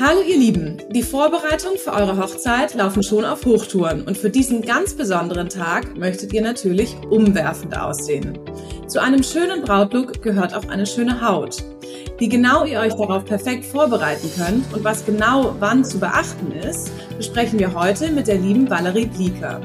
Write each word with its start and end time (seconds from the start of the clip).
Hallo 0.00 0.20
ihr 0.20 0.38
Lieben, 0.38 0.80
die 0.90 1.02
Vorbereitungen 1.02 1.76
für 1.76 1.92
eure 1.92 2.18
Hochzeit 2.18 2.72
laufen 2.74 3.02
schon 3.02 3.24
auf 3.24 3.44
Hochtouren 3.44 4.02
und 4.02 4.16
für 4.16 4.30
diesen 4.30 4.62
ganz 4.62 4.94
besonderen 4.94 5.48
Tag 5.48 5.96
möchtet 5.96 6.32
ihr 6.32 6.40
natürlich 6.40 6.94
umwerfend 7.10 7.76
aussehen. 7.76 8.38
Zu 8.86 9.02
einem 9.02 9.24
schönen 9.24 9.62
Brautlook 9.62 10.22
gehört 10.22 10.54
auch 10.54 10.68
eine 10.68 10.86
schöne 10.86 11.20
Haut. 11.20 11.64
Wie 12.16 12.28
genau 12.28 12.64
ihr 12.64 12.78
euch 12.78 12.94
darauf 12.94 13.24
perfekt 13.24 13.64
vorbereiten 13.64 14.30
könnt 14.36 14.72
und 14.72 14.84
was 14.84 15.04
genau 15.04 15.56
wann 15.58 15.84
zu 15.84 15.98
beachten 15.98 16.52
ist, 16.52 16.92
besprechen 17.16 17.58
wir 17.58 17.74
heute 17.74 18.12
mit 18.12 18.28
der 18.28 18.38
lieben 18.38 18.70
Valerie 18.70 19.06
Blieker. 19.06 19.60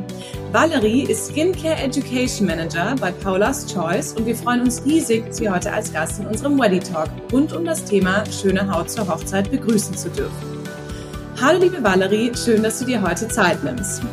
Valerie 0.54 1.02
ist 1.10 1.32
Skincare 1.32 1.78
Education 1.78 2.46
Manager 2.46 2.94
bei 3.02 3.12
Paula's 3.12 3.66
Choice 3.66 4.14
und 4.14 4.28
wir 4.28 4.36
freuen 4.36 4.62
uns 4.62 4.86
riesig, 4.86 5.24
Sie 5.32 5.50
heute 5.50 5.74
als 5.74 5.92
Gast 5.92 6.20
in 6.20 6.28
unserem 6.28 6.60
Weddy 6.60 6.78
Talk 6.78 7.10
rund 7.32 7.54
um 7.54 7.66
das 7.66 7.84
Thema 7.84 8.24
schöne 8.28 8.72
Haut 8.72 8.92
zur 8.92 9.08
Hochzeit 9.08 9.50
begrüßen 9.50 9.98
zu 9.98 10.12
dürfen. 10.12 10.68
Hallo 11.42 11.60
liebe 11.60 11.84
Valerie, 11.84 12.34
schön, 12.36 12.62
dass 12.62 12.78
du 12.78 12.86
dir 12.86 13.02
heute 13.02 13.28
Zeit 13.30 13.64
nimmst. 13.64 14.04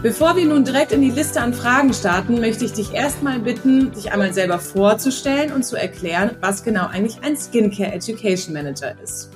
Bevor 0.00 0.34
wir 0.34 0.46
nun 0.46 0.64
direkt 0.64 0.92
in 0.92 1.02
die 1.02 1.10
Liste 1.10 1.42
an 1.42 1.52
Fragen 1.52 1.92
starten, 1.92 2.40
möchte 2.40 2.64
ich 2.64 2.72
dich 2.72 2.94
erstmal 2.94 3.38
bitten, 3.38 3.92
dich 3.92 4.10
einmal 4.12 4.32
selber 4.32 4.58
vorzustellen 4.58 5.52
und 5.52 5.62
zu 5.62 5.76
erklären, 5.76 6.38
was 6.40 6.64
genau 6.64 6.86
eigentlich 6.86 7.22
ein 7.22 7.36
Skincare 7.36 7.92
Education 7.92 8.54
Manager 8.54 8.98
ist. 9.02 9.28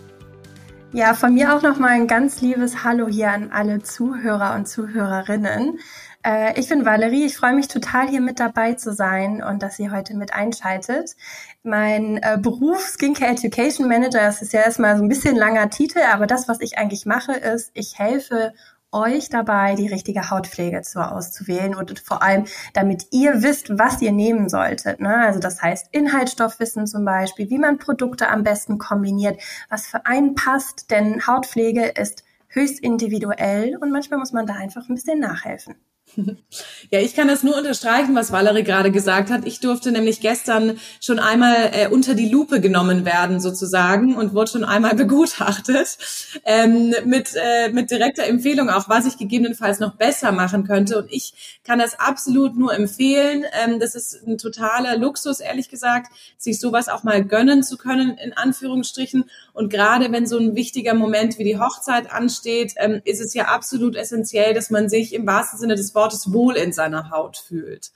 Ja, 0.92 1.14
von 1.14 1.34
mir 1.34 1.54
auch 1.54 1.62
nochmal 1.62 1.90
ein 1.90 2.08
ganz 2.08 2.40
liebes 2.40 2.82
Hallo 2.82 3.06
hier 3.06 3.30
an 3.30 3.50
alle 3.52 3.80
Zuhörer 3.80 4.56
und 4.56 4.66
Zuhörerinnen. 4.66 5.78
Äh, 6.24 6.58
ich 6.60 6.68
bin 6.68 6.84
Valerie, 6.84 7.24
ich 7.24 7.36
freue 7.36 7.54
mich 7.54 7.68
total 7.68 8.08
hier 8.08 8.20
mit 8.20 8.40
dabei 8.40 8.74
zu 8.74 8.92
sein 8.92 9.42
und 9.42 9.62
dass 9.62 9.78
ihr 9.78 9.90
heute 9.90 10.14
mit 10.14 10.34
einschaltet. 10.34 11.16
Mein 11.62 12.18
äh, 12.18 12.38
Beruf 12.40 12.86
Skincare 12.86 13.32
Education 13.32 13.88
Manager, 13.88 14.20
das 14.20 14.42
ist 14.42 14.52
ja 14.52 14.60
erstmal 14.60 14.96
so 14.96 15.02
ein 15.02 15.08
bisschen 15.08 15.36
langer 15.36 15.70
Titel, 15.70 16.00
aber 16.12 16.26
das, 16.26 16.48
was 16.48 16.60
ich 16.60 16.78
eigentlich 16.78 17.06
mache, 17.06 17.32
ist, 17.32 17.70
ich 17.74 17.98
helfe 17.98 18.52
euch 18.92 19.28
dabei, 19.28 19.76
die 19.76 19.86
richtige 19.86 20.30
Hautpflege 20.30 20.82
zu 20.82 21.00
auszuwählen 21.00 21.74
und 21.74 22.00
vor 22.00 22.22
allem, 22.22 22.44
damit 22.74 23.06
ihr 23.12 23.42
wisst, 23.42 23.78
was 23.78 24.02
ihr 24.02 24.12
nehmen 24.12 24.48
solltet. 24.48 25.00
Ne? 25.00 25.16
Also 25.16 25.38
das 25.38 25.62
heißt 25.62 25.88
Inhaltsstoffwissen 25.92 26.86
zum 26.86 27.04
Beispiel, 27.04 27.48
wie 27.50 27.58
man 27.58 27.78
Produkte 27.78 28.28
am 28.28 28.42
besten 28.42 28.78
kombiniert, 28.78 29.40
was 29.68 29.86
für 29.86 30.06
einen 30.06 30.34
passt, 30.34 30.90
denn 30.90 31.26
Hautpflege 31.26 31.84
ist 31.86 32.24
höchst 32.48 32.80
individuell 32.80 33.76
und 33.76 33.92
manchmal 33.92 34.18
muss 34.18 34.32
man 34.32 34.46
da 34.46 34.54
einfach 34.54 34.88
ein 34.88 34.96
bisschen 34.96 35.20
nachhelfen. 35.20 35.76
Ja, 36.90 36.98
ich 36.98 37.14
kann 37.14 37.28
das 37.28 37.42
nur 37.42 37.56
unterstreichen, 37.56 38.14
was 38.14 38.32
Valerie 38.32 38.64
gerade 38.64 38.90
gesagt 38.90 39.30
hat. 39.30 39.46
Ich 39.46 39.60
durfte 39.60 39.92
nämlich 39.92 40.20
gestern 40.20 40.78
schon 41.00 41.18
einmal 41.18 41.70
äh, 41.72 41.88
unter 41.88 42.14
die 42.14 42.28
Lupe 42.28 42.60
genommen 42.60 43.04
werden 43.04 43.40
sozusagen 43.40 44.16
und 44.16 44.34
wurde 44.34 44.50
schon 44.50 44.64
einmal 44.64 44.94
begutachtet 44.96 45.98
ähm, 46.44 46.94
mit, 47.04 47.34
äh, 47.36 47.70
mit 47.70 47.90
direkter 47.90 48.24
Empfehlung 48.24 48.70
auch, 48.70 48.88
was 48.88 49.06
ich 49.06 49.18
gegebenenfalls 49.18 49.78
noch 49.78 49.94
besser 49.94 50.32
machen 50.32 50.64
könnte. 50.64 50.98
Und 50.98 51.12
ich 51.12 51.60
kann 51.64 51.78
das 51.78 51.98
absolut 51.98 52.56
nur 52.56 52.74
empfehlen. 52.74 53.44
Ähm, 53.64 53.78
das 53.78 53.94
ist 53.94 54.26
ein 54.26 54.36
totaler 54.36 54.96
Luxus, 54.96 55.38
ehrlich 55.38 55.68
gesagt, 55.68 56.12
sich 56.36 56.58
sowas 56.58 56.88
auch 56.88 57.04
mal 57.04 57.24
gönnen 57.24 57.62
zu 57.62 57.76
können, 57.76 58.18
in 58.18 58.32
Anführungsstrichen. 58.32 59.30
Und 59.52 59.70
gerade 59.70 60.10
wenn 60.10 60.26
so 60.26 60.38
ein 60.38 60.56
wichtiger 60.56 60.94
Moment 60.94 61.38
wie 61.38 61.44
die 61.44 61.58
Hochzeit 61.58 62.10
ansteht, 62.10 62.74
ähm, 62.76 63.00
ist 63.04 63.20
es 63.20 63.34
ja 63.34 63.44
absolut 63.44 63.94
essentiell, 63.94 64.54
dass 64.54 64.70
man 64.70 64.88
sich 64.88 65.14
im 65.14 65.26
wahrsten 65.26 65.58
Sinne 65.58 65.76
des 65.76 65.94
Wortes 65.94 65.99
wohl 66.32 66.56
in 66.56 66.72
seiner 66.72 67.10
Haut 67.10 67.36
fühlt. 67.36 67.90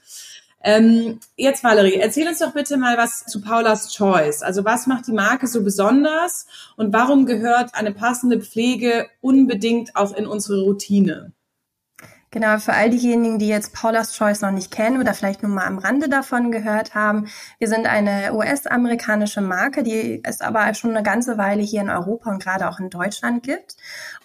Ähm, 0.63 1.19
jetzt 1.35 1.63
Valerie, 1.63 1.97
erzähl 1.97 2.27
uns 2.27 2.39
doch 2.39 2.53
bitte 2.53 2.77
mal 2.77 2.97
was 2.97 3.25
zu 3.25 3.39
Paula's 3.39 3.93
Choice. 3.93 4.41
Also 4.41 4.65
was 4.65 4.87
macht 4.87 5.05
die 5.05 5.11
Marke 5.11 5.45
so 5.45 5.63
besonders 5.63 6.47
und 6.75 6.91
warum 6.91 7.27
gehört 7.27 7.75
eine 7.75 7.93
passende 7.93 8.41
Pflege 8.41 9.07
unbedingt 9.21 9.95
auch 9.95 10.15
in 10.15 10.25
unsere 10.25 10.63
Routine? 10.63 11.34
Genau, 12.35 12.59
für 12.59 12.73
all 12.73 12.89
diejenigen, 12.89 13.39
die 13.39 13.47
jetzt 13.47 13.71
Paula's 13.71 14.11
Choice 14.11 14.41
noch 14.41 14.51
nicht 14.51 14.69
kennen 14.69 14.99
oder 14.99 15.13
vielleicht 15.13 15.41
nur 15.41 15.53
mal 15.53 15.67
am 15.67 15.77
Rande 15.77 16.09
davon 16.09 16.51
gehört 16.51 16.93
haben, 16.93 17.27
wir 17.59 17.69
sind 17.69 17.87
eine 17.87 18.33
US-amerikanische 18.33 19.39
Marke, 19.39 19.83
die 19.83 20.19
es 20.21 20.41
aber 20.41 20.73
schon 20.73 20.89
eine 20.89 21.01
ganze 21.01 21.37
Weile 21.37 21.61
hier 21.61 21.79
in 21.79 21.89
Europa 21.89 22.29
und 22.29 22.43
gerade 22.43 22.67
auch 22.67 22.77
in 22.77 22.89
Deutschland 22.89 23.43
gibt. 23.43 23.77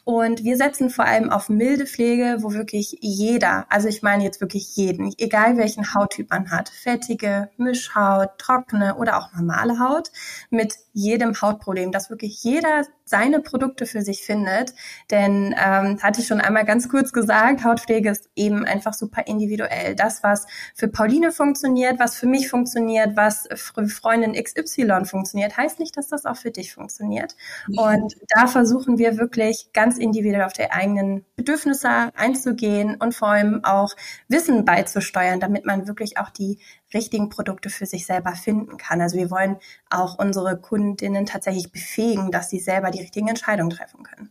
Und 0.03 0.43
wir 0.43 0.57
setzen 0.57 0.91
vor 0.91 1.05
allem 1.05 1.31
auf 1.31 1.49
milde 1.49 1.87
Pflege, 1.87 2.39
wo 2.41 2.53
wirklich 2.53 2.99
jeder, 3.01 3.67
also 3.69 3.87
ich 3.87 4.03
meine 4.03 4.25
jetzt 4.25 4.41
wirklich 4.41 4.75
jeden, 4.75 5.15
egal 5.19 5.57
welchen 5.57 5.95
Hauttyp 5.95 6.31
man 6.31 6.51
hat, 6.51 6.69
fettige, 6.69 7.49
Mischhaut, 7.59 8.31
trockene 8.39 8.97
oder 8.97 9.19
auch 9.19 9.33
normale 9.35 9.79
Haut, 9.79 10.11
mit 10.51 10.75
jedem 10.93 11.41
Hautproblem, 11.41 11.93
dass 11.93 12.11
wirklich 12.11 12.43
jeder 12.43 12.83
seine 13.11 13.41
Produkte 13.41 13.87
für 13.87 14.03
sich 14.03 14.23
findet. 14.23 14.73
Denn 15.11 15.55
ähm, 15.59 15.99
hatte 16.03 16.21
ich 16.21 16.27
schon 16.27 16.41
einmal 16.41 16.65
ganz 16.65 16.89
kurz 16.89 17.13
gesagt, 17.13 17.65
Hautpflege 17.65 18.11
ist 18.11 18.31
eben 18.37 18.65
einfach 18.65 18.95
super 18.95 19.27
individuell. 19.27 19.95
Das, 19.95 20.23
was 20.23 20.47
für 20.75 20.89
Pauline 20.89 21.33
funktioniert, 21.33 21.99
was 21.99 22.17
für 22.17 22.27
mich 22.27 22.49
funktioniert, 22.49 23.17
was 23.17 23.49
für 23.55 23.89
Freundin 23.89 24.33
XY 24.33 25.05
funktioniert, 25.05 25.57
heißt 25.57 25.81
nicht, 25.81 25.97
dass 25.97 26.09
das 26.09 26.25
auch 26.25 26.37
für 26.37 26.51
dich 26.51 26.73
funktioniert. 26.73 27.35
Und 27.77 28.15
da 28.29 28.47
versuchen 28.47 28.99
wir 28.99 29.19
wirklich 29.19 29.71
ganz 29.73 29.99
individuell 29.99 30.45
auf 30.45 30.53
die 30.53 30.71
eigenen 30.71 31.25
Bedürfnisse 31.37 31.89
einzugehen 32.15 32.97
und 32.97 33.15
vor 33.15 33.29
allem 33.29 33.65
auch 33.65 33.95
Wissen 34.29 34.65
beizusteuern, 34.65 35.41
damit 35.41 35.67
man 35.67 35.89
wirklich 35.89 36.19
auch 36.19 36.31
die 36.31 36.59
richtigen 36.95 37.29
Produkte 37.29 37.71
für 37.71 37.87
sich 37.87 38.07
selber 38.07 38.33
finden 38.33 38.77
kann. 38.77 39.01
Also 39.01 39.17
wir 39.17 39.31
wollen 39.31 39.57
auch 39.89 40.19
unsere 40.19 40.61
Kundinnen 40.61 41.27
tatsächlich 41.27 41.73
befähigen, 41.73 42.31
dass 42.31 42.51
sie 42.51 42.61
selber 42.61 42.91
die 42.91 43.01
richtigen 43.01 43.29
Entscheidungen 43.29 43.71
treffen 43.71 44.03
können. 44.03 44.31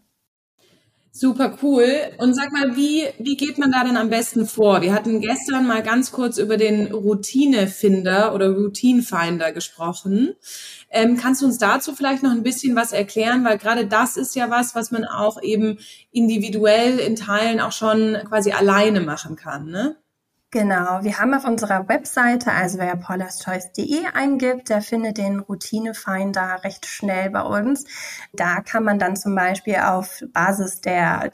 Super 1.11 1.57
cool. 1.63 1.85
Und 2.19 2.35
sag 2.35 2.51
mal, 2.51 2.75
wie, 2.75 3.05
wie 3.17 3.35
geht 3.35 3.57
man 3.57 3.71
da 3.71 3.83
denn 3.83 3.97
am 3.97 4.09
besten 4.09 4.45
vor? 4.45 4.81
Wir 4.81 4.93
hatten 4.93 5.19
gestern 5.19 5.67
mal 5.67 5.81
ganz 5.81 6.11
kurz 6.11 6.37
über 6.37 6.55
den 6.55 6.93
Routinefinder 6.93 8.33
oder 8.33 8.51
Routinefinder 8.51 9.51
gesprochen. 9.51 10.35
Ähm, 10.91 11.17
kannst 11.17 11.41
du 11.41 11.47
uns 11.47 11.57
dazu 11.57 11.95
vielleicht 11.95 12.21
noch 12.21 12.31
ein 12.31 12.43
bisschen 12.43 12.75
was 12.75 12.93
erklären? 12.93 13.43
Weil 13.43 13.57
gerade 13.57 13.87
das 13.87 14.17
ist 14.17 14.35
ja 14.35 14.51
was, 14.51 14.75
was 14.75 14.91
man 14.91 15.03
auch 15.03 15.41
eben 15.41 15.79
individuell 16.11 16.99
in 16.99 17.15
Teilen 17.15 17.59
auch 17.59 17.71
schon 17.71 18.15
quasi 18.25 18.51
alleine 18.51 19.01
machen 19.01 19.35
kann, 19.35 19.65
ne? 19.65 19.97
Genau, 20.51 21.03
wir 21.03 21.19
haben 21.19 21.35
auf 21.35 21.45
unserer 21.45 21.87
Webseite, 21.87 22.51
also 22.51 22.79
wer 22.79 22.95
paulaschoice.de 22.95 24.07
eingibt, 24.15 24.69
der 24.69 24.81
findet 24.81 25.19
den 25.19 25.41
Routinefinder 25.41 26.63
recht 26.63 26.87
schnell 26.87 27.29
bei 27.29 27.43
uns. 27.43 27.85
Da 28.33 28.61
kann 28.61 28.83
man 28.83 28.97
dann 28.97 29.15
zum 29.15 29.35
Beispiel 29.35 29.75
auf 29.75 30.23
Basis 30.33 30.81
der 30.81 31.29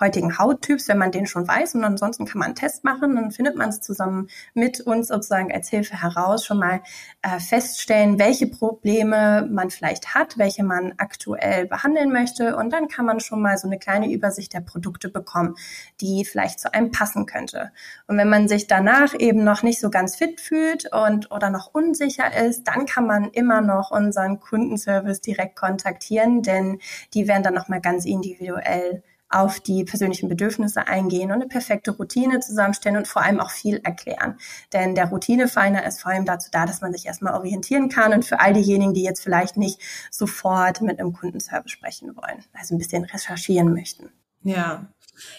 heutigen 0.00 0.38
Hauttyps, 0.38 0.88
wenn 0.88 0.98
man 0.98 1.12
den 1.12 1.26
schon 1.26 1.46
weiß. 1.46 1.74
Und 1.74 1.84
ansonsten 1.84 2.24
kann 2.24 2.38
man 2.38 2.46
einen 2.46 2.54
Test 2.54 2.84
machen, 2.84 3.16
dann 3.16 3.30
findet 3.30 3.56
man 3.56 3.70
es 3.70 3.80
zusammen 3.80 4.28
mit 4.54 4.80
uns 4.80 5.08
sozusagen 5.08 5.52
als 5.52 5.68
Hilfe 5.68 6.00
heraus, 6.00 6.44
schon 6.44 6.58
mal 6.58 6.80
äh, 7.22 7.40
feststellen, 7.40 8.18
welche 8.18 8.46
Probleme 8.46 9.48
man 9.50 9.70
vielleicht 9.70 10.14
hat, 10.14 10.38
welche 10.38 10.64
man 10.64 10.94
aktuell 10.98 11.66
behandeln 11.66 12.12
möchte. 12.12 12.56
Und 12.56 12.72
dann 12.72 12.88
kann 12.88 13.06
man 13.06 13.20
schon 13.20 13.42
mal 13.42 13.58
so 13.58 13.66
eine 13.66 13.78
kleine 13.78 14.12
Übersicht 14.12 14.52
der 14.54 14.60
Produkte 14.60 15.08
bekommen, 15.08 15.56
die 16.00 16.24
vielleicht 16.24 16.60
zu 16.60 16.72
einem 16.72 16.90
passen 16.90 17.26
könnte. 17.26 17.72
Und 18.06 18.16
wenn 18.18 18.28
man 18.28 18.48
sich 18.48 18.66
danach 18.66 19.14
eben 19.18 19.44
noch 19.44 19.62
nicht 19.62 19.80
so 19.80 19.90
ganz 19.90 20.16
fit 20.16 20.40
fühlt 20.40 20.92
und 20.92 21.30
oder 21.30 21.50
noch 21.50 21.74
unsicher 21.74 22.36
ist, 22.46 22.64
dann 22.64 22.86
kann 22.86 23.06
man 23.06 23.30
immer 23.30 23.60
noch 23.60 23.90
unseren 23.90 24.40
Kundenservice 24.40 25.20
direkt 25.20 25.56
kontaktieren, 25.56 26.42
denn 26.42 26.78
die 27.14 27.28
werden 27.28 27.42
dann 27.42 27.54
nochmal 27.54 27.80
ganz 27.80 28.04
individuell 28.04 29.02
auf 29.30 29.60
die 29.60 29.84
persönlichen 29.84 30.28
Bedürfnisse 30.28 30.86
eingehen 30.86 31.30
und 31.30 31.36
eine 31.36 31.48
perfekte 31.48 31.90
Routine 31.90 32.40
zusammenstellen 32.40 32.96
und 32.96 33.08
vor 33.08 33.22
allem 33.22 33.40
auch 33.40 33.50
viel 33.50 33.80
erklären. 33.84 34.38
Denn 34.72 34.94
der 34.94 35.08
Routinefinder 35.08 35.84
ist 35.86 36.00
vor 36.00 36.12
allem 36.12 36.24
dazu 36.24 36.48
da, 36.50 36.66
dass 36.66 36.80
man 36.80 36.92
sich 36.92 37.06
erstmal 37.06 37.34
orientieren 37.34 37.88
kann 37.88 38.12
und 38.12 38.24
für 38.24 38.40
all 38.40 38.54
diejenigen, 38.54 38.94
die 38.94 39.02
jetzt 39.02 39.22
vielleicht 39.22 39.56
nicht 39.56 39.80
sofort 40.10 40.80
mit 40.80 40.98
einem 40.98 41.12
Kundenservice 41.12 41.70
sprechen 41.70 42.16
wollen, 42.16 42.44
also 42.52 42.74
ein 42.74 42.78
bisschen 42.78 43.04
recherchieren 43.04 43.72
möchten. 43.72 44.10
Ja, 44.42 44.86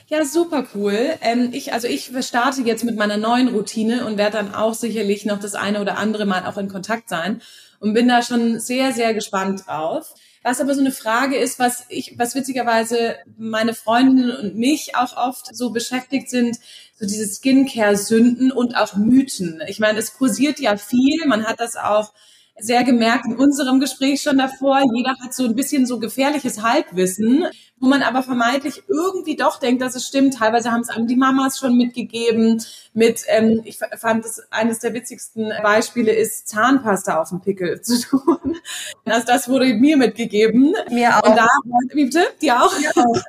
ja, 0.07 0.25
super 0.25 0.67
cool. 0.75 1.15
Ähm, 1.21 1.49
ich, 1.53 1.73
also 1.73 1.87
ich 1.87 2.11
starte 2.21 2.61
jetzt 2.61 2.83
mit 2.83 2.97
meiner 2.97 3.17
neuen 3.17 3.47
Routine 3.49 4.05
und 4.05 4.17
werde 4.17 4.37
dann 4.37 4.53
auch 4.53 4.73
sicherlich 4.73 5.25
noch 5.25 5.39
das 5.39 5.55
eine 5.55 5.81
oder 5.81 5.97
andere 5.97 6.25
Mal 6.25 6.45
auch 6.45 6.57
in 6.57 6.67
Kontakt 6.67 7.09
sein 7.09 7.41
und 7.79 7.93
bin 7.93 8.07
da 8.07 8.21
schon 8.21 8.59
sehr, 8.59 8.91
sehr 8.91 9.13
gespannt 9.13 9.63
drauf. 9.65 10.13
Was 10.41 10.61
aber 10.61 10.73
so 10.73 10.79
eine 10.79 10.91
Frage 10.91 11.37
ist, 11.37 11.59
was 11.59 11.85
ich, 11.89 12.17
was 12.17 12.33
witzigerweise 12.33 13.17
meine 13.37 13.73
Freundinnen 13.73 14.31
und 14.31 14.55
mich 14.55 14.95
auch 14.95 15.17
oft 15.17 15.53
so 15.53 15.71
beschäftigt 15.71 16.29
sind, 16.29 16.57
so 16.95 17.05
diese 17.05 17.27
Skincare-Sünden 17.27 18.51
und 18.51 18.75
auch 18.75 18.95
Mythen. 18.95 19.61
Ich 19.67 19.79
meine, 19.79 19.99
es 19.99 20.13
kursiert 20.13 20.59
ja 20.59 20.77
viel, 20.77 21.25
man 21.27 21.45
hat 21.45 21.59
das 21.59 21.75
auch 21.75 22.13
sehr 22.59 22.83
gemerkt 22.83 23.25
in 23.25 23.35
unserem 23.35 23.79
Gespräch 23.79 24.21
schon 24.21 24.37
davor. 24.37 24.81
Jeder 24.93 25.15
hat 25.23 25.33
so 25.33 25.45
ein 25.45 25.55
bisschen 25.55 25.85
so 25.85 25.99
gefährliches 25.99 26.61
Halbwissen, 26.61 27.45
wo 27.79 27.87
man 27.87 28.01
aber 28.01 28.23
vermeintlich 28.23 28.83
irgendwie 28.87 29.35
doch 29.35 29.59
denkt, 29.59 29.81
dass 29.81 29.95
es 29.95 30.07
stimmt. 30.07 30.35
Teilweise 30.35 30.71
haben 30.71 30.81
es 30.81 30.89
einem 30.89 31.07
die 31.07 31.15
Mamas 31.15 31.59
schon 31.59 31.77
mitgegeben. 31.77 32.63
Mit, 32.93 33.23
ähm, 33.27 33.61
ich 33.65 33.79
fand 33.97 34.25
es 34.25 34.41
eines 34.51 34.79
der 34.79 34.93
witzigsten 34.93 35.51
Beispiele 35.63 36.11
ist 36.11 36.47
Zahnpasta 36.47 37.21
auf 37.21 37.29
dem 37.29 37.41
Pickel 37.41 37.81
zu 37.81 37.99
tun. 37.99 38.57
Also 39.05 39.25
das 39.25 39.49
wurde 39.49 39.73
mir 39.73 39.97
mitgegeben. 39.97 40.75
Mir 40.91 41.17
auch. 41.17 41.27
Und 41.27 41.35
da, 41.35 41.47
wie 41.93 42.05
bitte? 42.05 42.21
Dir 42.41 42.61
auch? 42.61 42.77
Mir 42.77 42.91
auch. 42.95 43.21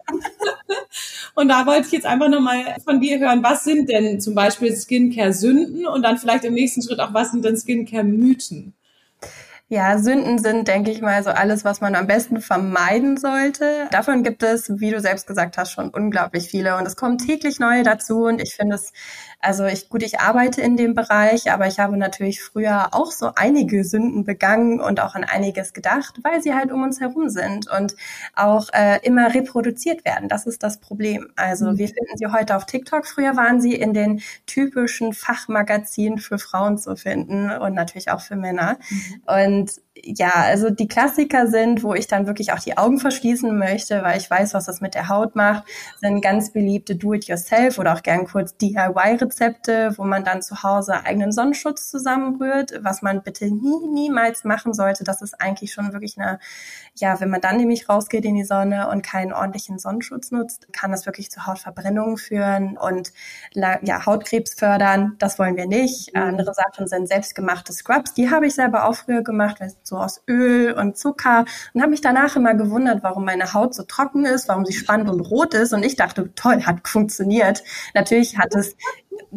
Und 1.35 1.49
da 1.49 1.65
wollte 1.67 1.87
ich 1.87 1.93
jetzt 1.93 2.07
einfach 2.07 2.29
nochmal 2.29 2.77
von 2.85 3.01
dir 3.01 3.19
hören, 3.19 3.43
was 3.43 3.65
sind 3.65 3.89
denn 3.89 4.21
zum 4.21 4.35
Beispiel 4.35 4.75
Skincare-Sünden 4.75 5.87
und 5.87 6.03
dann 6.03 6.19
vielleicht 6.19 6.45
im 6.45 6.55
nächsten 6.55 6.83
Schritt 6.83 7.01
auch, 7.01 7.15
was 7.15 7.31
sind 7.31 7.45
denn 7.45 7.57
Skincare-Mythen? 7.57 8.75
Ja, 9.73 9.99
Sünden 9.99 10.39
sind, 10.41 10.67
denke 10.67 10.91
ich 10.91 11.01
mal, 11.01 11.23
so 11.23 11.31
alles, 11.31 11.65
was 11.65 11.81
man 11.81 11.95
am 11.95 12.09
besten 12.09 12.41
vermeiden 12.41 13.17
sollte. 13.17 13.87
Davon 13.93 14.25
gibt 14.25 14.43
es, 14.43 14.81
wie 14.81 14.91
du 14.91 14.99
selbst 14.99 15.29
gesagt 15.29 15.57
hast, 15.59 15.71
schon 15.71 15.91
unglaublich 15.91 16.49
viele 16.49 16.77
und 16.77 16.87
es 16.87 16.97
kommen 16.97 17.19
täglich 17.19 17.61
neue 17.61 17.85
dazu 17.85 18.25
und 18.25 18.43
ich 18.43 18.57
finde 18.57 18.75
es 18.75 18.93
also 19.43 19.65
ich, 19.65 19.89
gut, 19.89 20.03
ich 20.03 20.21
arbeite 20.21 20.61
in 20.61 20.77
dem 20.77 20.95
Bereich, 20.95 21.51
aber 21.51 21.67
ich 21.67 21.81
habe 21.81 21.97
natürlich 21.97 22.43
früher 22.43 22.89
auch 22.93 23.11
so 23.11 23.33
einige 23.35 23.85
Sünden 23.85 24.25
begangen 24.25 24.81
und 24.81 25.01
auch 25.01 25.15
an 25.15 25.25
einiges 25.25 25.73
gedacht, 25.73 26.21
weil 26.23 26.43
sie 26.43 26.55
halt 26.55 26.71
um 26.71 26.83
uns 26.83 27.01
herum 27.01 27.31
sind 27.31 27.67
und 27.71 27.97
auch 28.35 28.69
äh, 28.75 28.99
immer 29.03 29.35
reproduziert 29.35 30.05
werden. 30.05 30.29
Das 30.29 30.47
ist 30.47 30.63
das 30.63 30.79
Problem. 30.79 31.29
Also 31.37 31.71
mhm. 31.71 31.79
wir 31.79 31.87
finden 31.89 32.17
sie 32.17 32.27
heute 32.27 32.55
auf 32.55 32.67
TikTok. 32.67 33.07
Früher 33.07 33.35
waren 33.35 33.63
sie 33.63 33.75
in 33.75 33.95
den 33.95 34.21
typischen 34.45 35.15
Fachmagazinen 35.15 36.19
für 36.19 36.39
Frauen 36.39 36.77
zu 36.77 36.95
finden 36.95 37.51
und 37.51 37.73
natürlich 37.73 38.11
auch 38.11 38.21
für 38.21 38.37
Männer. 38.37 38.77
Mhm. 38.91 39.23
Und 39.25 39.60
and 39.61 39.79
ja, 40.05 40.33
also 40.35 40.71
die 40.71 40.89
Klassiker 40.89 41.47
sind, 41.47 41.83
wo 41.83 41.95
ich 41.95 42.07
dann 42.07 42.27
wirklich 42.27 42.53
auch 42.53 42.59
die 42.59 42.77
Augen 42.77 42.99
verschließen 42.99 43.57
möchte, 43.57 44.03
weil 44.03 44.19
ich 44.19 44.31
weiß, 44.31 44.55
was 44.55 44.67
das 44.67 44.81
mit 44.81 44.95
der 44.95 45.09
Haut 45.09 45.37
macht, 45.37 45.65
sind 46.01 46.21
ganz 46.21 46.53
beliebte 46.53 46.97
Do-it-yourself 46.97 47.79
oder 47.79 47.95
auch 47.95 48.03
gern 48.03 48.27
kurz 48.27 48.57
DIY-Rezepte, 48.57 49.95
wo 49.97 50.05
man 50.05 50.25
dann 50.25 50.43
zu 50.43 50.63
Hause 50.63 51.05
eigenen 51.05 51.33
Sonnenschutz 51.33 51.91
zusammenrührt, 51.91 52.81
was 52.83 53.03
man 53.03 53.23
bitte 53.23 53.47
nie, 53.47 53.87
niemals 53.93 54.45
machen 54.45 54.75
sollte. 54.75 55.05
Das 55.05 55.23
ist 55.23 55.41
eigentlich 55.41 55.73
schon 55.73 55.93
wirklich 55.93 56.19
eine, 56.19 56.39
ja, 56.95 57.21
wenn 57.21 57.31
man 57.31 57.41
dann 57.41 57.57
nämlich 57.57 57.89
rausgeht 57.89 58.25
in 58.25 58.35
die 58.35 58.45
Sonne 58.45 58.89
und 58.89 59.03
keinen 59.03 59.33
ordentlichen 59.33 59.79
Sonnenschutz 59.79 60.31
nutzt, 60.31 60.73
kann 60.73 60.91
das 60.91 61.07
wirklich 61.07 61.31
zu 61.31 61.47
Hautverbrennungen 61.47 62.17
führen 62.17 62.77
und 62.77 63.13
ja, 63.55 64.07
Hautkrebs 64.07 64.55
fördern. 64.55 65.17
Das 65.19 65.39
wollen 65.39 65.57
wir 65.57 65.67
nicht. 65.67 66.15
Mhm. 66.15 66.23
Andere 66.23 66.55
Sachen 66.55 66.89
sind 66.89 67.09
selbstgemachte 67.09 67.73
Scrubs. 67.73 68.15
Die 68.15 68.31
habe 68.31 68.47
ich 68.47 68.55
selber 68.55 68.85
auch 68.87 68.95
früher 68.95 69.23
gemacht, 69.23 69.61
so 69.91 69.97
aus 69.97 70.23
Öl 70.29 70.73
und 70.73 70.97
Zucker 70.97 71.45
und 71.75 71.83
habe 71.83 71.91
mich 71.91 72.01
danach 72.01 72.37
immer 72.37 72.55
gewundert, 72.55 73.03
warum 73.03 73.25
meine 73.25 73.53
Haut 73.53 73.75
so 73.75 73.83
trocken 73.83 74.25
ist, 74.25 74.49
warum 74.49 74.65
sie 74.65 74.73
spannend 74.73 75.11
und 75.11 75.21
rot 75.21 75.53
ist 75.53 75.73
und 75.73 75.83
ich 75.85 75.97
dachte, 75.97 76.35
toll, 76.35 76.63
hat 76.65 76.89
funktioniert. 76.89 77.63
Natürlich 77.95 78.39
hat 78.39 78.55
es 78.55 78.77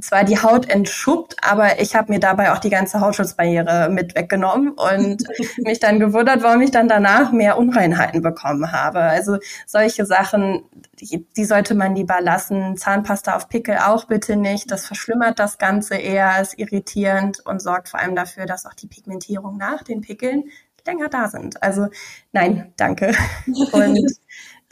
zwar 0.02 0.24
die 0.24 0.42
Haut 0.42 0.70
entschuppt, 0.70 1.36
aber 1.42 1.80
ich 1.80 1.96
habe 1.96 2.12
mir 2.12 2.20
dabei 2.20 2.52
auch 2.52 2.60
die 2.60 2.70
ganze 2.70 3.00
Hautschutzbarriere 3.00 3.90
mit 3.90 4.16
weggenommen 4.16 4.70
und 4.70 5.24
mich 5.58 5.80
dann 5.80 6.00
gewundert, 6.00 6.44
warum 6.44 6.62
ich 6.62 6.72
dann 6.72 6.88
danach 6.88 7.32
mehr 7.32 7.58
Unreinheiten 7.58 8.22
bekommen 8.22 8.72
habe. 8.72 9.00
Also 9.00 9.38
solche 9.66 10.06
Sachen, 10.06 10.64
die, 11.00 11.26
die 11.36 11.46
sollte 11.46 11.76
man 11.76 11.96
lieber 11.96 12.22
lassen. 12.22 12.78
Zahnpasta 12.78 13.36
auf 13.36 13.50
Pickel 13.50 13.78
auch 13.78 14.06
bitte 14.06 14.36
nicht. 14.36 14.72
Das 14.72 14.86
verschlimmert 14.86 15.40
das 15.40 15.58
Ganze 15.58 15.96
eher, 15.96 16.42
ist 16.42 16.58
irritierend 16.58 17.46
und 17.46 17.62
sorgt 17.62 17.90
vor 17.90 18.00
allem 18.00 18.16
dafür, 18.16 18.46
dass 18.46 18.66
auch 18.66 18.74
die 18.74 18.88
Pigmentierung 18.88 19.58
nach 19.58 19.84
den 19.84 20.02
Pickeln 20.02 20.46
länger 20.86 21.10
da 21.10 21.28
sind. 21.28 21.62
Also 21.62 21.88
nein, 22.32 22.74
danke. 22.78 23.14
Und 23.72 24.12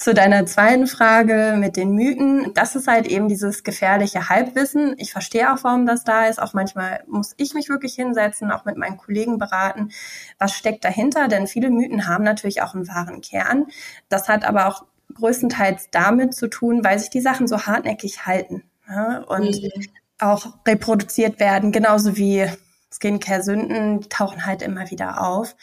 zu 0.01 0.15
deiner 0.15 0.47
zweiten 0.47 0.87
Frage 0.87 1.55
mit 1.59 1.77
den 1.77 1.91
Mythen, 1.91 2.55
das 2.55 2.75
ist 2.75 2.87
halt 2.87 3.05
eben 3.05 3.27
dieses 3.27 3.63
gefährliche 3.63 4.29
Halbwissen. 4.29 4.95
Ich 4.97 5.11
verstehe 5.11 5.53
auch, 5.53 5.63
warum 5.63 5.85
das 5.85 6.03
da 6.03 6.25
ist. 6.25 6.41
Auch 6.41 6.53
manchmal 6.53 7.03
muss 7.05 7.35
ich 7.37 7.53
mich 7.53 7.69
wirklich 7.69 7.93
hinsetzen, 7.93 8.51
auch 8.51 8.65
mit 8.65 8.77
meinen 8.77 8.97
Kollegen 8.97 9.37
beraten, 9.37 9.91
was 10.39 10.53
steckt 10.53 10.83
dahinter. 10.85 11.27
Denn 11.27 11.45
viele 11.45 11.69
Mythen 11.69 12.07
haben 12.07 12.23
natürlich 12.23 12.63
auch 12.63 12.73
einen 12.73 12.87
wahren 12.87 13.21
Kern. 13.21 13.67
Das 14.09 14.27
hat 14.27 14.43
aber 14.43 14.65
auch 14.65 14.85
größtenteils 15.13 15.89
damit 15.91 16.33
zu 16.33 16.47
tun, 16.47 16.83
weil 16.83 16.97
sich 16.97 17.11
die 17.11 17.21
Sachen 17.21 17.47
so 17.47 17.67
hartnäckig 17.67 18.25
halten 18.25 18.63
ja, 18.89 19.19
und 19.19 19.61
mhm. 19.61 19.85
auch 20.17 20.47
reproduziert 20.65 21.39
werden, 21.39 21.71
genauso 21.71 22.17
wie 22.17 22.47
Skincare-Sünden, 22.91 24.01
die 24.01 24.09
tauchen 24.09 24.45
halt 24.45 24.61
immer 24.61 24.89
wieder 24.89 25.21
auf. 25.21 25.55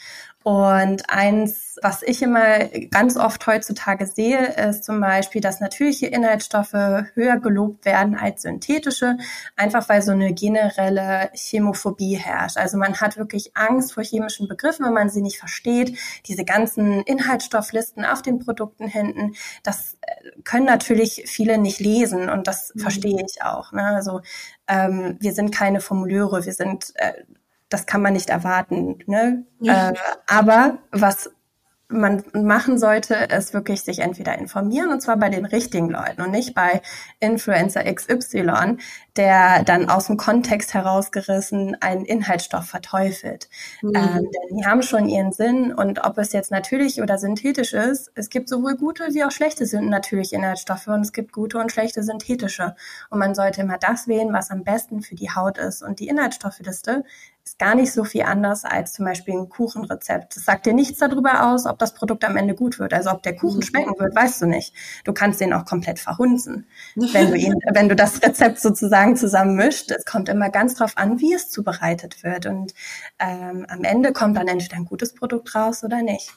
Und 0.43 1.09
eins, 1.09 1.75
was 1.81 2.01
ich 2.01 2.21
immer 2.21 2.59
ganz 2.91 3.17
oft 3.17 3.45
heutzutage 3.45 4.07
sehe, 4.07 4.53
ist 4.69 4.85
zum 4.85 5.01
Beispiel, 5.01 5.41
dass 5.41 5.59
natürliche 5.59 6.07
Inhaltsstoffe 6.07 6.71
höher 6.71 7.39
gelobt 7.41 7.83
werden 7.83 8.15
als 8.15 8.43
synthetische, 8.43 9.17
einfach 9.57 9.89
weil 9.89 10.01
so 10.01 10.13
eine 10.13 10.33
generelle 10.33 11.29
Chemophobie 11.33 12.15
herrscht. 12.15 12.55
Also 12.55 12.77
man 12.77 13.01
hat 13.01 13.17
wirklich 13.17 13.51
Angst 13.57 13.93
vor 13.93 14.03
chemischen 14.03 14.47
Begriffen, 14.47 14.85
wenn 14.85 14.93
man 14.93 15.09
sie 15.09 15.21
nicht 15.21 15.39
versteht. 15.39 15.97
Diese 16.25 16.45
ganzen 16.45 17.01
Inhaltsstofflisten 17.01 18.05
auf 18.05 18.21
den 18.21 18.39
Produkten 18.39 18.87
hinten, 18.87 19.35
das 19.63 19.97
äh, 20.01 20.41
können 20.45 20.65
natürlich 20.65 21.23
viele 21.25 21.57
nicht 21.57 21.81
lesen 21.81 22.29
und 22.29 22.47
das 22.47 22.73
mhm. 22.73 22.79
verstehe 22.79 23.25
ich 23.27 23.43
auch. 23.43 23.73
Ne? 23.73 23.85
Also 23.85 24.21
ähm, 24.69 25.17
wir 25.19 25.33
sind 25.33 25.51
keine 25.53 25.81
Formuleure, 25.81 26.45
wir 26.45 26.53
sind 26.53 26.93
äh, 26.95 27.11
das 27.69 27.85
kann 27.85 28.01
man 28.01 28.13
nicht 28.13 28.29
erwarten. 28.29 28.99
Ne? 29.05 29.45
Ja. 29.59 29.91
Äh, 29.91 29.93
aber 30.27 30.79
was 30.91 31.29
man 31.89 32.23
machen 32.33 32.77
sollte, 32.77 33.15
ist 33.15 33.53
wirklich 33.53 33.81
sich 33.81 33.99
entweder 33.99 34.37
informieren 34.37 34.91
und 34.91 35.01
zwar 35.01 35.17
bei 35.17 35.29
den 35.29 35.45
richtigen 35.45 35.89
Leuten 35.89 36.21
und 36.21 36.29
nicht 36.29 36.53
bei 36.53 36.81
Influencer 37.19 37.83
XY, 37.83 38.77
der 39.15 39.63
dann 39.63 39.89
aus 39.89 40.05
dem 40.05 40.15
Kontext 40.15 40.75
herausgerissen 40.75 41.75
einen 41.81 42.05
Inhaltsstoff 42.05 42.65
verteufelt. 42.65 43.49
Mhm. 43.81 43.95
Ähm, 43.95 44.17
denn 44.17 44.57
die 44.57 44.65
haben 44.65 44.83
schon 44.83 45.09
ihren 45.09 45.31
Sinn 45.31 45.73
und 45.73 46.05
ob 46.05 46.19
es 46.19 46.31
jetzt 46.31 46.51
natürlich 46.51 47.01
oder 47.01 47.17
synthetisch 47.17 47.73
ist, 47.73 48.11
es 48.13 48.29
gibt 48.29 48.49
sowohl 48.49 48.75
gute 48.75 49.15
wie 49.15 49.23
auch 49.23 49.31
schlechte 49.31 49.65
sind 49.65 49.89
natürlich 49.89 50.31
Inhaltsstoffe 50.31 50.87
und 50.87 51.01
es 51.01 51.11
gibt 51.11 51.31
gute 51.33 51.57
und 51.57 51.71
schlechte 51.71 52.03
synthetische. 52.03 52.75
Und 53.09 53.17
man 53.17 53.33
sollte 53.33 53.61
immer 53.61 53.79
das 53.79 54.07
wählen, 54.07 54.31
was 54.31 54.51
am 54.51 54.63
besten 54.63 55.01
für 55.01 55.15
die 55.15 55.31
Haut 55.31 55.57
ist. 55.57 55.81
Und 55.81 55.99
die 55.99 56.07
Inhaltsstoffliste 56.07 57.03
ist 57.49 57.59
gar 57.59 57.73
nicht 57.73 57.91
so 57.91 58.03
viel 58.03 58.21
anders 58.21 58.63
als 58.63 58.93
zum 58.93 59.05
Beispiel 59.05 59.33
ein 59.33 59.49
Kuchenrezept. 59.49 60.35
Das 60.35 60.45
sagt 60.45 60.67
dir 60.67 60.73
nichts 60.73 60.99
darüber 60.99 61.47
aus, 61.47 61.65
ob 61.65 61.79
das 61.79 61.95
Produkt 61.95 62.23
am 62.23 62.37
Ende 62.37 62.53
gut 62.53 62.77
wird. 62.77 62.93
Also 62.93 63.09
ob 63.09 63.23
der 63.23 63.35
Kuchen 63.35 63.57
mhm. 63.57 63.63
schmecken 63.63 63.93
wird, 63.97 64.15
weißt 64.15 64.43
du 64.43 64.45
nicht. 64.45 64.73
Du 65.03 65.13
kannst 65.13 65.41
den 65.41 65.53
auch 65.53 65.65
komplett 65.65 65.99
verhunzen, 65.99 66.67
wenn 66.95 67.31
du 67.31 67.37
ihn, 67.37 67.55
wenn 67.73 67.89
du 67.89 67.95
das 67.95 68.21
Rezept 68.21 68.59
sozusagen 68.59 69.15
zusammen 69.15 69.55
mischt. 69.55 69.89
Es 69.89 70.05
kommt 70.05 70.29
immer 70.29 70.49
ganz 70.49 70.75
drauf 70.75 70.93
an, 70.95 71.19
wie 71.19 71.33
es 71.33 71.49
zubereitet 71.49 72.23
wird. 72.23 72.45
Und 72.45 72.73
ähm, 73.17 73.65
am 73.67 73.83
Ende 73.83 74.13
kommt 74.13 74.37
dann 74.37 74.47
entweder 74.47 74.75
ein 74.75 74.85
gutes 74.85 75.15
Produkt 75.15 75.55
raus 75.55 75.83
oder 75.83 76.03
nicht. 76.03 76.31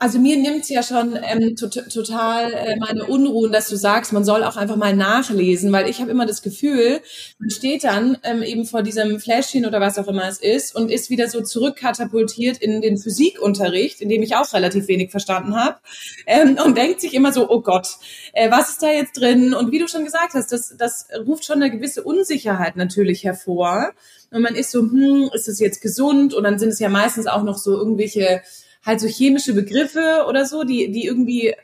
Also 0.00 0.20
mir 0.20 0.36
nimmt's 0.36 0.68
ja 0.68 0.84
schon 0.84 1.18
ähm, 1.20 1.56
to 1.56 1.66
total 1.66 2.52
äh, 2.52 2.76
meine 2.78 3.04
Unruhen, 3.06 3.50
dass 3.50 3.68
du 3.68 3.74
sagst, 3.74 4.12
man 4.12 4.24
soll 4.24 4.44
auch 4.44 4.56
einfach 4.56 4.76
mal 4.76 4.94
nachlesen, 4.94 5.72
weil 5.72 5.88
ich 5.88 6.00
habe 6.00 6.10
immer 6.12 6.24
das 6.24 6.42
Gefühl, 6.42 7.00
man 7.40 7.50
steht 7.50 7.82
dann 7.82 8.16
ähm, 8.22 8.44
eben 8.44 8.64
vor 8.64 8.82
diesem 8.82 9.18
Fläschchen 9.18 9.66
oder 9.66 9.80
was 9.80 9.98
auch 9.98 10.06
immer 10.06 10.28
es 10.28 10.38
ist 10.38 10.76
und 10.76 10.92
ist 10.92 11.10
wieder 11.10 11.28
so 11.28 11.40
zurückkatapultiert 11.40 12.58
in 12.58 12.80
den 12.80 12.96
Physikunterricht, 12.96 14.00
in 14.00 14.08
dem 14.08 14.22
ich 14.22 14.36
auch 14.36 14.52
relativ 14.52 14.86
wenig 14.86 15.10
verstanden 15.10 15.56
habe 15.56 15.78
ähm, 16.26 16.56
und 16.64 16.78
denkt 16.78 17.00
sich 17.00 17.14
immer 17.14 17.32
so, 17.32 17.50
oh 17.50 17.60
Gott, 17.60 17.88
äh, 18.34 18.52
was 18.52 18.70
ist 18.70 18.82
da 18.82 18.92
jetzt 18.92 19.18
drin? 19.18 19.52
Und 19.52 19.72
wie 19.72 19.80
du 19.80 19.88
schon 19.88 20.04
gesagt 20.04 20.34
hast, 20.34 20.52
das, 20.52 20.76
das 20.78 21.08
ruft 21.26 21.44
schon 21.44 21.60
eine 21.60 21.72
gewisse 21.72 22.04
Unsicherheit 22.04 22.76
natürlich 22.76 23.24
hervor. 23.24 23.90
Und 24.30 24.42
man 24.42 24.54
ist 24.54 24.70
so, 24.70 24.80
hm, 24.80 25.30
ist 25.34 25.48
das 25.48 25.58
jetzt 25.58 25.80
gesund? 25.80 26.34
Und 26.34 26.44
dann 26.44 26.60
sind 26.60 26.68
es 26.68 26.78
ja 26.78 26.88
meistens 26.88 27.26
auch 27.26 27.42
noch 27.42 27.58
so 27.58 27.76
irgendwelche 27.76 28.42
halt 28.88 29.00
so 29.00 29.06
chemische 29.06 29.52
Begriffe 29.52 30.24
oder 30.28 30.46
so, 30.46 30.64
die, 30.64 30.90
die 30.90 31.04
irgendwie 31.04 31.54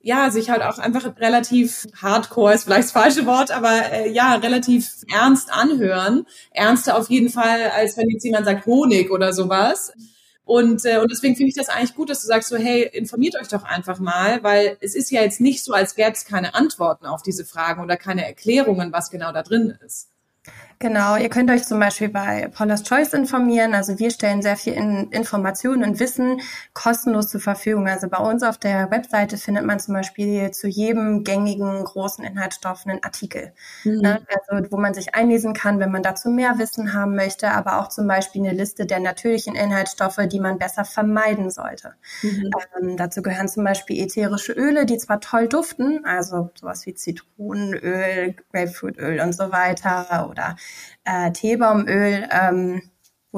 ja, 0.00 0.30
sich 0.30 0.50
halt 0.50 0.62
auch 0.62 0.78
einfach 0.78 1.16
relativ 1.18 1.86
hardcore 2.00 2.52
ist 2.52 2.64
vielleicht 2.64 2.84
das 2.84 2.92
falsche 2.92 3.24
Wort, 3.26 3.50
aber 3.50 3.90
äh, 3.90 4.10
ja, 4.10 4.34
relativ 4.34 4.96
ernst 5.10 5.50
anhören. 5.50 6.26
Ernster 6.50 6.98
auf 6.98 7.08
jeden 7.08 7.30
Fall, 7.30 7.70
als 7.74 7.96
wenn 7.96 8.10
jetzt 8.10 8.24
jemand 8.24 8.44
sagt 8.44 8.66
Honig 8.66 9.10
oder 9.10 9.32
sowas. 9.32 9.92
Und, 10.44 10.84
äh, 10.84 10.98
und 10.98 11.10
deswegen 11.10 11.36
finde 11.36 11.48
ich 11.48 11.56
das 11.56 11.70
eigentlich 11.70 11.94
gut, 11.94 12.10
dass 12.10 12.20
du 12.20 12.26
sagst 12.26 12.50
so, 12.50 12.56
hey, 12.56 12.82
informiert 12.92 13.34
euch 13.40 13.48
doch 13.48 13.64
einfach 13.64 13.98
mal, 13.98 14.42
weil 14.42 14.76
es 14.80 14.94
ist 14.94 15.10
ja 15.10 15.22
jetzt 15.22 15.40
nicht 15.40 15.64
so, 15.64 15.72
als 15.72 15.94
gäbe 15.94 16.12
es 16.12 16.26
keine 16.26 16.54
Antworten 16.54 17.06
auf 17.06 17.22
diese 17.22 17.46
Fragen 17.46 17.82
oder 17.82 17.96
keine 17.96 18.26
Erklärungen, 18.26 18.92
was 18.92 19.10
genau 19.10 19.32
da 19.32 19.42
drin 19.42 19.76
ist. 19.84 20.10
Genau, 20.78 21.16
ihr 21.16 21.28
könnt 21.28 21.50
euch 21.50 21.64
zum 21.64 21.78
Beispiel 21.78 22.08
bei 22.08 22.48
Paula's 22.48 22.82
Choice 22.82 23.12
informieren. 23.12 23.74
Also 23.74 23.98
wir 23.98 24.10
stellen 24.10 24.42
sehr 24.42 24.56
viel 24.56 24.74
in 24.74 25.10
Informationen 25.10 25.84
und 25.84 26.00
Wissen 26.00 26.40
kostenlos 26.72 27.30
zur 27.30 27.40
Verfügung. 27.40 27.88
Also 27.88 28.08
bei 28.08 28.18
uns 28.18 28.42
auf 28.42 28.58
der 28.58 28.90
Webseite 28.90 29.38
findet 29.38 29.64
man 29.64 29.78
zum 29.78 29.94
Beispiel 29.94 30.50
zu 30.50 30.68
jedem 30.68 31.24
gängigen 31.24 31.84
großen 31.84 32.24
Inhaltsstoff 32.24 32.86
einen 32.86 33.02
Artikel, 33.02 33.52
mhm. 33.84 34.00
ne? 34.00 34.26
also 34.28 34.66
wo 34.70 34.76
man 34.76 34.94
sich 34.94 35.14
einlesen 35.14 35.54
kann, 35.54 35.78
wenn 35.80 35.92
man 35.92 36.02
dazu 36.02 36.28
mehr 36.28 36.58
Wissen 36.58 36.92
haben 36.92 37.14
möchte, 37.14 37.50
aber 37.50 37.80
auch 37.80 37.88
zum 37.88 38.06
Beispiel 38.06 38.42
eine 38.42 38.52
Liste 38.52 38.86
der 38.86 39.00
natürlichen 39.00 39.54
Inhaltsstoffe, 39.54 40.20
die 40.26 40.40
man 40.40 40.58
besser 40.58 40.84
vermeiden 40.84 41.50
sollte. 41.50 41.94
Mhm. 42.22 42.50
Ähm, 42.80 42.96
dazu 42.96 43.22
gehören 43.22 43.48
zum 43.48 43.64
Beispiel 43.64 44.02
ätherische 44.02 44.52
Öle, 44.52 44.86
die 44.86 44.98
zwar 44.98 45.20
toll 45.20 45.48
duften, 45.48 46.04
also 46.04 46.50
sowas 46.54 46.84
wie 46.86 46.94
Zitronenöl, 46.94 48.34
Grapefruitöl 48.52 49.20
und 49.20 49.32
so 49.34 49.52
weiter 49.52 50.28
oder 50.30 50.56
äh, 51.04 51.32
Teebaumöl. 51.32 52.28
Ähm, 52.30 52.82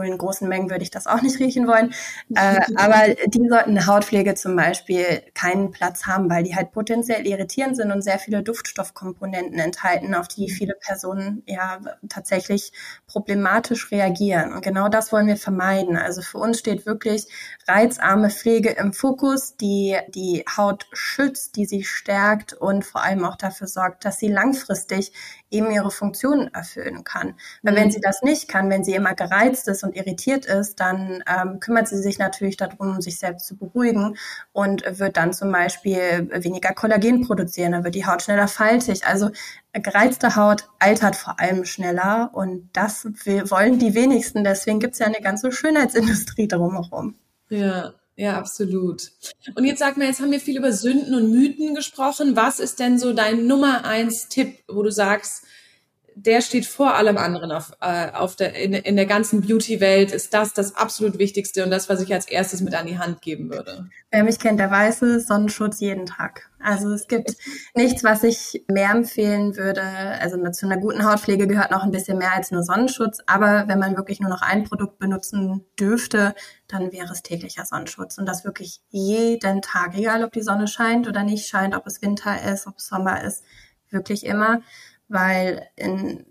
in 0.01 0.19
großen 0.19 0.49
Mengen 0.49 0.71
würde 0.71 0.83
ich 0.83 0.91
das 0.91 1.07
auch 1.07 1.23
nicht 1.23 1.39
riechen 1.39 1.67
wollen. 1.67 1.93
Äh, 2.35 2.61
aber 2.77 3.15
die 3.27 3.49
sollten 3.49 3.71
eine 3.71 3.87
Hautpflege 3.87 4.35
zum 4.35 4.57
Beispiel 4.57 5.23
keinen 5.35 5.71
Platz 5.71 6.07
haben, 6.07 6.29
weil 6.29 6.43
die 6.43 6.55
halt 6.55 6.73
potenziell 6.73 7.27
irritierend 7.27 7.77
sind 7.77 7.93
und 7.93 8.03
sehr 8.03 8.19
viele 8.19 8.43
Duftstoffkomponenten 8.43 9.59
enthalten, 9.59 10.15
auf 10.15 10.29
die 10.29 10.51
viele 10.51 10.75
Personen 10.75 11.43
ja 11.47 11.79
tatsächlich 12.09 12.73
problematisch 13.07 13.91
reagieren. 13.91 14.53
Und 14.53 14.63
genau 14.63 14.89
das 14.89 15.13
wollen 15.13 15.29
wir 15.29 15.37
vermeiden. 15.37 15.97
Also 15.97 16.21
für 16.21 16.39
uns 16.39 16.59
steht 16.59 16.85
wirklich 16.85 17.29
reizarme 17.69 18.31
Pflege 18.31 18.71
im 18.71 18.93
Fokus, 18.93 19.57
die 19.57 19.97
die 20.09 20.45
Haut 20.57 20.87
schützt, 20.93 21.57
die 21.57 21.65
sie 21.65 21.85
stärkt 21.85 22.53
und 22.53 22.85
vor 22.85 23.03
allem 23.03 23.25
auch 23.25 23.37
dafür 23.37 23.67
sorgt, 23.67 24.05
dass 24.05 24.19
sie 24.19 24.29
langfristig 24.29 25.13
eben 25.51 25.71
ihre 25.71 25.91
Funktionen 25.91 26.53
erfüllen 26.53 27.05
kann. 27.05 27.35
Weil 27.63 27.75
mhm. 27.75 27.77
wenn 27.79 27.91
sie 27.91 28.01
das 28.01 28.23
nicht 28.23 28.49
kann, 28.49 28.71
wenn 28.71 28.85
sie 28.85 28.95
immer 28.95 29.15
gereizt 29.15 29.69
ist 29.69 29.85
und 29.87 29.97
irritiert 29.97 30.45
ist, 30.45 30.81
dann 30.81 31.23
ähm, 31.27 31.61
kümmert 31.61 31.89
sie 31.89 32.03
sich 32.03 32.19
natürlich 32.19 32.57
darum, 32.57 33.01
sich 33.01 33.19
selbst 33.19 33.47
zu 33.47 33.57
beruhigen 33.57 34.17
und 34.53 34.83
wird 34.99 35.17
dann 35.17 35.33
zum 35.33 35.51
Beispiel 35.53 36.29
weniger 36.33 36.75
Kollagen 36.75 37.27
produzieren, 37.27 37.73
dann 37.73 37.85
wird 37.85 37.95
die 37.95 38.07
Haut 38.07 38.23
schneller 38.23 38.49
faltig. 38.49 39.07
Also 39.07 39.31
gereizte 39.73 40.37
Haut 40.37 40.69
altert 40.79 41.17
vor 41.17 41.41
allem 41.41 41.65
schneller 41.65 42.31
und 42.33 42.69
das 42.73 43.05
wollen 43.05 43.79
die 43.79 43.95
wenigsten. 43.95 44.45
Deswegen 44.45 44.81
gibt 44.81 44.95
es 44.95 44.99
ja 44.99 45.07
eine 45.07 45.21
ganze 45.21 45.53
Schönheitsindustrie 45.53 46.49
drumherum. 46.49 47.15
Ja, 47.49 47.95
ja, 48.17 48.39
absolut. 48.39 49.13
Und 49.55 49.65
jetzt 49.65 49.79
sag 49.79 49.99
mir, 49.99 50.07
jetzt 50.07 50.21
haben 50.21 50.31
wir 50.33 50.41
viel 50.41 50.57
über 50.57 50.73
Sünden 50.73 51.15
und 51.15 51.31
Mythen 51.31 51.75
gesprochen. 51.75 52.35
Was 52.35 52.61
ist 52.61 52.81
denn 52.81 52.99
so 52.99 53.13
dein 53.13 53.47
Nummer 53.47 53.85
eins 53.85 54.29
Tipp, 54.29 54.59
wo 54.69 54.83
du 54.83 54.91
sagst, 54.91 55.45
der 56.19 56.41
steht 56.41 56.65
vor 56.65 56.95
allem 56.95 57.19
anderen 57.19 57.53
auf, 57.53 57.73
äh, 57.83 58.11
auf 58.13 58.37
der, 58.37 58.55
in, 58.55 58.73
in 58.73 58.97
der 58.97 59.05
ganzen 59.05 59.43
Beauty-Welt, 59.43 60.13
ist 60.13 60.33
das 60.33 60.55
das 60.55 60.75
absolut 60.75 61.19
Wichtigste 61.19 61.63
und 61.63 61.71
das, 61.71 61.91
was 61.91 62.01
ich 62.01 62.13
als 62.13 62.27
erstes 62.27 62.63
mit 62.63 62.75
an 62.75 62.87
die 62.87 62.99
Hand 62.99 63.21
geben 63.21 63.51
würde. 63.51 63.91
Wer 64.11 64.25
mich 64.25 64.39
kennt, 64.39 64.59
der 64.59 64.71
weiß 64.71 65.03
es, 65.03 65.27
Sonnenschutz 65.27 65.79
jeden 65.81 66.07
Tag. 66.07 66.49
Also 66.59 66.91
es 66.91 67.07
gibt 67.07 67.37
nichts, 67.75 68.03
was 68.03 68.23
ich 68.23 68.65
mehr 68.67 68.93
empfehlen 68.93 69.59
würde. 69.59 69.83
Also 69.83 70.39
zu 70.53 70.65
einer 70.65 70.79
guten 70.79 71.05
Hautpflege 71.05 71.47
gehört 71.47 71.71
noch 71.71 71.83
ein 71.83 71.91
bisschen 71.91 72.17
mehr 72.17 72.33
als 72.33 72.51
nur 72.51 72.63
Sonnenschutz. 72.63 73.21
Aber 73.27 73.65
wenn 73.69 73.79
man 73.79 73.99
wirklich 73.99 74.19
nur 74.19 74.31
noch 74.31 74.41
ein 74.41 74.65
Produkt 74.65 74.99
benutzen 74.99 75.67
dürfte, 75.79 76.35
dann 76.67 76.93
wäre 76.93 77.13
es 77.13 77.23
täglicher 77.23 77.67
Sonnenschutz. 77.67 78.17
Und 78.17 78.25
das 78.25 78.47
wirklich 78.47 78.81
jeden 78.89 79.61
Tag, 79.61 79.95
egal 79.95 80.25
ob 80.25 80.33
die 80.33 80.41
Sonne 80.41 80.67
scheint 80.67 81.07
oder 81.07 81.25
nicht 81.25 81.47
scheint, 81.47 81.77
ob 81.77 81.87
es 81.87 82.01
Winter 82.01 82.43
ist, 82.51 82.67
ob 82.67 82.79
es 82.79 82.87
Sommer 82.87 83.23
ist, 83.23 83.45
wirklich 83.91 84.25
immer 84.25 84.63
weil 85.09 85.69
in, 85.77 86.27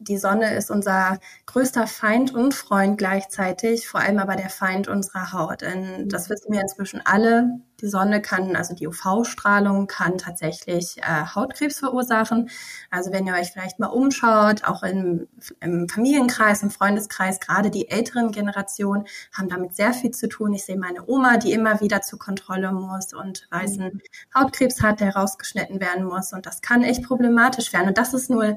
die 0.00 0.18
Sonne 0.18 0.54
ist 0.54 0.70
unser 0.70 1.18
größter 1.46 1.86
Feind 1.86 2.34
und 2.34 2.54
Freund 2.54 2.98
gleichzeitig, 2.98 3.88
vor 3.88 4.00
allem 4.00 4.18
aber 4.18 4.36
der 4.36 4.50
Feind 4.50 4.88
unserer 4.88 5.32
Haut. 5.32 5.62
Denn 5.62 6.08
das 6.08 6.30
wissen 6.30 6.52
wir 6.52 6.60
inzwischen 6.60 7.00
alle. 7.04 7.60
Die 7.80 7.86
Sonne 7.86 8.20
kann, 8.20 8.56
also 8.56 8.74
die 8.74 8.88
UV-Strahlung 8.88 9.86
kann 9.86 10.18
tatsächlich 10.18 10.98
äh, 10.98 11.26
Hautkrebs 11.34 11.78
verursachen. 11.78 12.50
Also 12.90 13.12
wenn 13.12 13.26
ihr 13.26 13.34
euch 13.34 13.52
vielleicht 13.52 13.78
mal 13.78 13.86
umschaut, 13.86 14.64
auch 14.64 14.82
im, 14.82 15.28
im 15.60 15.88
Familienkreis, 15.88 16.62
im 16.64 16.70
Freundeskreis, 16.70 17.38
gerade 17.38 17.70
die 17.70 17.88
älteren 17.88 18.32
Generationen 18.32 19.06
haben 19.32 19.48
damit 19.48 19.76
sehr 19.76 19.92
viel 19.92 20.10
zu 20.10 20.28
tun. 20.28 20.54
Ich 20.54 20.64
sehe 20.64 20.78
meine 20.78 21.08
Oma, 21.08 21.36
die 21.36 21.52
immer 21.52 21.80
wieder 21.80 22.02
zur 22.02 22.18
Kontrolle 22.18 22.72
muss 22.72 23.14
und 23.14 23.46
weißen 23.50 24.02
Hautkrebs 24.36 24.82
hat, 24.82 24.98
der 25.00 25.14
rausgeschnitten 25.14 25.80
werden 25.80 26.04
muss. 26.04 26.32
Und 26.32 26.46
das 26.46 26.62
kann 26.62 26.82
echt 26.82 27.04
problematisch 27.04 27.72
werden. 27.72 27.88
Und 27.88 27.98
das 27.98 28.12
ist 28.12 28.28
nur 28.28 28.56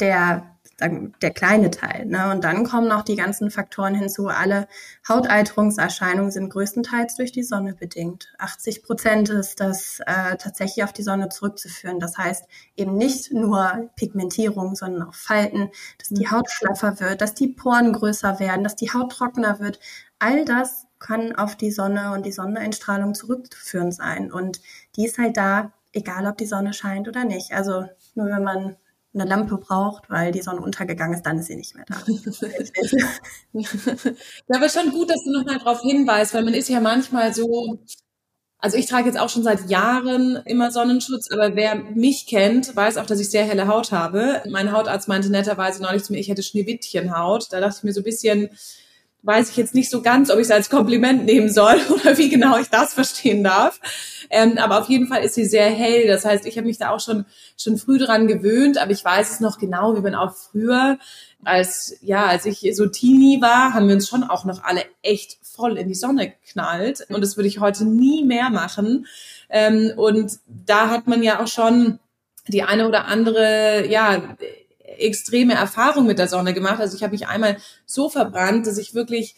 der 0.00 0.54
der 0.80 1.30
kleine 1.30 1.70
Teil. 1.70 2.06
Ne? 2.06 2.30
Und 2.32 2.44
dann 2.44 2.64
kommen 2.64 2.88
noch 2.88 3.02
die 3.02 3.16
ganzen 3.16 3.50
Faktoren 3.50 3.94
hinzu. 3.94 4.28
Alle 4.28 4.66
Hautalterungserscheinungen 5.08 6.30
sind 6.30 6.50
größtenteils 6.50 7.16
durch 7.16 7.32
die 7.32 7.42
Sonne 7.42 7.74
bedingt. 7.74 8.32
80 8.38 8.82
Prozent 8.82 9.28
ist 9.28 9.60
das 9.60 10.00
äh, 10.00 10.36
tatsächlich 10.36 10.84
auf 10.84 10.92
die 10.92 11.02
Sonne 11.02 11.28
zurückzuführen. 11.28 12.00
Das 12.00 12.18
heißt 12.18 12.46
eben 12.76 12.96
nicht 12.96 13.32
nur 13.32 13.90
Pigmentierung, 13.96 14.74
sondern 14.74 15.08
auch 15.08 15.14
Falten, 15.14 15.70
dass 15.98 16.08
die 16.08 16.26
mhm. 16.26 16.30
Haut 16.32 16.50
schlaffer 16.50 16.98
wird, 17.00 17.20
dass 17.20 17.34
die 17.34 17.48
Poren 17.48 17.92
größer 17.92 18.40
werden, 18.40 18.64
dass 18.64 18.76
die 18.76 18.92
Haut 18.92 19.12
trockener 19.12 19.60
wird. 19.60 19.78
All 20.18 20.44
das 20.44 20.86
kann 20.98 21.36
auf 21.36 21.54
die 21.54 21.70
Sonne 21.70 22.12
und 22.12 22.26
die 22.26 22.32
Sonneneinstrahlung 22.32 23.14
zurückzuführen 23.14 23.92
sein. 23.92 24.32
Und 24.32 24.60
die 24.96 25.04
ist 25.04 25.18
halt 25.18 25.36
da, 25.36 25.72
egal 25.92 26.26
ob 26.26 26.36
die 26.36 26.46
Sonne 26.46 26.72
scheint 26.72 27.08
oder 27.08 27.24
nicht. 27.24 27.52
Also 27.52 27.86
nur 28.14 28.26
wenn 28.26 28.42
man 28.42 28.76
eine 29.14 29.24
Lampe 29.24 29.56
braucht, 29.58 30.10
weil 30.10 30.32
die 30.32 30.42
Sonne 30.42 30.60
untergegangen 30.60 31.14
ist, 31.14 31.24
dann 31.24 31.38
ist 31.38 31.46
sie 31.46 31.56
nicht 31.56 31.74
mehr 31.74 31.84
da. 31.86 31.96
ja, 33.52 33.68
aber 34.56 34.68
schon 34.68 34.90
gut, 34.90 35.10
dass 35.10 35.22
du 35.24 35.32
nochmal 35.32 35.58
darauf 35.58 35.80
hinweist, 35.80 36.34
weil 36.34 36.44
man 36.44 36.54
ist 36.54 36.68
ja 36.68 36.80
manchmal 36.80 37.32
so, 37.32 37.78
also 38.58 38.76
ich 38.76 38.86
trage 38.86 39.06
jetzt 39.06 39.18
auch 39.18 39.28
schon 39.28 39.44
seit 39.44 39.70
Jahren 39.70 40.36
immer 40.46 40.70
Sonnenschutz, 40.70 41.30
aber 41.30 41.54
wer 41.54 41.76
mich 41.76 42.26
kennt, 42.26 42.74
weiß 42.74 42.96
auch, 42.96 43.06
dass 43.06 43.20
ich 43.20 43.30
sehr 43.30 43.44
helle 43.44 43.68
Haut 43.68 43.92
habe. 43.92 44.42
Mein 44.48 44.72
Hautarzt 44.72 45.06
meinte 45.06 45.30
netterweise 45.30 45.82
neulich 45.82 46.02
zu 46.02 46.12
mir, 46.12 46.18
ich 46.18 46.28
hätte 46.28 46.42
Schneewittchenhaut. 46.42 47.52
Da 47.52 47.60
dachte 47.60 47.76
ich 47.78 47.84
mir 47.84 47.92
so 47.92 48.00
ein 48.00 48.04
bisschen, 48.04 48.50
weiß 49.24 49.50
ich 49.50 49.56
jetzt 49.56 49.74
nicht 49.74 49.90
so 49.90 50.02
ganz, 50.02 50.30
ob 50.30 50.38
ich 50.38 50.44
es 50.44 50.50
als 50.50 50.70
Kompliment 50.70 51.24
nehmen 51.24 51.50
soll 51.50 51.80
oder 51.90 52.16
wie 52.18 52.28
genau 52.28 52.58
ich 52.58 52.68
das 52.68 52.94
verstehen 52.94 53.42
darf. 53.42 53.80
Ähm, 54.30 54.58
aber 54.58 54.80
auf 54.80 54.88
jeden 54.88 55.06
Fall 55.06 55.22
ist 55.22 55.34
sie 55.34 55.46
sehr 55.46 55.68
hell. 55.70 56.06
Das 56.06 56.24
heißt, 56.24 56.46
ich 56.46 56.56
habe 56.56 56.66
mich 56.66 56.78
da 56.78 56.90
auch 56.90 57.00
schon 57.00 57.24
schon 57.56 57.78
früh 57.78 57.98
dran 57.98 58.26
gewöhnt, 58.26 58.78
aber 58.78 58.90
ich 58.90 59.04
weiß 59.04 59.30
es 59.30 59.40
noch 59.40 59.58
genau, 59.58 59.96
wie 59.96 60.00
man 60.00 60.14
auch 60.14 60.34
früher 60.34 60.98
als 61.42 61.96
ja, 62.00 62.26
als 62.26 62.46
ich 62.46 62.66
so 62.74 62.86
Teenie 62.86 63.40
war, 63.40 63.74
haben 63.74 63.88
wir 63.88 63.94
uns 63.94 64.08
schon 64.08 64.24
auch 64.24 64.44
noch 64.44 64.62
alle 64.62 64.82
echt 65.02 65.38
voll 65.42 65.78
in 65.78 65.88
die 65.88 65.94
Sonne 65.94 66.30
geknallt 66.30 67.06
und 67.08 67.20
das 67.20 67.36
würde 67.36 67.48
ich 67.48 67.60
heute 67.60 67.84
nie 67.84 68.24
mehr 68.24 68.50
machen. 68.50 69.06
Ähm, 69.48 69.92
und 69.96 70.38
da 70.46 70.90
hat 70.90 71.06
man 71.06 71.22
ja 71.22 71.42
auch 71.42 71.48
schon 71.48 71.98
die 72.48 72.62
eine 72.62 72.88
oder 72.88 73.06
andere 73.06 73.86
ja 73.88 74.36
extreme 74.98 75.54
Erfahrung 75.54 76.06
mit 76.06 76.18
der 76.18 76.28
Sonne 76.28 76.54
gemacht. 76.54 76.80
Also 76.80 76.96
ich 76.96 77.02
habe 77.02 77.12
mich 77.12 77.28
einmal 77.28 77.56
so 77.86 78.08
verbrannt, 78.08 78.66
dass 78.66 78.78
ich 78.78 78.94
wirklich 78.94 79.36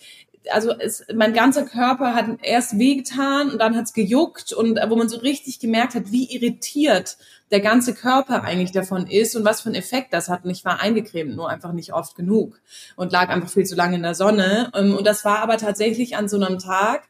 also 0.52 0.72
es, 0.78 1.04
mein 1.14 1.32
ganzer 1.32 1.64
Körper 1.64 2.14
hat 2.14 2.26
erst 2.42 2.78
wehgetan 2.78 3.50
und 3.50 3.58
dann 3.58 3.76
hat's 3.76 3.92
gejuckt 3.92 4.52
und 4.52 4.78
wo 4.88 4.96
man 4.96 5.08
so 5.08 5.18
richtig 5.18 5.58
gemerkt 5.58 5.94
hat, 5.94 6.12
wie 6.12 6.32
irritiert 6.32 7.16
der 7.50 7.60
ganze 7.60 7.94
Körper 7.94 8.42
eigentlich 8.42 8.72
davon 8.72 9.06
ist 9.06 9.36
und 9.36 9.44
was 9.44 9.60
für 9.60 9.68
einen 9.68 9.76
Effekt 9.76 10.12
das 10.12 10.28
hat. 10.28 10.44
Und 10.44 10.50
ich 10.50 10.64
war 10.64 10.80
eingecremt, 10.80 11.36
nur 11.36 11.48
einfach 11.48 11.72
nicht 11.72 11.92
oft 11.92 12.16
genug 12.16 12.60
und 12.96 13.12
lag 13.12 13.28
einfach 13.28 13.48
viel 13.48 13.64
zu 13.64 13.76
lange 13.76 13.96
in 13.96 14.02
der 14.02 14.14
Sonne. 14.14 14.70
Ähm, 14.74 14.96
und 14.96 15.06
das 15.06 15.24
war 15.24 15.38
aber 15.40 15.56
tatsächlich 15.56 16.16
an 16.16 16.28
so 16.28 16.36
einem 16.36 16.58
Tag, 16.58 17.08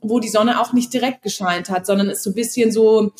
wo 0.00 0.20
die 0.20 0.28
Sonne 0.28 0.60
auch 0.60 0.72
nicht 0.72 0.92
direkt 0.92 1.22
gescheint 1.22 1.70
hat, 1.70 1.86
sondern 1.86 2.10
es 2.10 2.22
so 2.22 2.30
ein 2.30 2.34
bisschen 2.34 2.70
so, 2.70 3.12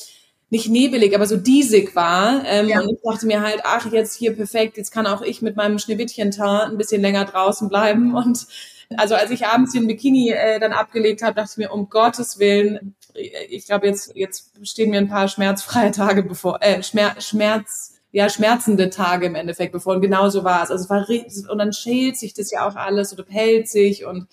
nicht 0.50 0.68
nebelig, 0.68 1.14
aber 1.14 1.26
so 1.26 1.36
diesig 1.36 1.94
war. 1.94 2.42
Ähm, 2.46 2.68
ja. 2.68 2.80
Und 2.80 2.90
ich 2.90 2.98
dachte 3.02 3.26
mir 3.26 3.42
halt, 3.42 3.60
ach, 3.64 3.90
jetzt 3.92 4.14
hier 4.14 4.34
perfekt, 4.34 4.76
jetzt 4.76 4.90
kann 4.90 5.06
auch 5.06 5.22
ich 5.22 5.42
mit 5.42 5.56
meinem 5.56 5.78
Schneewittchen-Teint 5.78 6.72
ein 6.72 6.78
bisschen 6.78 7.02
länger 7.02 7.24
draußen 7.24 7.68
bleiben. 7.68 8.14
Und 8.14 8.46
also 8.96 9.14
als 9.14 9.30
ich 9.30 9.46
abends 9.46 9.72
den 9.72 9.86
Bikini 9.86 10.30
äh, 10.30 10.58
dann 10.58 10.72
abgelegt 10.72 11.22
habe, 11.22 11.34
dachte 11.34 11.50
ich 11.52 11.58
mir, 11.58 11.72
um 11.72 11.90
Gottes 11.90 12.38
Willen, 12.38 12.94
ich 13.50 13.66
glaube, 13.66 13.86
jetzt, 13.86 14.12
jetzt 14.14 14.52
stehen 14.62 14.90
mir 14.90 14.98
ein 14.98 15.08
paar 15.08 15.28
schmerzfreie 15.28 15.90
Tage 15.90 16.22
bevor, 16.22 16.58
äh, 16.62 16.82
Schmerz, 16.82 17.26
Schmerz 17.26 17.94
ja, 18.10 18.30
schmerzende 18.30 18.88
Tage 18.88 19.26
im 19.26 19.34
Endeffekt 19.34 19.72
bevor. 19.72 19.94
Und 19.94 20.00
genau 20.00 20.30
so 20.30 20.44
war 20.44 20.62
es. 20.62 20.70
Also 20.70 20.84
es 20.84 20.90
war, 20.90 21.06
und 21.50 21.58
dann 21.58 21.72
schält 21.72 22.16
sich 22.16 22.32
das 22.32 22.50
ja 22.50 22.66
auch 22.66 22.74
alles 22.74 23.12
oder 23.12 23.22
pellt 23.22 23.68
sich 23.68 24.06
und 24.06 24.28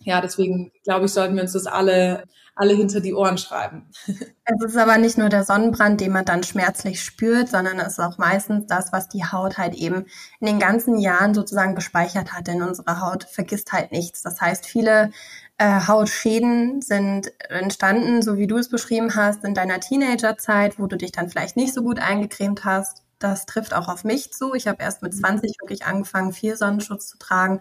ja, 0.00 0.20
deswegen 0.20 0.72
glaube 0.84 1.06
ich, 1.06 1.12
sollten 1.12 1.36
wir 1.36 1.42
uns 1.42 1.52
das 1.52 1.66
alle 1.66 2.24
alle 2.60 2.74
hinter 2.74 3.00
die 3.00 3.14
Ohren 3.14 3.38
schreiben. 3.38 3.90
Es 4.52 4.64
ist 4.64 4.76
aber 4.76 4.98
nicht 4.98 5.16
nur 5.16 5.28
der 5.28 5.44
Sonnenbrand, 5.44 6.00
den 6.00 6.10
man 6.10 6.24
dann 6.24 6.42
schmerzlich 6.42 7.04
spürt, 7.04 7.48
sondern 7.48 7.78
es 7.78 7.92
ist 7.92 8.00
auch 8.00 8.18
meistens 8.18 8.66
das, 8.66 8.92
was 8.92 9.08
die 9.08 9.24
Haut 9.24 9.58
halt 9.58 9.76
eben 9.76 10.06
in 10.40 10.46
den 10.48 10.58
ganzen 10.58 10.98
Jahren 10.98 11.34
sozusagen 11.34 11.76
gespeichert 11.76 12.32
hat. 12.32 12.48
Denn 12.48 12.60
unsere 12.60 13.00
Haut 13.00 13.22
vergisst 13.22 13.72
halt 13.72 13.92
nichts. 13.92 14.22
Das 14.22 14.40
heißt, 14.40 14.66
viele 14.66 15.12
äh, 15.56 15.86
Hautschäden 15.86 16.82
sind 16.82 17.30
entstanden, 17.48 18.22
so 18.22 18.38
wie 18.38 18.48
du 18.48 18.58
es 18.58 18.68
beschrieben 18.68 19.14
hast, 19.14 19.44
in 19.44 19.54
deiner 19.54 19.78
Teenagerzeit, 19.78 20.80
wo 20.80 20.88
du 20.88 20.96
dich 20.96 21.12
dann 21.12 21.28
vielleicht 21.28 21.56
nicht 21.56 21.72
so 21.72 21.82
gut 21.84 22.00
eingecremt 22.00 22.64
hast 22.64 23.04
Das 23.20 23.46
trifft 23.46 23.74
auch 23.74 23.88
auf 23.88 24.02
mich 24.02 24.32
zu. 24.32 24.54
Ich 24.54 24.66
habe 24.66 24.82
erst 24.82 25.02
mit 25.02 25.14
20 25.14 25.60
wirklich 25.60 25.84
angefangen, 25.84 26.32
viel 26.32 26.56
Sonnenschutz 26.56 27.06
zu 27.06 27.18
tragen. 27.18 27.60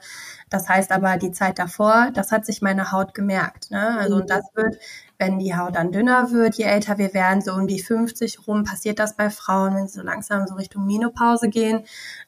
Das 0.49 0.67
heißt 0.69 0.91
aber, 0.91 1.17
die 1.17 1.31
Zeit 1.31 1.59
davor, 1.59 2.11
das 2.13 2.31
hat 2.31 2.45
sich 2.45 2.61
meine 2.61 2.91
Haut 2.91 3.13
gemerkt. 3.13 3.69
Ne? 3.69 3.97
Also 3.99 4.15
und 4.15 4.29
das 4.29 4.45
wird 4.55 4.77
wenn 5.19 5.37
die 5.37 5.55
Haut 5.55 5.75
dann 5.75 5.91
dünner 5.91 6.31
wird, 6.31 6.55
je 6.55 6.63
älter 6.63 6.97
wir 6.97 7.13
werden, 7.13 7.41
so 7.41 7.53
um 7.53 7.67
die 7.67 7.81
50 7.81 8.47
rum, 8.47 8.63
passiert 8.63 8.99
das 8.99 9.15
bei 9.15 9.29
Frauen, 9.29 9.75
wenn 9.75 9.87
sie 9.87 9.99
so 9.99 10.01
langsam 10.01 10.47
so 10.47 10.55
Richtung 10.55 10.85
Menopause 10.85 11.49
gehen, 11.49 11.83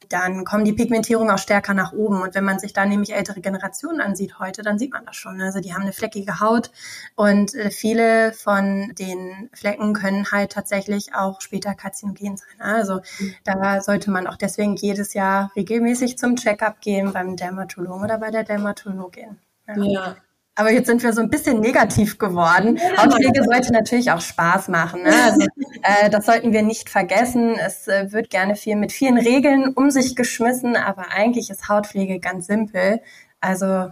dann 0.10 0.44
kommen 0.44 0.66
die 0.66 0.74
Pigmentierungen 0.74 1.34
auch 1.34 1.40
stärker 1.40 1.74
nach 1.74 1.94
oben. 1.94 2.22
Und 2.22 2.36
wenn 2.36 2.44
man 2.44 2.60
sich 2.60 2.74
da 2.74 2.86
nämlich 2.86 3.14
ältere 3.14 3.40
Generationen 3.40 4.02
ansieht 4.02 4.40
heute, 4.40 4.62
dann 4.62 4.78
sieht 4.78 4.92
man 4.92 5.06
das 5.06 5.16
schon. 5.16 5.42
Also 5.42 5.62
die 5.62 5.74
haben 5.74 5.84
eine 5.84 5.94
fleckige 5.94 6.42
Haut 6.42 6.70
und 7.16 7.56
äh, 7.56 7.72
viele 7.72 8.34
von 8.34 8.92
den 9.00 9.50
Flecken 9.54 9.94
können 9.94 10.30
halt 10.30 10.52
tatsächlich 10.52 11.16
auch 11.16 11.40
später 11.40 11.74
karzinogen 11.74 12.36
sein. 12.36 12.60
Also 12.60 13.00
da 13.46 13.82
sollte 13.82 14.12
man 14.12 14.28
auch 14.28 14.36
deswegen 14.36 14.76
jedes 14.76 15.14
Jahr 15.14 15.50
regelmäßig 15.56 16.18
zum 16.18 16.36
Checkup 16.36 16.82
gehen 16.82 17.14
beim 17.14 17.38
Dermatologen 17.38 18.04
oder 18.04 18.18
bei 18.18 18.32
der 18.32 18.44
Dermatologin. 18.44 19.38
ja. 19.68 19.76
ja. 19.76 20.16
Aber 20.56 20.72
jetzt 20.72 20.88
sind 20.88 21.02
wir 21.02 21.14
so 21.14 21.22
ein 21.22 21.30
bisschen 21.30 21.62
negativ 21.62 22.18
geworden. 22.18 22.80
Hautpflege 22.98 23.44
sollte 23.44 23.72
natürlich 23.72 24.12
auch 24.12 24.20
Spaß 24.20 24.68
machen. 24.68 25.04
Ne? 25.04 25.14
Also, 25.24 25.40
äh, 25.84 26.10
das 26.10 26.26
sollten 26.26 26.52
wir 26.52 26.62
nicht 26.62 26.90
vergessen. 26.90 27.56
Es 27.58 27.88
äh, 27.88 28.12
wird 28.12 28.30
gerne 28.30 28.56
viel 28.56 28.76
mit 28.76 28.92
vielen 28.92 29.18
Regeln 29.18 29.74
um 29.74 29.92
sich 29.92 30.16
geschmissen, 30.16 30.76
aber 30.76 31.12
eigentlich 31.12 31.50
ist 31.50 31.70
Hautpflege 31.70 32.20
ganz 32.20 32.48
simpel. 32.48 33.00
Also 33.40 33.90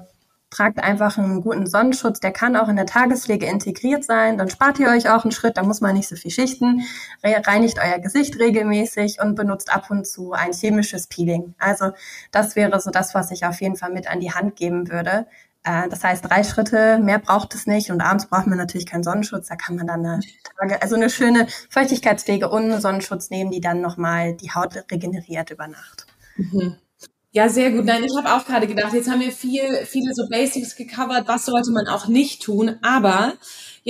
tragt 0.50 0.84
einfach 0.84 1.18
einen 1.18 1.42
guten 1.42 1.68
Sonnenschutz, 1.68 2.20
der 2.20 2.32
kann 2.32 2.56
auch 2.56 2.70
in 2.70 2.76
der 2.76 2.88
Tagespflege 2.88 3.46
integriert 3.46 4.04
sein, 4.04 4.38
dann 4.38 4.50
spart 4.50 4.80
ihr 4.80 4.88
euch 4.88 5.10
auch 5.10 5.24
einen 5.24 5.32
Schritt, 5.32 5.58
da 5.58 5.64
muss 5.64 5.82
man 5.82 5.96
nicht 5.96 6.10
so 6.10 6.16
viel 6.16 6.32
schichten, 6.32 6.82
reinigt 7.24 7.78
euer 7.78 8.00
Gesicht 8.00 8.40
regelmäßig 8.40 9.22
und 9.22 9.36
benutzt 9.36 9.72
ab 9.74 9.92
und 9.92 10.08
zu 10.08 10.34
ein 10.34 10.54
chemisches 10.54 11.08
Peeling. 11.08 11.54
Also 11.60 11.92
das 12.32 12.56
wäre 12.56 12.80
so 12.80 12.90
das, 12.90 13.14
was 13.14 13.30
ich 13.32 13.46
auf 13.46 13.62
jeden 13.62 13.76
Fall 13.76 13.92
mit 13.92 14.10
an 14.10 14.20
die 14.20 14.32
Hand 14.32 14.56
geben 14.56 14.90
würde. 14.90 15.28
Äh, 15.64 15.90
das 15.90 16.04
heißt, 16.04 16.30
drei 16.30 16.44
Schritte, 16.44 17.00
mehr 17.00 17.20
braucht 17.20 17.54
es 17.56 17.68
nicht. 17.68 17.92
Und 17.92 18.02
abends 18.02 18.28
braucht 18.28 18.48
man 18.48 18.58
natürlich 18.58 18.86
keinen 18.86 19.04
Sonnenschutz. 19.04 19.48
Da 19.48 19.56
kann 19.56 19.76
man 19.76 19.88
dann 19.88 20.06
eine 20.06 20.20
Tage, 20.58 20.82
also 20.82 20.96
eine 20.96 21.10
schöne 21.10 21.48
Feuchtigkeitspflege 21.70 22.50
und 22.50 22.80
Sonnenschutz 22.82 23.30
nehmen, 23.30 23.52
die 23.52 23.62
dann 23.62 23.82
nochmal 23.82 24.36
die 24.36 24.52
Haut 24.52 24.76
regeneriert 24.92 25.52
über 25.52 25.68
Nacht. 25.68 26.08
Mhm. 26.38 26.78
Ja, 27.32 27.48
sehr 27.48 27.72
gut. 27.72 27.86
Nein, 27.86 28.04
ich 28.04 28.18
habe 28.18 28.34
auch 28.34 28.46
gerade 28.46 28.66
gedacht, 28.66 28.94
jetzt 28.94 29.10
haben 29.10 29.22
wir 29.22 29.32
viel, 29.32 29.86
viele 29.86 30.14
so 30.16 30.28
Basics 30.30 30.76
gecovert. 30.76 31.28
Was 31.28 31.46
sollte 31.46 31.72
man 31.72 31.88
auch 31.88 32.08
nicht 32.08 32.42
tun? 32.42 32.78
Aber 32.82 33.34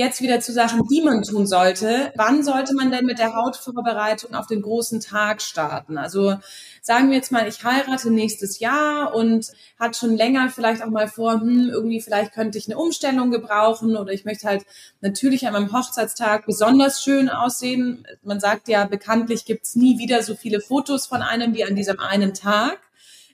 Jetzt 0.00 0.22
wieder 0.22 0.40
zu 0.40 0.52
Sachen, 0.52 0.82
die 0.90 1.02
man 1.02 1.22
tun 1.22 1.46
sollte. 1.46 2.10
Wann 2.16 2.42
sollte 2.42 2.74
man 2.74 2.90
denn 2.90 3.04
mit 3.04 3.18
der 3.18 3.34
Hautvorbereitung 3.34 4.34
auf 4.34 4.46
den 4.46 4.62
großen 4.62 5.00
Tag 5.00 5.42
starten? 5.42 5.98
Also 5.98 6.36
sagen 6.80 7.10
wir 7.10 7.16
jetzt 7.16 7.32
mal, 7.32 7.46
ich 7.46 7.64
heirate 7.64 8.10
nächstes 8.10 8.60
Jahr 8.60 9.14
und 9.14 9.48
hat 9.78 9.96
schon 9.96 10.16
länger 10.16 10.48
vielleicht 10.48 10.82
auch 10.82 10.88
mal 10.88 11.08
vor, 11.08 11.40
hm, 11.40 11.68
irgendwie 11.68 12.00
vielleicht 12.00 12.32
könnte 12.32 12.56
ich 12.56 12.66
eine 12.66 12.78
Umstellung 12.78 13.30
gebrauchen 13.30 13.94
oder 13.94 14.12
ich 14.12 14.24
möchte 14.24 14.46
halt 14.46 14.64
natürlich 15.00 15.46
an 15.46 15.52
meinem 15.52 15.72
Hochzeitstag 15.72 16.46
besonders 16.46 17.02
schön 17.02 17.28
aussehen. 17.28 18.06
Man 18.22 18.40
sagt 18.40 18.68
ja, 18.68 18.86
bekanntlich 18.86 19.44
gibt's 19.44 19.74
nie 19.74 19.98
wieder 19.98 20.22
so 20.22 20.34
viele 20.34 20.60
Fotos 20.60 21.06
von 21.06 21.20
einem 21.20 21.52
wie 21.54 21.64
an 21.64 21.74
diesem 21.74 21.98
einen 21.98 22.32
Tag. 22.32 22.78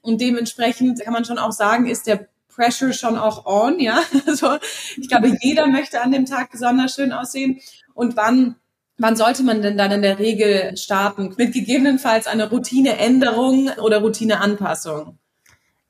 Und 0.07 0.21
dementsprechend 0.21 1.01
kann 1.01 1.13
man 1.13 1.25
schon 1.25 1.39
auch 1.39 1.53
sagen, 1.53 1.87
ist 1.87 2.07
der 2.07 2.29
Pressure 2.49 2.93
schon 2.93 3.19
auch 3.19 3.45
on, 3.45 3.81
ja. 3.81 4.01
Also 4.27 4.57
ich 4.97 5.09
glaube, 5.09 5.35
jeder 5.41 5.67
möchte 5.67 6.01
an 6.01 6.13
dem 6.13 6.25
Tag 6.25 6.51
besonders 6.51 6.95
schön 6.95 7.13
aussehen. 7.13 7.61
Und 7.95 8.17
wann 8.17 8.57
Wann 8.99 9.15
sollte 9.15 9.43
man 9.43 9.61
denn 9.61 9.77
dann 9.77 9.93
in 9.93 10.01
der 10.01 10.19
Regel 10.19 10.75
starten? 10.77 11.35
Mit 11.37 11.53
gegebenenfalls 11.53 12.27
einer 12.27 12.49
Routineänderung 12.49 13.69
oder 13.83 13.99
Routineanpassung? 13.99 15.19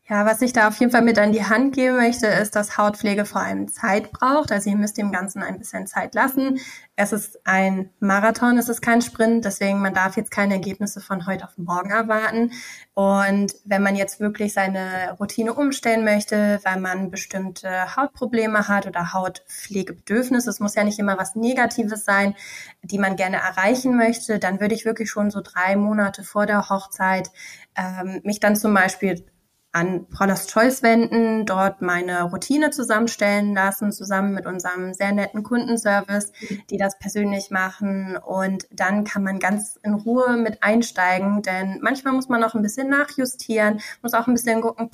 Ja, 0.08 0.24
was 0.24 0.40
ich 0.40 0.52
da 0.52 0.68
auf 0.68 0.78
jeden 0.78 0.92
Fall 0.92 1.02
mit 1.02 1.18
an 1.18 1.32
die 1.32 1.44
Hand 1.44 1.74
geben 1.74 1.96
möchte, 1.96 2.28
ist, 2.28 2.54
dass 2.54 2.78
Hautpflege 2.78 3.24
vor 3.24 3.40
allem 3.40 3.66
Zeit 3.66 4.12
braucht. 4.12 4.52
Also 4.52 4.70
ihr 4.70 4.76
müsst 4.76 4.96
dem 4.98 5.10
Ganzen 5.10 5.42
ein 5.42 5.58
bisschen 5.58 5.88
Zeit 5.88 6.14
lassen. 6.14 6.60
Es 6.94 7.12
ist 7.12 7.40
ein 7.44 7.90
Marathon, 7.98 8.56
es 8.56 8.68
ist 8.68 8.82
kein 8.82 9.02
Sprint, 9.02 9.44
deswegen 9.44 9.80
man 9.80 9.94
darf 9.94 10.16
jetzt 10.16 10.30
keine 10.30 10.54
Ergebnisse 10.54 11.00
von 11.00 11.26
heute 11.26 11.44
auf 11.44 11.58
morgen 11.58 11.90
erwarten. 11.90 12.52
Und 12.94 13.52
wenn 13.64 13.82
man 13.82 13.96
jetzt 13.96 14.20
wirklich 14.20 14.52
seine 14.52 15.16
Routine 15.18 15.52
umstellen 15.52 16.04
möchte, 16.04 16.60
weil 16.62 16.78
man 16.78 17.10
bestimmte 17.10 17.96
Hautprobleme 17.96 18.68
hat 18.68 18.86
oder 18.86 19.12
Hautpflegebedürfnisse, 19.12 20.50
es 20.50 20.60
muss 20.60 20.76
ja 20.76 20.84
nicht 20.84 21.00
immer 21.00 21.18
was 21.18 21.34
Negatives 21.34 22.04
sein, 22.04 22.36
die 22.82 23.00
man 23.00 23.16
gerne 23.16 23.38
erreichen 23.38 23.96
möchte, 23.96 24.38
dann 24.38 24.60
würde 24.60 24.76
ich 24.76 24.84
wirklich 24.84 25.10
schon 25.10 25.32
so 25.32 25.40
drei 25.40 25.74
Monate 25.74 26.22
vor 26.22 26.46
der 26.46 26.68
Hochzeit 26.68 27.28
ähm, 27.76 28.20
mich 28.22 28.38
dann 28.38 28.54
zum 28.54 28.72
Beispiel 28.72 29.26
an 29.76 30.06
Paula's 30.08 30.46
Choice 30.46 30.82
wenden, 30.82 31.44
dort 31.44 31.82
meine 31.82 32.22
Routine 32.22 32.70
zusammenstellen 32.70 33.54
lassen, 33.54 33.92
zusammen 33.92 34.32
mit 34.32 34.46
unserem 34.46 34.94
sehr 34.94 35.12
netten 35.12 35.42
Kundenservice, 35.42 36.32
die 36.70 36.78
das 36.78 36.98
persönlich 36.98 37.50
machen. 37.50 38.16
Und 38.16 38.66
dann 38.70 39.04
kann 39.04 39.22
man 39.22 39.38
ganz 39.38 39.78
in 39.82 39.92
Ruhe 39.92 40.38
mit 40.38 40.62
einsteigen, 40.62 41.42
denn 41.42 41.78
manchmal 41.82 42.14
muss 42.14 42.30
man 42.30 42.42
auch 42.42 42.54
ein 42.54 42.62
bisschen 42.62 42.88
nachjustieren, 42.88 43.80
muss 44.00 44.14
auch 44.14 44.26
ein 44.26 44.32
bisschen 44.32 44.62
gucken, 44.62 44.90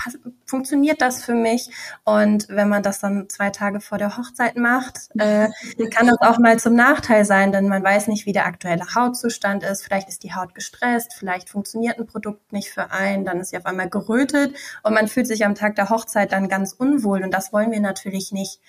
funktioniert 0.46 1.00
das 1.00 1.22
für 1.22 1.34
mich? 1.34 1.70
Und 2.02 2.48
wenn 2.48 2.68
man 2.68 2.82
das 2.82 2.98
dann 2.98 3.28
zwei 3.28 3.50
Tage 3.50 3.80
vor 3.80 3.98
der 3.98 4.16
Hochzeit 4.16 4.56
macht, 4.56 5.10
äh, 5.16 5.48
kann 5.94 6.08
das 6.08 6.20
auch 6.22 6.38
mal 6.38 6.58
zum 6.58 6.74
Nachteil 6.74 7.24
sein, 7.24 7.52
denn 7.52 7.68
man 7.68 7.84
weiß 7.84 8.08
nicht, 8.08 8.26
wie 8.26 8.32
der 8.32 8.46
aktuelle 8.46 8.96
Hautzustand 8.96 9.62
ist. 9.62 9.84
Vielleicht 9.84 10.08
ist 10.08 10.24
die 10.24 10.34
Haut 10.34 10.56
gestresst, 10.56 11.14
vielleicht 11.14 11.50
funktioniert 11.50 12.00
ein 12.00 12.06
Produkt 12.08 12.52
nicht 12.52 12.70
für 12.70 12.90
einen, 12.90 13.24
dann 13.24 13.38
ist 13.38 13.50
sie 13.50 13.58
auf 13.58 13.66
einmal 13.66 13.88
gerötet 13.88 14.56
und 14.82 14.94
man 14.94 15.08
fühlt 15.08 15.26
sich 15.26 15.44
am 15.44 15.54
Tag 15.54 15.76
der 15.76 15.90
Hochzeit 15.90 16.32
dann 16.32 16.48
ganz 16.48 16.72
unwohl 16.72 17.22
und 17.22 17.32
das 17.32 17.52
wollen 17.52 17.70
wir 17.70 17.80
natürlich 17.80 18.32
nicht. 18.32 18.60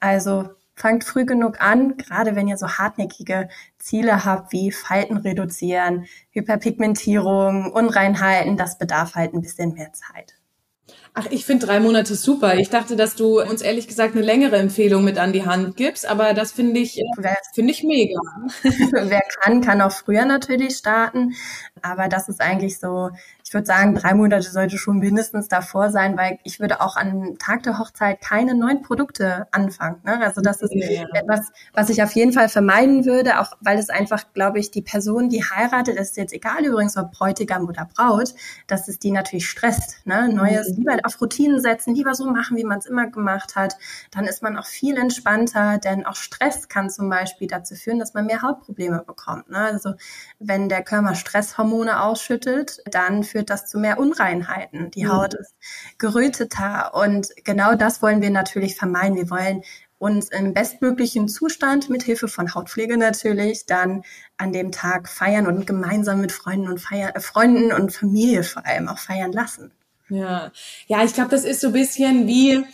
Also 0.00 0.50
fangt 0.74 1.04
früh 1.04 1.24
genug 1.24 1.60
an, 1.60 1.96
gerade 1.96 2.34
wenn 2.34 2.48
ihr 2.48 2.56
so 2.56 2.68
hartnäckige 2.68 3.48
Ziele 3.78 4.24
habt 4.24 4.52
wie 4.52 4.72
Falten 4.72 5.18
reduzieren, 5.18 6.06
Hyperpigmentierung, 6.30 7.70
Unreinheiten, 7.72 8.56
das 8.56 8.78
bedarf 8.78 9.14
halt 9.14 9.34
ein 9.34 9.42
bisschen 9.42 9.74
mehr 9.74 9.92
Zeit. 9.92 10.34
Ach, 11.14 11.26
ich 11.30 11.44
finde 11.44 11.66
drei 11.66 11.78
Monate 11.78 12.14
super. 12.14 12.54
Ich 12.56 12.70
dachte, 12.70 12.96
dass 12.96 13.14
du 13.16 13.40
uns 13.42 13.60
ehrlich 13.60 13.86
gesagt 13.86 14.14
eine 14.14 14.24
längere 14.24 14.56
Empfehlung 14.56 15.04
mit 15.04 15.18
an 15.18 15.34
die 15.34 15.44
Hand 15.44 15.76
gibst, 15.76 16.06
aber 16.06 16.32
das 16.32 16.52
finde 16.52 16.80
ich, 16.80 16.98
äh, 16.98 17.34
finde 17.54 17.70
ich 17.70 17.84
mega. 17.84 18.18
Wer 18.62 19.20
kann, 19.40 19.60
kann 19.60 19.82
auch 19.82 19.92
früher 19.92 20.24
natürlich 20.24 20.76
starten. 20.76 21.34
Aber 21.82 22.08
das 22.08 22.30
ist 22.30 22.40
eigentlich 22.40 22.80
so, 22.80 23.10
ich 23.52 23.54
würde 23.54 23.66
sagen, 23.66 23.94
drei 23.94 24.14
Monate 24.14 24.50
sollte 24.50 24.78
schon 24.78 24.96
mindestens 24.96 25.46
davor 25.46 25.90
sein, 25.90 26.16
weil 26.16 26.38
ich 26.42 26.58
würde 26.58 26.80
auch 26.80 26.96
am 26.96 27.36
Tag 27.38 27.62
der 27.64 27.78
Hochzeit 27.78 28.22
keine 28.22 28.54
neuen 28.54 28.80
Produkte 28.80 29.46
anfangen. 29.50 30.00
Ne? 30.06 30.18
Also 30.22 30.40
das 30.40 30.62
ist 30.62 30.72
ja. 30.74 31.04
etwas, 31.12 31.52
was 31.74 31.90
ich 31.90 32.02
auf 32.02 32.12
jeden 32.12 32.32
Fall 32.32 32.48
vermeiden 32.48 33.04
würde, 33.04 33.40
auch 33.40 33.52
weil 33.60 33.78
es 33.78 33.90
einfach, 33.90 34.32
glaube 34.32 34.58
ich, 34.58 34.70
die 34.70 34.80
Person, 34.80 35.28
die 35.28 35.44
heiratet, 35.44 35.98
das 35.98 36.12
ist 36.12 36.16
jetzt 36.16 36.32
egal 36.32 36.64
übrigens, 36.64 36.96
ob 36.96 37.12
Bräutigam 37.12 37.68
oder 37.68 37.86
Braut, 37.94 38.32
dass 38.68 38.88
es 38.88 38.98
die 38.98 39.10
natürlich 39.10 39.46
stresst. 39.46 40.06
Ne? 40.06 40.32
Neues, 40.32 40.70
mhm. 40.70 40.76
lieber 40.76 40.96
auf 41.02 41.20
Routinen 41.20 41.60
setzen, 41.60 41.94
lieber 41.94 42.14
so 42.14 42.24
machen, 42.30 42.56
wie 42.56 42.64
man 42.64 42.78
es 42.78 42.86
immer 42.86 43.08
gemacht 43.08 43.54
hat. 43.54 43.76
Dann 44.12 44.24
ist 44.24 44.42
man 44.42 44.56
auch 44.56 44.64
viel 44.64 44.96
entspannter, 44.96 45.76
denn 45.76 46.06
auch 46.06 46.16
Stress 46.16 46.70
kann 46.70 46.88
zum 46.88 47.10
Beispiel 47.10 47.48
dazu 47.48 47.74
führen, 47.74 47.98
dass 47.98 48.14
man 48.14 48.24
mehr 48.24 48.40
Hautprobleme 48.40 49.04
bekommt. 49.06 49.50
Ne? 49.50 49.58
Also 49.58 49.92
wenn 50.38 50.70
der 50.70 50.82
Körper 50.82 51.14
Stresshormone 51.14 51.92
Hormone 51.92 52.02
ausschüttet, 52.02 52.78
dann 52.90 53.24
führt 53.24 53.41
das 53.50 53.66
zu 53.66 53.78
mehr 53.78 53.98
Unreinheiten. 53.98 54.90
Die 54.90 55.04
mhm. 55.04 55.12
Haut 55.12 55.34
ist 55.34 55.54
geröteter 55.98 56.94
und 56.94 57.28
genau 57.44 57.74
das 57.74 58.02
wollen 58.02 58.22
wir 58.22 58.30
natürlich 58.30 58.76
vermeiden. 58.76 59.16
Wir 59.16 59.30
wollen 59.30 59.62
uns 59.98 60.30
im 60.30 60.52
bestmöglichen 60.52 61.28
Zustand 61.28 61.88
mit 61.88 62.02
Hilfe 62.02 62.26
von 62.26 62.54
Hautpflege 62.54 62.96
natürlich 62.96 63.66
dann 63.66 64.02
an 64.36 64.52
dem 64.52 64.72
Tag 64.72 65.08
feiern 65.08 65.46
und 65.46 65.64
gemeinsam 65.64 66.20
mit 66.20 66.32
Freunden 66.32 66.68
und 66.68 66.80
Feier, 66.80 67.14
äh, 67.14 67.20
Freunden 67.20 67.72
und 67.72 67.92
Familie 67.92 68.42
vor 68.42 68.66
allem 68.66 68.88
auch 68.88 68.98
feiern 68.98 69.30
lassen. 69.30 69.70
Ja, 70.08 70.50
ja, 70.88 71.04
ich 71.04 71.14
glaube, 71.14 71.30
das 71.30 71.44
ist 71.44 71.60
so 71.60 71.68
ein 71.68 71.72
bisschen 71.72 72.26
wie 72.26 72.64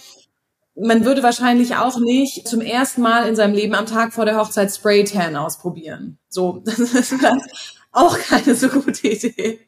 man 0.80 1.04
würde 1.04 1.22
wahrscheinlich 1.22 1.76
auch 1.76 1.98
nicht 1.98 2.46
zum 2.46 2.60
ersten 2.60 3.02
Mal 3.02 3.28
in 3.28 3.36
seinem 3.36 3.54
Leben 3.54 3.74
am 3.74 3.86
Tag 3.86 4.12
vor 4.12 4.24
der 4.24 4.38
Hochzeit 4.38 4.72
Spray 4.72 5.04
Tan 5.04 5.36
ausprobieren. 5.36 6.18
So, 6.28 6.62
das 6.64 6.78
ist 6.78 7.14
auch 7.92 8.18
keine 8.18 8.54
so 8.54 8.68
gute 8.68 9.08
Idee. 9.08 9.60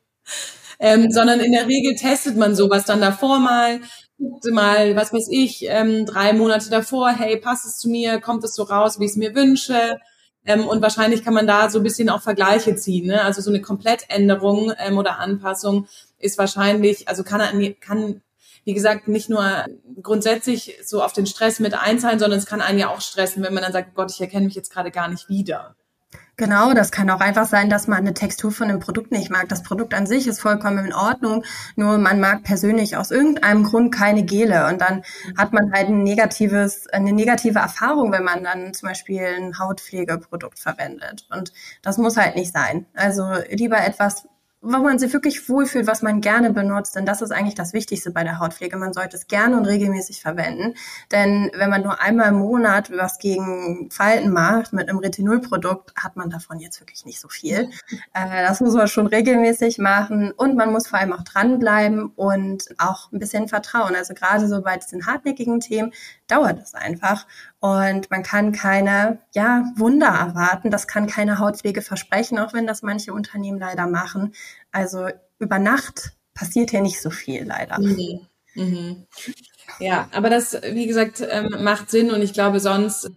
Ähm, 0.82 1.10
sondern 1.10 1.40
in 1.40 1.52
der 1.52 1.66
Regel 1.66 1.94
testet 1.94 2.36
man 2.36 2.54
sowas 2.54 2.86
dann 2.86 3.02
davor 3.02 3.38
mal, 3.38 3.80
guckt 4.18 4.44
mal, 4.50 4.96
was 4.96 5.12
weiß 5.12 5.28
ich, 5.30 5.66
ähm, 5.68 6.06
drei 6.06 6.32
Monate 6.32 6.70
davor, 6.70 7.10
hey, 7.10 7.36
passt 7.36 7.66
es 7.66 7.78
zu 7.78 7.90
mir, 7.90 8.20
kommt 8.20 8.44
es 8.44 8.54
so 8.54 8.62
raus, 8.62 8.98
wie 8.98 9.04
ich 9.04 9.10
es 9.12 9.16
mir 9.16 9.34
wünsche. 9.34 9.98
Ähm, 10.44 10.66
und 10.66 10.80
wahrscheinlich 10.80 11.22
kann 11.22 11.34
man 11.34 11.46
da 11.46 11.68
so 11.68 11.80
ein 11.80 11.82
bisschen 11.82 12.08
auch 12.08 12.22
Vergleiche 12.22 12.74
ziehen. 12.76 13.08
Ne? 13.08 13.22
Also 13.22 13.42
so 13.42 13.50
eine 13.50 13.60
Komplettänderung 13.60 14.72
ähm, 14.78 14.96
oder 14.96 15.18
Anpassung 15.18 15.86
ist 16.18 16.38
wahrscheinlich, 16.38 17.08
also 17.08 17.24
kann, 17.24 17.74
kann 17.80 18.22
wie 18.64 18.74
gesagt, 18.74 19.08
nicht 19.08 19.28
nur 19.28 19.66
grundsätzlich 20.02 20.78
so 20.84 21.02
auf 21.02 21.12
den 21.12 21.26
Stress 21.26 21.60
mit 21.60 21.74
einzahlen, 21.74 22.18
sondern 22.18 22.38
es 22.38 22.46
kann 22.46 22.60
einen 22.60 22.78
ja 22.78 22.88
auch 22.88 23.00
stressen, 23.00 23.42
wenn 23.42 23.54
man 23.54 23.62
dann 23.62 23.72
sagt, 23.72 23.94
Gott, 23.94 24.10
ich 24.12 24.20
erkenne 24.20 24.46
mich 24.46 24.54
jetzt 24.54 24.72
gerade 24.72 24.90
gar 24.90 25.08
nicht 25.08 25.28
wieder. 25.28 25.76
Genau, 26.40 26.72
das 26.72 26.90
kann 26.90 27.10
auch 27.10 27.20
einfach 27.20 27.44
sein, 27.44 27.68
dass 27.68 27.86
man 27.86 27.98
eine 27.98 28.14
Textur 28.14 28.50
von 28.50 28.70
einem 28.70 28.80
Produkt 28.80 29.12
nicht 29.12 29.30
mag. 29.30 29.50
Das 29.50 29.62
Produkt 29.62 29.92
an 29.92 30.06
sich 30.06 30.26
ist 30.26 30.40
vollkommen 30.40 30.86
in 30.86 30.94
Ordnung, 30.94 31.44
nur 31.76 31.98
man 31.98 32.18
mag 32.18 32.44
persönlich 32.44 32.96
aus 32.96 33.10
irgendeinem 33.10 33.62
Grund 33.62 33.94
keine 33.94 34.22
Gele 34.22 34.66
und 34.68 34.80
dann 34.80 35.02
hat 35.36 35.52
man 35.52 35.70
halt 35.70 35.88
ein 35.88 36.02
negatives, 36.02 36.86
eine 36.86 37.12
negative 37.12 37.58
Erfahrung, 37.58 38.10
wenn 38.10 38.24
man 38.24 38.42
dann 38.42 38.72
zum 38.72 38.88
Beispiel 38.88 39.20
ein 39.20 39.58
Hautpflegeprodukt 39.58 40.58
verwendet. 40.58 41.26
Und 41.30 41.52
das 41.82 41.98
muss 41.98 42.16
halt 42.16 42.36
nicht 42.36 42.54
sein. 42.54 42.86
Also 42.94 43.26
lieber 43.50 43.76
etwas, 43.76 44.26
wo 44.62 44.78
man 44.78 44.98
sich 44.98 45.12
wirklich 45.12 45.48
wohlfühlt, 45.48 45.86
was 45.86 46.02
man 46.02 46.20
gerne 46.20 46.52
benutzt. 46.52 46.94
Denn 46.94 47.06
das 47.06 47.22
ist 47.22 47.30
eigentlich 47.30 47.54
das 47.54 47.72
Wichtigste 47.72 48.10
bei 48.10 48.24
der 48.24 48.38
Hautpflege. 48.38 48.76
Man 48.76 48.92
sollte 48.92 49.16
es 49.16 49.26
gerne 49.26 49.56
und 49.56 49.64
regelmäßig 49.64 50.20
verwenden. 50.20 50.74
Denn 51.10 51.50
wenn 51.54 51.70
man 51.70 51.82
nur 51.82 52.00
einmal 52.00 52.28
im 52.28 52.40
Monat 52.40 52.90
was 52.94 53.18
gegen 53.18 53.88
Falten 53.90 54.30
macht 54.30 54.72
mit 54.74 54.88
einem 54.88 54.98
Retinolprodukt, 54.98 55.94
hat 55.96 56.16
man 56.16 56.28
davon 56.28 56.58
jetzt 56.58 56.80
wirklich 56.80 57.04
nicht 57.04 57.20
so 57.20 57.28
viel. 57.28 57.70
Äh, 58.12 58.42
das 58.46 58.60
muss 58.60 58.74
man 58.74 58.88
schon 58.88 59.06
regelmäßig 59.06 59.78
machen. 59.78 60.32
Und 60.32 60.56
man 60.56 60.72
muss 60.72 60.88
vor 60.88 60.98
allem 60.98 61.12
auch 61.12 61.22
dranbleiben 61.22 62.06
und 62.16 62.64
auch 62.78 63.12
ein 63.12 63.18
bisschen 63.18 63.46
vertrauen. 63.46 63.94
Also 63.94 64.14
gerade 64.14 64.48
so 64.48 64.62
bei 64.62 64.76
diesen 64.76 65.06
hartnäckigen 65.06 65.60
Themen 65.60 65.92
dauert 66.26 66.60
es 66.60 66.74
einfach. 66.74 67.26
Und 67.60 68.10
man 68.10 68.22
kann 68.22 68.52
keine 68.52 69.18
ja, 69.34 69.64
Wunder 69.76 70.08
erwarten. 70.08 70.70
Das 70.70 70.88
kann 70.88 71.06
keine 71.06 71.38
Hautpflege 71.38 71.82
versprechen, 71.82 72.38
auch 72.38 72.54
wenn 72.54 72.66
das 72.66 72.82
manche 72.82 73.12
Unternehmen 73.12 73.58
leider 73.58 73.86
machen. 73.86 74.34
Also 74.72 75.08
über 75.38 75.58
Nacht 75.58 76.12
passiert 76.32 76.70
hier 76.70 76.80
nicht 76.80 77.02
so 77.02 77.10
viel 77.10 77.44
leider. 77.44 77.78
Mhm. 77.78 78.26
Mhm. 78.54 79.06
Ja, 79.78 80.08
aber 80.12 80.30
das, 80.30 80.58
wie 80.72 80.86
gesagt, 80.86 81.22
ähm, 81.28 81.56
macht 81.60 81.90
Sinn 81.90 82.10
und 82.10 82.22
ich 82.22 82.32
glaube, 82.32 82.60
sonst 82.60 83.10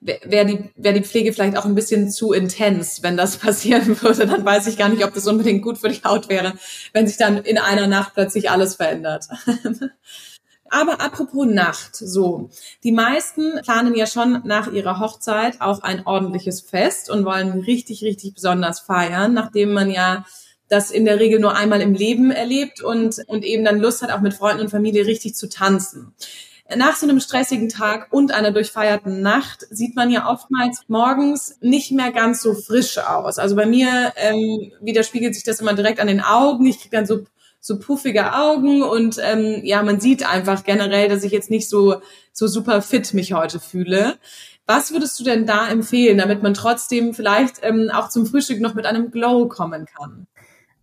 wäre 0.00 0.46
die, 0.46 0.70
wär 0.76 0.92
die 0.92 1.02
Pflege 1.02 1.32
vielleicht 1.32 1.56
auch 1.56 1.64
ein 1.64 1.74
bisschen 1.74 2.10
zu 2.10 2.32
intens, 2.32 3.02
wenn 3.02 3.16
das 3.16 3.36
passieren 3.38 4.00
würde. 4.00 4.26
Dann 4.26 4.44
weiß 4.44 4.68
ich 4.68 4.78
gar 4.78 4.88
nicht, 4.88 5.04
ob 5.04 5.12
das 5.12 5.26
unbedingt 5.26 5.62
gut 5.62 5.78
für 5.78 5.88
die 5.88 6.02
Haut 6.04 6.28
wäre, 6.28 6.54
wenn 6.92 7.06
sich 7.06 7.16
dann 7.16 7.38
in 7.38 7.58
einer 7.58 7.86
Nacht 7.86 8.14
plötzlich 8.14 8.50
alles 8.50 8.76
verändert. 8.76 9.26
Aber 10.70 11.00
apropos 11.00 11.46
Nacht, 11.46 11.96
so. 11.96 12.50
Die 12.84 12.92
meisten 12.92 13.60
planen 13.62 13.94
ja 13.94 14.06
schon 14.06 14.42
nach 14.44 14.70
ihrer 14.70 15.00
Hochzeit 15.00 15.60
auch 15.60 15.82
ein 15.82 16.06
ordentliches 16.06 16.60
Fest 16.60 17.10
und 17.10 17.24
wollen 17.24 17.60
richtig, 17.60 18.02
richtig 18.02 18.34
besonders 18.34 18.80
feiern, 18.80 19.34
nachdem 19.34 19.72
man 19.72 19.90
ja 19.90 20.24
das 20.68 20.90
in 20.90 21.04
der 21.04 21.18
Regel 21.18 21.40
nur 21.40 21.56
einmal 21.56 21.80
im 21.80 21.94
Leben 21.94 22.30
erlebt 22.30 22.82
und, 22.82 23.22
und 23.26 23.44
eben 23.44 23.64
dann 23.64 23.78
Lust 23.78 24.02
hat, 24.02 24.10
auch 24.10 24.20
mit 24.20 24.34
Freunden 24.34 24.62
und 24.62 24.70
Familie 24.70 25.06
richtig 25.06 25.34
zu 25.34 25.48
tanzen. 25.48 26.14
Nach 26.76 26.96
so 26.96 27.08
einem 27.08 27.18
stressigen 27.18 27.70
Tag 27.70 28.08
und 28.10 28.30
einer 28.30 28.50
durchfeierten 28.50 29.22
Nacht 29.22 29.66
sieht 29.70 29.96
man 29.96 30.10
ja 30.10 30.30
oftmals 30.30 30.82
morgens 30.88 31.56
nicht 31.62 31.92
mehr 31.92 32.12
ganz 32.12 32.42
so 32.42 32.52
frisch 32.52 32.98
aus. 32.98 33.38
Also 33.38 33.56
bei 33.56 33.64
mir 33.64 34.12
ähm, 34.16 34.70
widerspiegelt 34.82 35.34
sich 35.34 35.44
das 35.44 35.60
immer 35.60 35.72
direkt 35.72 35.98
an 35.98 36.08
den 36.08 36.20
Augen. 36.20 36.66
Ich 36.66 36.80
kriege 36.80 36.94
dann 36.94 37.06
so 37.06 37.24
so 37.60 37.78
puffige 37.78 38.34
Augen 38.34 38.82
und 38.82 39.18
ähm, 39.22 39.60
ja, 39.64 39.82
man 39.82 40.00
sieht 40.00 40.28
einfach 40.28 40.64
generell, 40.64 41.08
dass 41.08 41.24
ich 41.24 41.32
jetzt 41.32 41.50
nicht 41.50 41.68
so, 41.68 42.00
so 42.32 42.46
super 42.46 42.82
fit 42.82 43.12
mich 43.14 43.32
heute 43.32 43.58
fühle. 43.58 44.16
Was 44.66 44.92
würdest 44.92 45.18
du 45.18 45.24
denn 45.24 45.46
da 45.46 45.68
empfehlen, 45.68 46.18
damit 46.18 46.42
man 46.42 46.54
trotzdem 46.54 47.14
vielleicht 47.14 47.56
ähm, 47.62 47.90
auch 47.92 48.08
zum 48.10 48.26
Frühstück 48.26 48.60
noch 48.60 48.74
mit 48.74 48.86
einem 48.86 49.10
Glow 49.10 49.48
kommen 49.48 49.86
kann? 49.86 50.27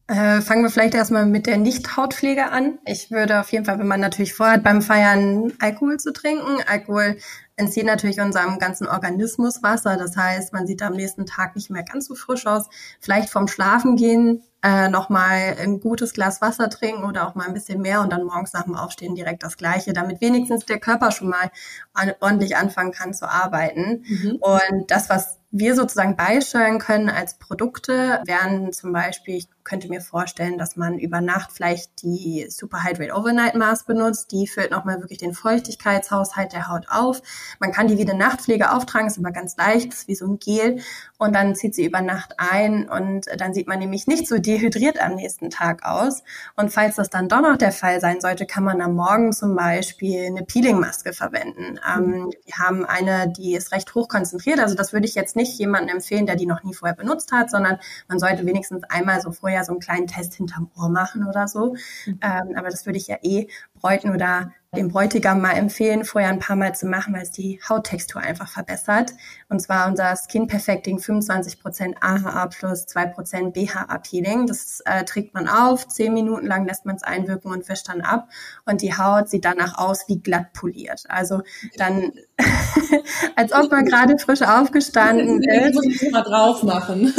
Äh, 0.08 0.42
fangen 0.42 0.62
wir 0.62 0.70
vielleicht 0.70 0.94
erstmal 0.94 1.26
mit 1.26 1.48
der 1.48 1.58
Nicht-Hautpflege 1.58 2.52
an. 2.52 2.78
Ich 2.86 3.10
würde 3.10 3.40
auf 3.40 3.52
jeden 3.52 3.66
Fall, 3.66 3.80
wenn 3.80 3.88
man 3.88 4.00
natürlich 4.00 4.36
vorhat, 4.36 4.64
beim 4.64 4.84
Feiern 4.84 5.54
Alkohol 5.60 5.98
zu 5.98 6.14
trinken. 6.14 6.62
Alkohol 6.68 7.18
entzieht 7.56 7.86
natürlich 7.86 8.20
unserem 8.20 8.60
ganzen 8.60 8.88
Organismus 8.88 9.64
Wasser. 9.64 9.98
Das 9.98 10.16
heißt, 10.16 10.54
man 10.54 10.68
sieht 10.68 10.84
am 10.84 10.94
nächsten 10.94 11.26
Tag 11.26 11.56
nicht 11.56 11.72
mehr 11.72 11.82
ganz 11.84 12.06
so 12.06 12.14
frisch 12.14 12.46
aus. 12.46 12.68
Vielleicht 13.00 13.30
vom 13.30 13.48
Schlafen 13.48 13.96
gehen 13.96 14.44
äh, 14.62 14.90
nochmal 14.90 15.56
ein 15.60 15.80
gutes 15.80 16.14
Glas 16.14 16.40
Wasser 16.40 16.70
trinken 16.70 17.04
oder 17.04 17.28
auch 17.28 17.34
mal 17.34 17.48
ein 17.48 17.54
bisschen 17.54 17.82
mehr 17.82 18.02
und 18.02 18.12
dann 18.12 18.26
morgens 18.26 18.54
nach 18.54 18.64
dem 18.64 18.76
Aufstehen 18.76 19.16
direkt 19.16 19.42
das 19.42 19.58
Gleiche, 19.58 19.94
damit 19.94 20.22
wenigstens 20.22 20.66
der 20.66 20.80
Körper 20.80 21.12
schon 21.12 21.30
mal 21.30 21.50
an, 21.94 22.14
ordentlich 22.20 22.58
anfangen 22.58 22.92
kann 22.92 23.14
zu 23.16 23.28
arbeiten. 23.28 24.04
Mhm. 24.08 24.38
Und 24.40 24.92
das, 24.92 25.10
was 25.10 25.40
wir 25.50 25.76
sozusagen 25.76 26.16
beisteuern 26.16 26.80
können 26.80 27.10
als 27.10 27.40
Produkte, 27.40 28.22
wären 28.26 28.72
zum 28.74 28.92
Beispiel, 28.92 29.38
ich 29.38 29.48
könnte 29.66 29.90
mir 29.90 30.00
vorstellen, 30.00 30.58
dass 30.58 30.76
man 30.76 31.00
über 31.00 31.20
Nacht 31.20 31.52
vielleicht 31.52 32.04
die 32.04 32.46
Superhydrate 32.50 33.14
Overnight 33.14 33.56
Mask 33.56 33.88
benutzt. 33.88 34.32
Die 34.32 34.48
füllt 34.48 34.72
nochmal 34.72 35.02
wirklich 35.02 35.18
den 35.18 35.34
Feuchtigkeitshaushalt 35.34 36.54
der 36.54 36.70
Haut 36.70 36.86
auf. 36.90 37.22
Man 37.60 37.72
kann 37.72 37.88
die 37.88 37.98
wie 37.98 38.08
eine 38.08 38.18
Nachtpflege 38.18 38.72
auftragen, 38.72 39.08
ist 39.08 39.18
aber 39.18 39.32
ganz 39.32 39.58
leicht, 39.58 39.92
ist 39.92 40.08
wie 40.08 40.16
so 40.16 40.28
ein 40.28 40.40
Gel. 40.40 40.82
Und 41.18 41.34
dann 41.34 41.56
zieht 41.56 41.76
sie 41.76 41.86
über 41.86 42.02
Nacht 42.02 42.36
ein 42.38 42.88
und 42.88 43.26
dann 43.38 43.54
sieht 43.54 43.68
man 43.68 43.80
nämlich 43.80 44.06
nicht 44.06 44.28
so 44.28 44.38
dehydriert 44.38 45.02
am 45.02 45.16
nächsten 45.16 45.50
Tag 45.50 45.84
aus. 45.84 46.24
Und 46.56 46.72
falls 46.72 46.96
das 46.96 47.10
dann 47.10 47.28
doch 47.28 47.42
noch 47.42 47.58
der 47.58 47.72
Fall 47.72 48.00
sein 48.00 48.22
sollte, 48.22 48.46
kann 48.46 48.64
man 48.64 48.82
am 48.82 48.96
Morgen 48.96 49.34
zum 49.34 49.56
Beispiel 49.56 50.28
eine 50.28 50.44
Peeling-Maske 50.44 51.14
verwenden. 51.14 51.80
Ähm, 51.92 52.06
mhm. 52.06 52.34
wir 52.46 52.56
haben 52.60 52.86
eine, 52.86 53.30
die 53.30 53.56
ist 53.56 53.72
recht 53.72 53.96
hoch 53.96 54.08
konzentriert. 54.10 54.60
Also 54.60 54.76
das 54.76 54.94
würde 54.94 55.08
ich 55.08 55.16
jetzt 55.16 55.36
nicht 55.36 55.58
jemandem 55.58 55.96
empfehlen, 55.96 56.28
der 56.28 56.36
die 56.36 56.46
noch 56.46 56.64
nie 56.64 56.76
vorher 56.76 56.96
benutzt 56.96 57.32
hat, 57.32 57.50
sondern 57.50 57.80
man 58.08 58.20
sollte 58.20 58.46
wenigstens 58.46 58.84
einmal 58.84 59.22
so 59.22 59.32
vorher 59.32 59.55
so 59.64 59.72
einen 59.72 59.80
kleinen 59.80 60.08
Test 60.08 60.36
hinterm 60.36 60.70
Ohr 60.76 60.90
machen 60.90 61.28
oder 61.28 61.48
so. 61.48 61.76
Mhm. 62.06 62.20
Ähm, 62.22 62.56
aber 62.56 62.70
das 62.70 62.86
würde 62.86 62.98
ich 62.98 63.08
ja 63.08 63.18
eh 63.22 63.48
Bräuten 63.76 64.12
oder 64.12 64.52
dem 64.76 64.90
Bräutigam 64.90 65.42
mal 65.42 65.54
empfehlen, 65.54 66.06
vorher 66.06 66.30
ein 66.30 66.40
paar 66.40 66.56
Mal 66.56 66.76
zu 66.76 66.86
machen, 66.86 67.14
weil 67.14 67.24
es 67.24 67.32
die 67.32 67.60
Hauttextur 67.68 68.22
einfach 68.22 68.48
verbessert. 68.48 69.14
Und 69.50 69.60
zwar 69.62 69.88
unser 69.88 70.16
Skin 70.16 70.48
Perfecting 70.48 71.00
25% 71.00 71.96
AHA 72.02 72.48
plus 72.48 72.88
2% 72.88 73.52
BHA 73.52 73.98
Peeling. 74.00 74.48
Das 74.48 74.82
äh, 74.86 75.04
trägt 75.04 75.34
man 75.34 75.48
auf, 75.48 75.88
zehn 75.88 76.14
Minuten 76.14 76.46
lang 76.46 76.66
lässt 76.66 76.86
man 76.86 76.96
es 76.96 77.04
einwirken 77.04 77.52
und 77.52 77.68
wäscht 77.68 77.90
dann 77.90 78.02
ab. 78.02 78.30
Und 78.66 78.82
die 78.82 78.96
Haut 78.96 79.30
sieht 79.30 79.46
danach 79.46 79.78
aus 79.78 80.08
wie 80.08 80.20
glatt 80.20 80.54
poliert. 80.54 81.04
Also 81.10 81.42
dann, 81.78 82.12
als 83.36 83.54
ob 83.54 83.72
man 83.72 83.86
gerade 83.86 84.18
frisch 84.18 84.42
aufgestanden 84.42 85.42
ist. 85.44 85.56
Ich 85.66 85.74
muss 85.74 86.02
es 86.02 86.12
mal 86.12 86.22
drauf 86.22 86.64
machen. 86.64 87.14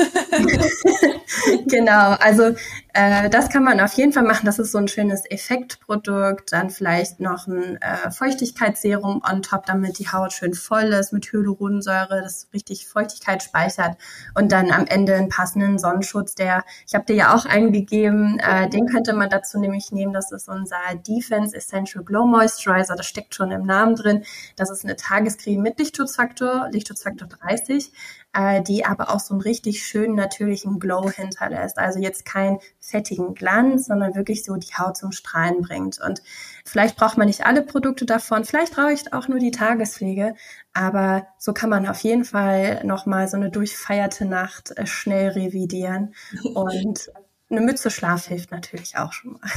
genau, 1.68 2.16
also 2.20 2.54
äh, 2.96 3.28
das 3.28 3.50
kann 3.50 3.62
man 3.62 3.78
auf 3.80 3.92
jeden 3.92 4.14
Fall 4.14 4.22
machen. 4.22 4.46
Das 4.46 4.58
ist 4.58 4.72
so 4.72 4.78
ein 4.78 4.88
schönes 4.88 5.30
Effektprodukt. 5.30 6.52
Dann 6.52 6.70
vielleicht 6.70 7.20
noch 7.20 7.46
ein 7.46 7.76
äh, 7.82 8.10
Feuchtigkeitsserum 8.10 9.22
on 9.30 9.42
top, 9.42 9.66
damit 9.66 9.98
die 9.98 10.08
Haut 10.08 10.32
schön 10.32 10.54
voll 10.54 10.84
ist 10.84 11.12
mit 11.12 11.30
Hyaluronsäure, 11.30 12.22
das 12.22 12.48
richtig 12.54 12.86
Feuchtigkeit 12.86 13.42
speichert. 13.42 13.98
Und 14.34 14.50
dann 14.50 14.70
am 14.70 14.86
Ende 14.86 15.14
einen 15.14 15.28
passenden 15.28 15.78
Sonnenschutz, 15.78 16.34
der, 16.34 16.64
ich 16.86 16.94
habe 16.94 17.04
dir 17.04 17.16
ja 17.16 17.34
auch 17.34 17.44
eingegeben, 17.44 18.38
äh, 18.38 18.70
den 18.70 18.86
könnte 18.86 19.12
man 19.12 19.28
dazu 19.28 19.60
nämlich 19.60 19.92
nehmen. 19.92 20.14
Das 20.14 20.32
ist 20.32 20.48
unser 20.48 20.78
Defense 21.06 21.54
Essential 21.54 22.02
Glow 22.02 22.26
Moisturizer. 22.26 22.96
Das 22.96 23.06
steckt 23.06 23.34
schon 23.34 23.50
im 23.50 23.64
Namen 23.64 23.94
drin. 23.96 24.24
Das 24.56 24.70
ist 24.70 24.84
eine 24.84 24.96
Tagescreme 24.96 25.60
mit 25.60 25.78
Lichtschutzfaktor, 25.78 26.70
Lichtschutzfaktor 26.72 27.28
30 27.28 27.92
äh, 28.36 28.62
die 28.62 28.84
aber 28.84 29.10
auch 29.10 29.20
so 29.20 29.32
einen 29.32 29.40
richtig 29.40 29.84
schönen 29.86 30.14
natürlichen 30.14 30.78
Glow 30.78 31.10
hinterlässt. 31.10 31.78
Also 31.78 31.98
jetzt 31.98 32.26
keinen 32.26 32.58
fettigen 32.80 33.34
Glanz, 33.34 33.86
sondern 33.86 34.14
wirklich 34.14 34.44
so 34.44 34.56
die 34.56 34.74
Haut 34.74 34.96
zum 34.96 35.12
Strahlen 35.12 35.62
bringt. 35.62 35.98
Und 36.00 36.22
vielleicht 36.64 36.96
braucht 36.96 37.16
man 37.16 37.28
nicht 37.28 37.46
alle 37.46 37.62
Produkte 37.62 38.04
davon, 38.04 38.44
vielleicht 38.44 38.76
reicht 38.76 39.12
auch 39.12 39.28
nur 39.28 39.38
die 39.38 39.50
Tagespflege, 39.50 40.34
aber 40.74 41.26
so 41.38 41.54
kann 41.54 41.70
man 41.70 41.86
auf 41.86 42.00
jeden 42.00 42.24
Fall 42.24 42.84
nochmal 42.84 43.28
so 43.28 43.36
eine 43.36 43.50
durchfeierte 43.50 44.26
Nacht 44.26 44.72
äh, 44.76 44.86
schnell 44.86 45.30
revidieren. 45.30 46.14
Und 46.54 47.10
eine 47.48 47.60
Mütze 47.62 47.90
Schlaf 47.90 48.26
hilft 48.26 48.50
natürlich 48.50 48.98
auch 48.98 49.12
schon 49.12 49.32
mal. 49.32 49.50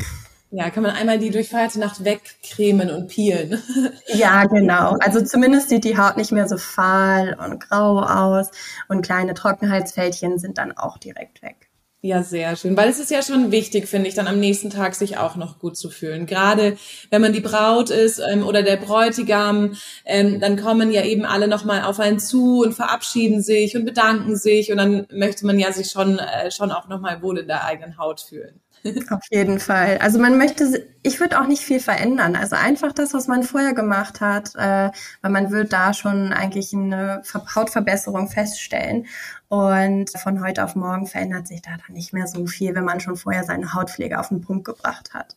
Ja, 0.51 0.71
kann 0.71 0.81
man 0.81 0.95
einmal 0.95 1.19
die 1.19 1.29
durchfeierte 1.29 1.79
Nacht 1.79 2.03
wegcremen 2.03 2.89
und 2.89 3.07
peelen. 3.07 3.61
Ja, 4.07 4.45
genau. 4.45 4.95
Also 4.99 5.21
zumindest 5.21 5.69
sieht 5.69 5.83
die 5.83 5.97
Haut 5.97 6.17
nicht 6.17 6.31
mehr 6.31 6.47
so 6.47 6.57
fahl 6.57 7.37
und 7.39 7.59
grau 7.59 7.99
aus 7.99 8.49
und 8.87 9.03
kleine 9.03 9.35
Trockenheitsfältchen 9.35 10.39
sind 10.39 10.57
dann 10.57 10.75
auch 10.75 10.97
direkt 10.97 11.43
weg. 11.43 11.69
Ja, 12.01 12.23
sehr 12.23 12.55
schön. 12.55 12.77
Weil 12.77 12.87
es 12.89 12.97
ist 12.97 13.11
ja 13.11 13.21
schon 13.21 13.51
wichtig, 13.51 13.87
finde 13.87 14.07
ich, 14.07 14.15
dann 14.15 14.27
am 14.27 14.39
nächsten 14.39 14.69
Tag 14.69 14.95
sich 14.95 15.17
auch 15.17 15.35
noch 15.35 15.59
gut 15.59 15.75
zu 15.75 15.89
fühlen. 15.89 16.25
Gerade 16.25 16.77
wenn 17.09 17.21
man 17.21 17.33
die 17.33 17.41
Braut 17.41 17.89
ist 17.89 18.19
ähm, 18.19 18.47
oder 18.47 18.63
der 18.63 18.77
Bräutigam, 18.77 19.75
ähm, 20.05 20.39
dann 20.39 20.55
kommen 20.55 20.93
ja 20.93 21.03
eben 21.03 21.25
alle 21.25 21.49
nochmal 21.49 21.83
auf 21.83 21.99
einen 21.99 22.19
zu 22.19 22.61
und 22.61 22.73
verabschieden 22.73 23.41
sich 23.41 23.75
und 23.75 23.83
bedanken 23.83 24.37
sich. 24.37 24.71
Und 24.71 24.77
dann 24.77 25.07
möchte 25.11 25.45
man 25.45 25.59
ja 25.59 25.73
sich 25.73 25.91
schon, 25.91 26.19
äh, 26.19 26.51
schon 26.51 26.71
auch 26.71 26.87
nochmal 26.87 27.21
wohl 27.21 27.39
in 27.39 27.47
der 27.47 27.65
eigenen 27.65 27.97
Haut 27.97 28.21
fühlen. 28.21 28.61
Auf 29.09 29.25
jeden 29.29 29.59
Fall. 29.59 29.97
Also 29.97 30.19
man 30.19 30.37
möchte, 30.37 30.87
ich 31.03 31.19
würde 31.19 31.39
auch 31.39 31.47
nicht 31.47 31.63
viel 31.63 31.79
verändern. 31.79 32.35
Also 32.35 32.55
einfach 32.55 32.93
das, 32.93 33.13
was 33.13 33.27
man 33.27 33.43
vorher 33.43 33.73
gemacht 33.73 34.21
hat, 34.21 34.55
äh, 34.55 34.91
weil 35.21 35.31
man 35.31 35.51
wird 35.51 35.73
da 35.73 35.93
schon 35.93 36.31
eigentlich 36.31 36.73
eine 36.73 37.21
Hautverbesserung 37.55 38.29
feststellen. 38.29 39.07
Und 39.49 40.11
von 40.17 40.43
heute 40.43 40.63
auf 40.63 40.75
morgen 40.75 41.07
verändert 41.07 41.47
sich 41.47 41.61
da 41.61 41.71
dann 41.71 41.95
nicht 41.95 42.13
mehr 42.13 42.27
so 42.27 42.45
viel, 42.47 42.75
wenn 42.75 42.85
man 42.85 42.99
schon 42.99 43.17
vorher 43.17 43.43
seine 43.43 43.73
Hautpflege 43.73 44.19
auf 44.19 44.29
den 44.29 44.41
Punkt 44.41 44.65
gebracht 44.65 45.13
hat. 45.13 45.35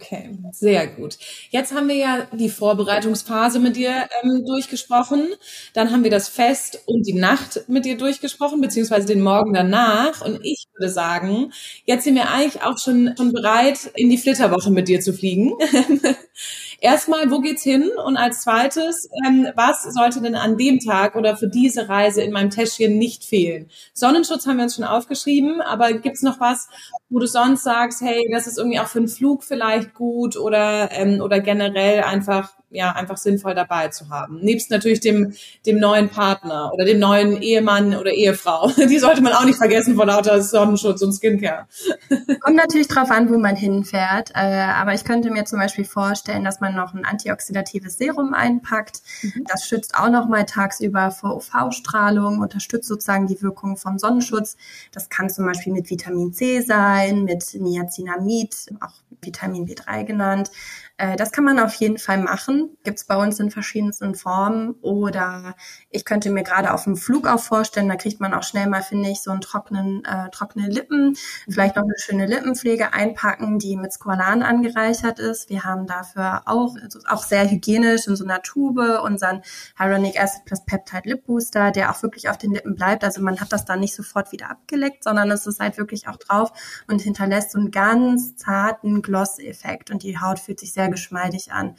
Okay, 0.00 0.30
sehr 0.52 0.86
gut. 0.86 1.18
Jetzt 1.50 1.74
haben 1.74 1.88
wir 1.88 1.96
ja 1.96 2.28
die 2.32 2.48
Vorbereitungsphase 2.48 3.58
mit 3.58 3.74
dir 3.74 4.08
ähm, 4.22 4.44
durchgesprochen. 4.46 5.28
Dann 5.74 5.90
haben 5.90 6.04
wir 6.04 6.10
das 6.10 6.28
Fest 6.28 6.82
und 6.86 7.04
die 7.04 7.14
Nacht 7.14 7.64
mit 7.66 7.84
dir 7.84 7.96
durchgesprochen, 7.96 8.60
beziehungsweise 8.60 9.08
den 9.08 9.20
Morgen 9.20 9.54
danach. 9.54 10.24
Und 10.24 10.38
ich 10.44 10.66
würde 10.74 10.92
sagen, 10.92 11.52
jetzt 11.84 12.04
sind 12.04 12.14
wir 12.14 12.30
eigentlich 12.30 12.62
auch 12.62 12.78
schon, 12.78 13.12
schon 13.16 13.32
bereit, 13.32 13.90
in 13.96 14.08
die 14.08 14.18
Flitterwoche 14.18 14.70
mit 14.70 14.86
dir 14.86 15.00
zu 15.00 15.12
fliegen. 15.12 15.54
Erstmal, 16.80 17.30
wo 17.30 17.40
geht's 17.40 17.62
hin? 17.64 17.90
Und 18.06 18.16
als 18.16 18.42
zweites, 18.42 19.08
ähm, 19.26 19.48
was 19.56 19.82
sollte 19.82 20.20
denn 20.20 20.36
an 20.36 20.56
dem 20.56 20.78
Tag 20.78 21.16
oder 21.16 21.36
für 21.36 21.48
diese 21.48 21.88
Reise 21.88 22.22
in 22.22 22.30
meinem 22.32 22.50
Täschchen 22.50 22.98
nicht 22.98 23.24
fehlen? 23.24 23.68
Sonnenschutz 23.94 24.46
haben 24.46 24.58
wir 24.58 24.62
uns 24.64 24.76
schon 24.76 24.84
aufgeschrieben, 24.84 25.60
aber 25.60 25.92
gibt's 25.94 26.22
noch 26.22 26.38
was, 26.38 26.68
wo 27.08 27.18
du 27.18 27.26
sonst 27.26 27.64
sagst, 27.64 28.00
hey, 28.00 28.28
das 28.32 28.46
ist 28.46 28.58
irgendwie 28.58 28.78
auch 28.78 28.86
für 28.86 28.98
einen 29.00 29.08
Flug 29.08 29.42
vielleicht 29.42 29.92
gut 29.94 30.36
oder, 30.36 30.90
ähm, 30.92 31.20
oder 31.20 31.40
generell 31.40 32.02
einfach 32.04 32.57
ja 32.70 32.92
einfach 32.92 33.16
sinnvoll 33.16 33.54
dabei 33.54 33.88
zu 33.88 34.10
haben. 34.10 34.40
Nebst 34.40 34.70
natürlich 34.70 35.00
dem, 35.00 35.34
dem 35.64 35.78
neuen 35.78 36.10
Partner 36.10 36.70
oder 36.74 36.84
dem 36.84 36.98
neuen 36.98 37.40
Ehemann 37.40 37.94
oder 37.96 38.12
Ehefrau. 38.12 38.70
Die 38.76 38.98
sollte 38.98 39.22
man 39.22 39.32
auch 39.32 39.44
nicht 39.44 39.56
vergessen 39.56 39.96
vor 39.96 40.06
lauter 40.06 40.42
Sonnenschutz 40.42 41.00
und 41.02 41.12
Skincare. 41.14 41.66
Kommt 42.40 42.56
natürlich 42.56 42.88
drauf 42.88 43.10
an, 43.10 43.30
wo 43.30 43.38
man 43.38 43.56
hinfährt. 43.56 44.32
Äh, 44.34 44.38
aber 44.38 44.92
ich 44.92 45.04
könnte 45.04 45.30
mir 45.30 45.44
zum 45.46 45.58
Beispiel 45.58 45.86
vorstellen, 45.86 46.44
dass 46.44 46.60
man 46.60 46.74
noch 46.74 46.92
ein 46.92 47.04
antioxidatives 47.04 47.96
Serum 47.96 48.34
einpackt. 48.34 49.00
Mhm. 49.22 49.44
Das 49.48 49.66
schützt 49.66 49.94
auch 49.94 50.10
noch 50.10 50.28
mal 50.28 50.44
tagsüber 50.44 51.10
vor 51.10 51.36
UV-Strahlung, 51.36 52.40
unterstützt 52.40 52.88
sozusagen 52.88 53.26
die 53.26 53.40
Wirkung 53.40 53.76
vom 53.76 53.98
Sonnenschutz. 53.98 54.56
Das 54.92 55.08
kann 55.08 55.30
zum 55.30 55.46
Beispiel 55.46 55.72
mit 55.72 55.88
Vitamin 55.88 56.34
C 56.34 56.60
sein, 56.60 57.24
mit 57.24 57.54
Niacinamid, 57.54 58.66
auch 58.80 58.92
Vitamin 59.22 59.66
B3 59.66 60.04
genannt. 60.04 60.50
Äh, 60.98 61.16
das 61.16 61.32
kann 61.32 61.44
man 61.44 61.60
auf 61.60 61.74
jeden 61.74 61.96
Fall 61.96 62.18
machen. 62.18 62.76
Gibt 62.82 62.98
es 62.98 63.04
bei 63.04 63.16
uns 63.16 63.38
in 63.40 63.50
verschiedensten 63.50 64.16
Formen. 64.16 64.72
Oder 64.82 65.54
ich 65.90 66.04
könnte 66.04 66.30
mir 66.30 66.42
gerade 66.42 66.74
auf 66.74 66.84
dem 66.84 66.96
Flug 66.96 67.26
auch 67.26 67.38
vorstellen, 67.38 67.88
da 67.88 67.94
kriegt 67.94 68.20
man 68.20 68.34
auch 68.34 68.42
schnell 68.42 68.68
mal, 68.68 68.82
finde 68.82 69.08
ich, 69.08 69.22
so 69.22 69.30
einen 69.30 69.40
trockenen, 69.40 70.04
äh, 70.04 70.28
trockene 70.30 70.68
Lippen. 70.68 71.16
Vielleicht 71.48 71.76
noch 71.76 71.84
eine 71.84 71.94
schöne 71.98 72.26
Lippenpflege 72.26 72.92
einpacken, 72.92 73.58
die 73.60 73.76
mit 73.76 73.92
Squalan 73.92 74.42
angereichert 74.42 75.20
ist. 75.20 75.48
Wir 75.48 75.64
haben 75.64 75.86
dafür 75.86 76.42
auch, 76.46 76.74
also 76.82 76.98
auch 77.06 77.22
sehr 77.22 77.48
hygienisch 77.48 78.08
in 78.08 78.16
so 78.16 78.24
einer 78.24 78.42
Tube 78.42 79.00
unseren 79.04 79.42
Hyaluronic 79.78 80.20
Acid 80.20 80.44
plus 80.44 80.64
Peptide 80.64 81.08
Lip 81.08 81.26
Booster, 81.26 81.70
der 81.70 81.92
auch 81.92 82.02
wirklich 82.02 82.28
auf 82.28 82.38
den 82.38 82.52
Lippen 82.52 82.74
bleibt. 82.74 83.04
Also 83.04 83.22
man 83.22 83.40
hat 83.40 83.52
das 83.52 83.64
dann 83.64 83.80
nicht 83.80 83.94
sofort 83.94 84.32
wieder 84.32 84.50
abgeleckt, 84.50 85.04
sondern 85.04 85.30
es 85.30 85.46
ist 85.46 85.60
halt 85.60 85.78
wirklich 85.78 86.08
auch 86.08 86.16
drauf 86.16 86.52
und 86.88 87.00
hinterlässt 87.00 87.52
so 87.52 87.58
einen 87.58 87.70
ganz 87.70 88.34
zarten 88.34 89.00
Gloss-Effekt 89.00 89.92
und 89.92 90.02
die 90.02 90.18
Haut 90.18 90.40
fühlt 90.40 90.58
sich 90.58 90.72
sehr 90.72 90.87
geschmeidig 90.90 91.52
an. 91.52 91.76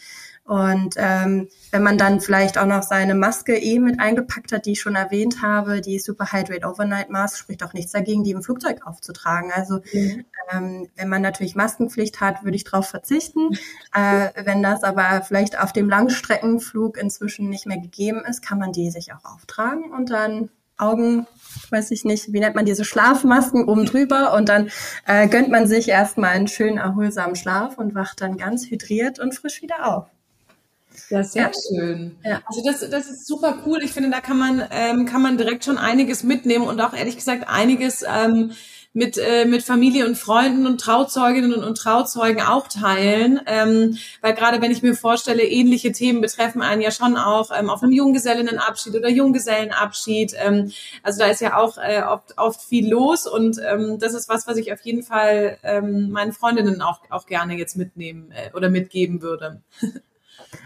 Und 0.49 0.95
ähm, 0.97 1.47
wenn 1.69 1.83
man 1.83 1.99
dann 1.99 2.21
vielleicht 2.21 2.57
auch 2.57 2.65
noch 2.65 2.81
seine 2.81 3.13
Maske 3.13 3.55
eh 3.55 3.77
mit 3.77 3.99
eingepackt 3.99 4.51
hat, 4.51 4.65
die 4.65 4.71
ich 4.71 4.81
schon 4.81 4.95
erwähnt 4.95 5.43
habe, 5.43 5.79
die 5.79 5.99
Super 5.99 6.31
Hydrate 6.31 6.65
Overnight 6.65 7.11
Mask, 7.11 7.37
spricht 7.37 7.63
auch 7.63 7.73
nichts 7.73 7.91
dagegen, 7.91 8.23
die 8.23 8.31
im 8.31 8.41
Flugzeug 8.41 8.79
aufzutragen. 8.83 9.51
Also 9.53 9.81
mhm. 9.93 10.25
ähm, 10.51 10.87
wenn 10.95 11.07
man 11.07 11.21
natürlich 11.21 11.55
Maskenpflicht 11.55 12.19
hat, 12.19 12.43
würde 12.43 12.55
ich 12.55 12.63
darauf 12.63 12.87
verzichten. 12.87 13.51
äh, 13.93 14.29
wenn 14.43 14.63
das 14.63 14.83
aber 14.83 15.21
vielleicht 15.21 15.59
auf 15.59 15.71
dem 15.71 15.87
Langstreckenflug 15.87 16.97
inzwischen 16.97 17.47
nicht 17.47 17.67
mehr 17.67 17.77
gegeben 17.77 18.23
ist, 18.27 18.41
kann 18.41 18.57
man 18.57 18.71
die 18.71 18.89
sich 18.89 19.13
auch 19.13 19.25
auftragen 19.25 19.91
und 19.91 20.09
dann 20.09 20.49
Augen, 20.79 21.27
weiß 21.69 21.91
ich 21.91 22.05
nicht, 22.05 22.31
wie 22.31 22.39
nennt 22.39 22.55
man 22.55 22.65
diese 22.65 22.85
Schlafmasken 22.85 23.65
oben 23.65 23.85
drüber 23.85 24.33
und 24.33 24.49
dann 24.49 24.69
äh, 25.05 25.27
gönnt 25.27 25.49
man 25.49 25.67
sich 25.67 25.89
erstmal 25.89 26.31
einen 26.31 26.47
schönen 26.47 26.77
erholsamen 26.77 27.35
Schlaf 27.35 27.77
und 27.77 27.95
wacht 27.95 28.21
dann 28.21 28.37
ganz 28.37 28.69
hydriert 28.69 29.19
und 29.19 29.35
frisch 29.35 29.61
wieder 29.61 29.87
auf. 29.87 30.07
Ja, 31.09 31.23
sehr 31.23 31.43
ja. 31.43 31.51
schön. 31.51 32.15
Ja. 32.23 32.41
Also 32.45 32.61
das, 32.63 32.87
das 32.89 33.09
ist 33.09 33.25
super 33.25 33.59
cool. 33.65 33.79
Ich 33.83 33.91
finde, 33.91 34.09
da 34.09 34.21
kann 34.21 34.37
man, 34.37 34.63
ähm, 34.71 35.05
kann 35.05 35.21
man 35.21 35.37
direkt 35.37 35.65
schon 35.65 35.77
einiges 35.77 36.23
mitnehmen 36.23 36.67
und 36.67 36.81
auch 36.81 36.93
ehrlich 36.93 37.15
gesagt 37.15 37.47
einiges 37.47 38.03
ähm, 38.03 38.51
mit, 38.93 39.17
äh, 39.17 39.45
mit 39.45 39.61
Familie 39.63 40.07
und 40.07 40.17
Freunden 40.17 40.65
und 40.65 40.81
Trauzeuginnen 40.81 41.53
und, 41.53 41.63
und 41.63 41.77
Trauzeugen 41.77 42.41
auch 42.41 42.67
teilen. 42.67 43.39
Ähm, 43.45 43.97
weil 44.21 44.33
gerade 44.33 44.61
wenn 44.61 44.71
ich 44.71 44.81
mir 44.81 44.95
vorstelle, 44.95 45.43
ähnliche 45.43 45.91
Themen 45.91 46.21
betreffen 46.21 46.61
einen 46.61 46.81
ja 46.81 46.91
schon 46.91 47.15
auch 47.15 47.51
ähm, 47.57 47.69
auf 47.69 47.83
einem 47.83 47.91
Junggesellinnenabschied 47.91 48.95
oder 48.95 49.09
Junggesellenabschied. 49.09 50.33
Ähm, 50.37 50.71
also 51.03 51.19
da 51.19 51.27
ist 51.27 51.41
ja 51.41 51.57
auch 51.57 51.77
äh, 51.77 52.01
oft, 52.01 52.37
oft 52.37 52.61
viel 52.61 52.89
los 52.89 53.27
und 53.27 53.59
ähm, 53.69 53.99
das 53.99 54.13
ist 54.13 54.27
was, 54.27 54.47
was 54.47 54.57
ich 54.57 54.73
auf 54.73 54.81
jeden 54.81 55.03
Fall 55.03 55.59
ähm, 55.63 56.09
meinen 56.09 56.33
Freundinnen 56.33 56.81
auch, 56.81 57.01
auch 57.09 57.27
gerne 57.27 57.57
jetzt 57.57 57.77
mitnehmen 57.77 58.31
äh, 58.31 58.55
oder 58.55 58.69
mitgeben 58.69 59.21
würde. 59.21 59.61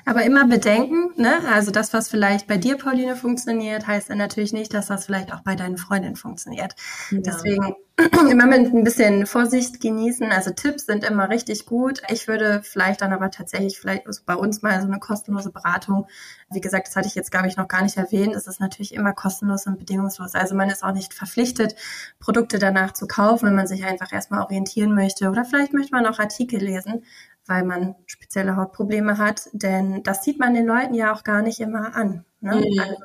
Aber 0.05 0.23
immer 0.23 0.47
bedenken, 0.47 1.11
ne? 1.15 1.39
Also 1.51 1.71
das, 1.71 1.93
was 1.93 2.09
vielleicht 2.09 2.47
bei 2.47 2.57
dir, 2.57 2.77
Pauline, 2.77 3.15
funktioniert, 3.15 3.87
heißt 3.87 4.09
dann 4.09 4.17
natürlich 4.17 4.53
nicht, 4.53 4.73
dass 4.73 4.87
das 4.87 5.05
vielleicht 5.05 5.33
auch 5.33 5.41
bei 5.41 5.55
deinen 5.55 5.77
Freundinnen 5.77 6.15
funktioniert. 6.15 6.75
Ja. 7.11 7.19
Deswegen 7.21 7.75
immer 8.29 8.47
mit 8.47 8.73
ein 8.73 8.83
bisschen 8.83 9.27
Vorsicht 9.27 9.79
genießen. 9.79 10.31
Also 10.31 10.51
Tipps 10.51 10.87
sind 10.87 11.03
immer 11.03 11.29
richtig 11.29 11.65
gut. 11.65 12.01
Ich 12.09 12.27
würde 12.27 12.61
vielleicht 12.63 13.01
dann 13.01 13.13
aber 13.13 13.29
tatsächlich 13.29 13.79
vielleicht 13.79 14.03
bei 14.25 14.35
uns 14.35 14.61
mal 14.61 14.81
so 14.81 14.87
eine 14.87 14.99
kostenlose 14.99 15.51
Beratung. 15.51 16.07
Wie 16.51 16.61
gesagt, 16.61 16.87
das 16.87 16.95
hatte 16.95 17.07
ich 17.07 17.15
jetzt, 17.15 17.31
glaube 17.31 17.47
ich, 17.47 17.55
noch 17.55 17.67
gar 17.67 17.83
nicht 17.83 17.97
erwähnt. 17.97 18.35
Es 18.35 18.47
ist 18.47 18.59
natürlich 18.59 18.93
immer 18.93 19.13
kostenlos 19.13 19.67
und 19.67 19.77
bedingungslos. 19.77 20.33
Also 20.33 20.55
man 20.55 20.69
ist 20.69 20.83
auch 20.83 20.93
nicht 20.93 21.13
verpflichtet, 21.13 21.75
Produkte 22.19 22.57
danach 22.57 22.93
zu 22.93 23.07
kaufen, 23.07 23.47
wenn 23.47 23.55
man 23.55 23.67
sich 23.67 23.85
einfach 23.85 24.11
erstmal 24.11 24.41
orientieren 24.41 24.95
möchte. 24.95 25.29
Oder 25.29 25.45
vielleicht 25.45 25.73
möchte 25.73 25.95
man 25.95 26.07
auch 26.07 26.19
Artikel 26.19 26.59
lesen 26.59 27.03
weil 27.47 27.63
man 27.63 27.95
spezielle 28.05 28.55
Hautprobleme 28.55 29.17
hat. 29.17 29.49
Denn 29.53 30.03
das 30.03 30.23
sieht 30.23 30.39
man 30.39 30.53
den 30.53 30.65
Leuten 30.65 30.93
ja 30.93 31.13
auch 31.13 31.23
gar 31.23 31.41
nicht 31.41 31.59
immer 31.59 31.95
an. 31.95 32.25
Ne? 32.41 32.55
Mhm. 32.55 32.79
Also, 32.79 33.03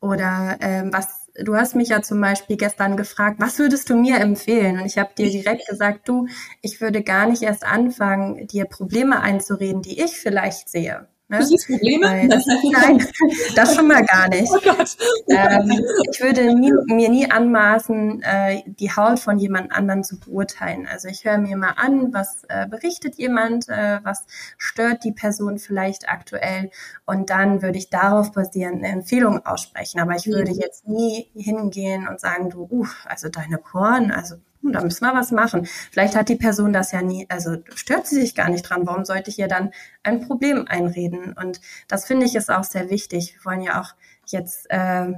oder 0.00 0.56
ähm, 0.60 0.92
was, 0.92 1.28
du 1.34 1.56
hast 1.56 1.74
mich 1.74 1.88
ja 1.88 2.02
zum 2.02 2.20
Beispiel 2.20 2.56
gestern 2.56 2.96
gefragt, 2.96 3.36
was 3.40 3.58
würdest 3.58 3.90
du 3.90 3.96
mir 3.96 4.18
empfehlen? 4.18 4.78
Und 4.78 4.86
ich 4.86 4.98
habe 4.98 5.10
dir 5.16 5.30
direkt 5.30 5.66
gesagt, 5.68 6.08
du, 6.08 6.28
ich 6.62 6.80
würde 6.80 7.02
gar 7.02 7.26
nicht 7.26 7.42
erst 7.42 7.64
anfangen, 7.64 8.46
dir 8.46 8.64
Probleme 8.64 9.20
einzureden, 9.20 9.82
die 9.82 10.00
ich 10.00 10.12
vielleicht 10.18 10.68
sehe. 10.68 11.08
Ne? 11.28 11.46
Probleme? 11.66 12.26
Das, 12.28 12.46
nein, 12.72 13.06
das 13.54 13.74
schon 13.74 13.86
mal 13.86 14.04
gar 14.04 14.28
nicht. 14.28 14.50
Oh 15.30 15.32
ähm, 15.34 15.70
ich 16.10 16.20
würde 16.20 16.54
nie, 16.54 16.72
mir 16.86 17.10
nie 17.10 17.30
anmaßen, 17.30 18.22
äh, 18.22 18.62
die 18.66 18.90
Haut 18.90 19.18
von 19.18 19.38
jemand 19.38 19.72
anderen 19.72 20.02
zu 20.02 20.18
beurteilen. 20.18 20.86
Also 20.90 21.08
ich 21.08 21.24
höre 21.24 21.38
mir 21.38 21.56
mal 21.56 21.74
an, 21.76 22.12
was 22.14 22.44
äh, 22.48 22.66
berichtet 22.66 23.16
jemand, 23.16 23.68
äh, 23.68 24.00
was 24.02 24.26
stört 24.56 25.04
die 25.04 25.12
Person 25.12 25.58
vielleicht 25.58 26.08
aktuell 26.08 26.70
und 27.04 27.30
dann 27.30 27.62
würde 27.62 27.78
ich 27.78 27.90
darauf 27.90 28.32
basierend 28.32 28.82
eine 28.84 28.92
Empfehlung 28.92 29.44
aussprechen. 29.44 30.00
Aber 30.00 30.16
ich 30.16 30.26
würde 30.26 30.52
mhm. 30.52 30.58
jetzt 30.58 30.88
nie 30.88 31.28
hingehen 31.34 32.08
und 32.08 32.20
sagen, 32.20 32.48
du, 32.50 32.68
uh, 32.70 32.86
also 33.04 33.28
deine 33.28 33.58
Korn, 33.58 34.10
also 34.10 34.36
hm, 34.62 34.72
da 34.72 34.82
müssen 34.82 35.04
wir 35.04 35.14
was 35.14 35.30
machen. 35.30 35.66
Vielleicht 35.90 36.16
hat 36.16 36.28
die 36.28 36.36
Person 36.36 36.72
das 36.72 36.92
ja 36.92 37.02
nie, 37.02 37.26
also 37.28 37.56
stört 37.74 38.06
sie 38.06 38.20
sich 38.20 38.34
gar 38.34 38.48
nicht 38.48 38.62
dran. 38.62 38.86
Warum 38.86 39.04
sollte 39.04 39.30
ich 39.30 39.38
ihr 39.38 39.48
dann 39.48 39.72
ein 40.02 40.20
Problem 40.26 40.66
einreden? 40.68 41.32
Und 41.32 41.60
das 41.86 42.06
finde 42.06 42.26
ich 42.26 42.34
ist 42.34 42.50
auch 42.50 42.64
sehr 42.64 42.90
wichtig. 42.90 43.34
Wir 43.36 43.44
wollen 43.44 43.62
ja 43.62 43.80
auch 43.80 43.94
jetzt, 44.26 44.70
äh, 44.70 45.12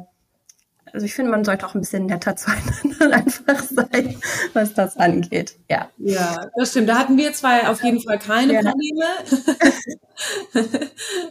also 0.92 1.06
ich 1.06 1.14
finde, 1.14 1.30
man 1.30 1.44
sollte 1.44 1.66
auch 1.66 1.74
ein 1.74 1.80
bisschen 1.80 2.06
netter 2.06 2.36
zueinander 2.36 3.16
einfach 3.16 3.62
sein, 3.62 4.16
was 4.52 4.74
das 4.74 4.96
angeht. 4.96 5.56
Ja. 5.68 5.90
Ja, 5.98 6.50
das 6.56 6.70
stimmt. 6.70 6.88
Da 6.88 6.98
hatten 6.98 7.16
wir 7.16 7.32
zwei 7.32 7.68
auf 7.68 7.82
jeden 7.82 8.00
Fall 8.00 8.18
keine 8.18 8.54
ja. 8.54 8.62
Probleme. 8.62 9.04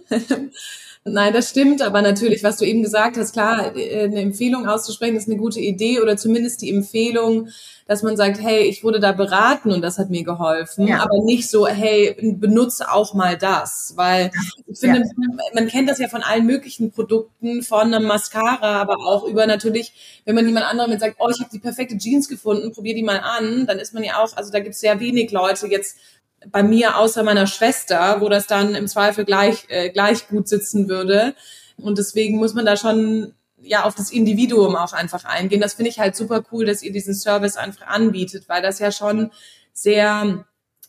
Nein, 1.11 1.33
das 1.33 1.49
stimmt, 1.49 1.81
aber 1.81 2.01
natürlich, 2.01 2.43
was 2.43 2.57
du 2.57 2.65
eben 2.65 2.83
gesagt 2.83 3.17
hast, 3.17 3.33
klar, 3.33 3.75
äh, 3.75 4.03
eine 4.03 4.21
Empfehlung 4.21 4.67
auszusprechen 4.67 5.15
ist 5.15 5.27
eine 5.27 5.37
gute 5.37 5.59
Idee 5.59 5.99
oder 5.99 6.17
zumindest 6.17 6.61
die 6.61 6.69
Empfehlung, 6.69 7.49
dass 7.87 8.03
man 8.03 8.15
sagt, 8.15 8.39
hey, 8.39 8.65
ich 8.65 8.83
wurde 8.83 8.99
da 8.99 9.13
beraten 9.13 9.71
und 9.71 9.81
das 9.81 9.97
hat 9.97 10.11
mir 10.11 10.23
geholfen, 10.23 10.87
ja. 10.87 10.99
aber 11.01 11.23
nicht 11.23 11.49
so, 11.49 11.65
hey, 11.67 12.15
benutze 12.37 12.91
auch 12.91 13.15
mal 13.15 13.35
das, 13.37 13.93
weil 13.95 14.29
ich 14.67 14.79
finde, 14.79 14.99
ja. 14.99 15.49
man 15.55 15.67
kennt 15.67 15.89
das 15.89 15.97
ja 15.97 16.07
von 16.07 16.21
allen 16.21 16.45
möglichen 16.45 16.91
Produkten, 16.91 17.63
von 17.63 17.93
einem 17.93 18.05
Mascara, 18.05 18.79
aber 18.79 18.97
auch 19.07 19.25
über 19.25 19.47
natürlich, 19.47 20.21
wenn 20.25 20.35
man 20.35 20.45
jemand 20.45 20.67
anderem 20.67 20.91
jetzt 20.91 21.01
sagt, 21.01 21.15
oh, 21.17 21.29
ich 21.29 21.39
habe 21.39 21.49
die 21.51 21.59
perfekte 21.59 21.97
Jeans 21.97 22.29
gefunden, 22.29 22.71
probier 22.71 22.93
die 22.93 23.03
mal 23.03 23.21
an, 23.21 23.65
dann 23.65 23.79
ist 23.79 23.93
man 23.93 24.03
ja 24.03 24.21
auch, 24.21 24.37
also 24.37 24.51
da 24.51 24.59
gibt 24.59 24.75
es 24.75 24.81
sehr 24.81 24.99
wenig 24.99 25.31
Leute 25.31 25.65
jetzt 25.67 25.97
bei 26.47 26.63
mir 26.63 26.97
außer 26.97 27.23
meiner 27.23 27.47
Schwester, 27.47 28.21
wo 28.21 28.29
das 28.29 28.47
dann 28.47 28.75
im 28.75 28.87
Zweifel 28.87 29.25
gleich, 29.25 29.65
äh, 29.69 29.89
gleich 29.89 30.27
gut 30.27 30.47
sitzen 30.47 30.89
würde. 30.89 31.35
Und 31.77 31.97
deswegen 31.97 32.37
muss 32.37 32.53
man 32.53 32.65
da 32.65 32.77
schon 32.77 33.33
ja 33.61 33.83
auf 33.83 33.95
das 33.95 34.11
Individuum 34.11 34.75
auch 34.75 34.93
einfach 34.93 35.25
eingehen. 35.25 35.61
Das 35.61 35.73
finde 35.73 35.89
ich 35.89 35.99
halt 35.99 36.15
super 36.15 36.43
cool, 36.51 36.65
dass 36.65 36.81
ihr 36.81 36.91
diesen 36.91 37.13
Service 37.13 37.57
einfach 37.57 37.87
anbietet, 37.87 38.47
weil 38.47 38.61
das 38.61 38.79
ja 38.79 38.91
schon 38.91 39.31
sehr 39.73 40.45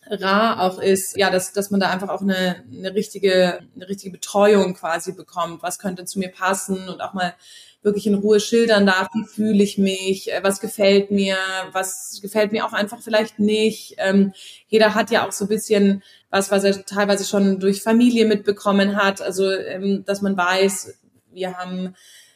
rar 0.06 0.60
auch 0.60 0.80
ist, 0.80 1.16
ja, 1.16 1.30
dass, 1.30 1.52
dass 1.52 1.70
man 1.70 1.80
da 1.80 1.90
einfach 1.90 2.08
auch 2.08 2.22
eine, 2.22 2.64
eine 2.72 2.94
richtige, 2.94 3.60
eine 3.74 3.88
richtige 3.88 4.10
Betreuung 4.10 4.74
quasi 4.74 5.12
bekommt. 5.12 5.62
Was 5.62 5.78
könnte 5.78 6.04
zu 6.04 6.18
mir 6.18 6.30
passen 6.30 6.88
und 6.88 7.00
auch 7.00 7.12
mal 7.12 7.34
wirklich 7.82 8.06
in 8.06 8.14
Ruhe 8.14 8.40
schildern 8.40 8.86
darf, 8.86 9.08
wie 9.14 9.24
fühle 9.24 9.62
ich 9.62 9.78
mich, 9.78 10.32
äh, 10.32 10.40
was 10.42 10.60
gefällt 10.60 11.10
mir, 11.10 11.36
was 11.72 12.20
gefällt 12.22 12.52
mir 12.52 12.66
auch 12.66 12.72
einfach 12.72 13.00
vielleicht 13.02 13.38
nicht. 13.38 13.94
Ähm, 13.98 14.32
jeder 14.68 14.94
hat 14.94 15.10
ja 15.10 15.26
auch 15.26 15.32
so 15.32 15.46
ein 15.46 15.48
bisschen 15.48 16.02
was, 16.30 16.50
was 16.50 16.64
er 16.64 16.84
teilweise 16.84 17.24
schon 17.24 17.58
durch 17.58 17.82
Familie 17.82 18.26
mitbekommen 18.26 18.96
hat. 18.96 19.22
Also, 19.22 19.50
ähm, 19.50 20.04
dass 20.06 20.22
man 20.22 20.36
weiß, 20.36 20.98
wir 21.32 21.56
haben 21.56 21.94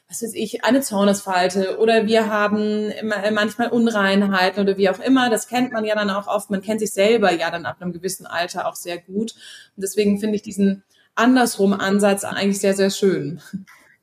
was 0.08 0.22
weiß 0.22 0.34
ich, 0.34 0.64
eine 0.64 0.80
Zornesfalte 0.80 1.78
oder 1.78 2.06
wir 2.06 2.28
haben 2.28 2.90
immer, 2.90 3.16
manchmal 3.32 3.68
Unreinheiten 3.68 4.62
oder 4.62 4.76
wie 4.76 4.88
auch 4.88 5.00
immer. 5.00 5.30
Das 5.30 5.48
kennt 5.48 5.72
man 5.72 5.84
ja 5.84 5.94
dann 5.94 6.10
auch 6.10 6.26
oft. 6.26 6.50
Man 6.50 6.62
kennt 6.62 6.80
sich 6.80 6.92
selber 6.92 7.32
ja 7.32 7.50
dann 7.50 7.66
ab 7.66 7.78
einem 7.80 7.92
gewissen 7.92 8.26
Alter 8.26 8.68
auch 8.68 8.76
sehr 8.76 8.98
gut. 8.98 9.32
Und 9.76 9.82
deswegen 9.82 10.20
finde 10.20 10.36
ich 10.36 10.42
diesen 10.42 10.84
andersrum 11.14 11.72
Ansatz 11.72 12.24
eigentlich 12.24 12.60
sehr, 12.60 12.74
sehr 12.74 12.90
schön. 12.90 13.40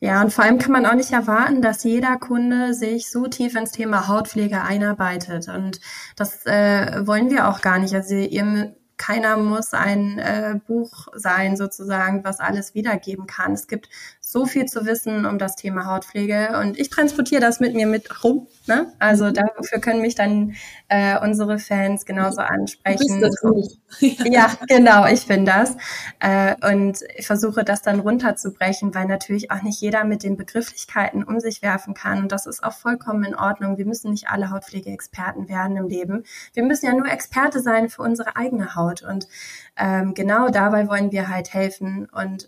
Ja, 0.04 0.20
und 0.24 0.34
vor 0.34 0.44
allem 0.44 0.58
kann 0.58 0.72
man 0.72 0.88
auch 0.88 0.96
nicht 0.96 1.12
erwarten, 1.12 1.62
dass 1.62 1.84
jeder 1.84 2.18
Kunde 2.18 2.74
sich 2.74 3.12
so 3.12 3.28
tief 3.28 3.56
ins 3.56 3.72
Thema 3.72 4.08
Hautpflege 4.08 4.64
einarbeitet. 4.64 5.48
Und 5.48 5.80
das 6.16 6.44
äh, 6.48 7.06
wollen 7.06 7.30
wir 7.30 7.48
auch 7.48 7.62
gar 7.62 7.78
nicht. 7.78 7.94
Also 7.94 8.16
ihr 8.16 8.76
keiner 8.98 9.38
muss 9.38 9.74
ein 9.74 10.18
äh, 10.18 10.60
Buch 10.68 11.08
sein, 11.14 11.56
sozusagen, 11.56 12.24
was 12.24 12.40
alles 12.40 12.74
wiedergeben 12.74 13.28
kann. 13.28 13.54
Es 13.54 13.68
gibt 13.68 13.90
so 14.32 14.46
viel 14.46 14.66
zu 14.66 14.86
wissen 14.86 15.26
um 15.26 15.38
das 15.38 15.58
Thema 15.58 15.86
Hautpflege 15.86 16.58
und 16.62 16.80
ich 16.80 16.90
transportiere 16.90 17.42
das 17.42 17.60
mit 17.60 17.76
mir 17.76 17.86
mit 17.86 18.24
rum. 18.24 18.48
Ne? 18.66 18.94
Also 18.98 19.26
mhm. 19.26 19.34
dafür 19.34 19.80
können 19.82 20.02
mich 20.02 20.16
dann 20.16 20.56
äh, 20.88 21.20
unsere 21.20 21.60
Fans 21.60 22.06
genauso 22.06 22.40
ansprechen. 22.40 23.20
Du 23.20 23.28
bist 23.28 23.42
das 23.42 23.42
Buch. 23.42 24.26
ja, 24.32 24.50
genau, 24.70 25.06
ich 25.06 25.28
bin 25.28 25.46
das. 25.46 25.76
Äh, 26.20 26.56
und 26.72 27.00
ich 27.18 27.28
versuche 27.28 27.66
das 27.66 27.82
dann 27.82 28.00
runterzubrechen, 28.00 28.96
weil 28.96 29.06
natürlich 29.08 29.52
auch 29.52 29.64
nicht 29.64 29.82
jeder 29.82 30.06
mit 30.06 30.24
den 30.24 30.38
Begrifflichkeiten 30.38 31.24
um 31.24 31.42
sich 31.42 31.62
werfen 31.62 31.94
kann. 31.94 32.20
Und 32.20 32.32
das 32.32 32.46
ist 32.46 32.64
auch 32.64 32.74
vollkommen 32.74 33.26
in 33.26 33.36
Ordnung. 33.36 33.78
Wir 33.78 33.86
müssen 33.86 34.12
nicht 34.12 34.30
alle 34.30 34.50
Hautpflegeexperten 34.50 35.50
werden 35.50 35.76
im 35.76 35.90
Leben. 35.90 36.24
Wir 36.54 36.64
müssen 36.64 36.86
ja 36.86 36.94
nur 36.94 37.12
Experte 37.12 37.60
sein 37.60 37.90
für 37.90 38.04
unsere 38.04 38.38
eigene 38.38 38.76
Haut. 38.76 39.02
Und 39.02 39.28
ähm, 39.76 40.14
genau 40.14 40.48
dabei 40.48 40.88
wollen 40.88 41.12
wir 41.12 41.28
halt 41.28 41.54
helfen. 41.54 42.08
Und 42.10 42.48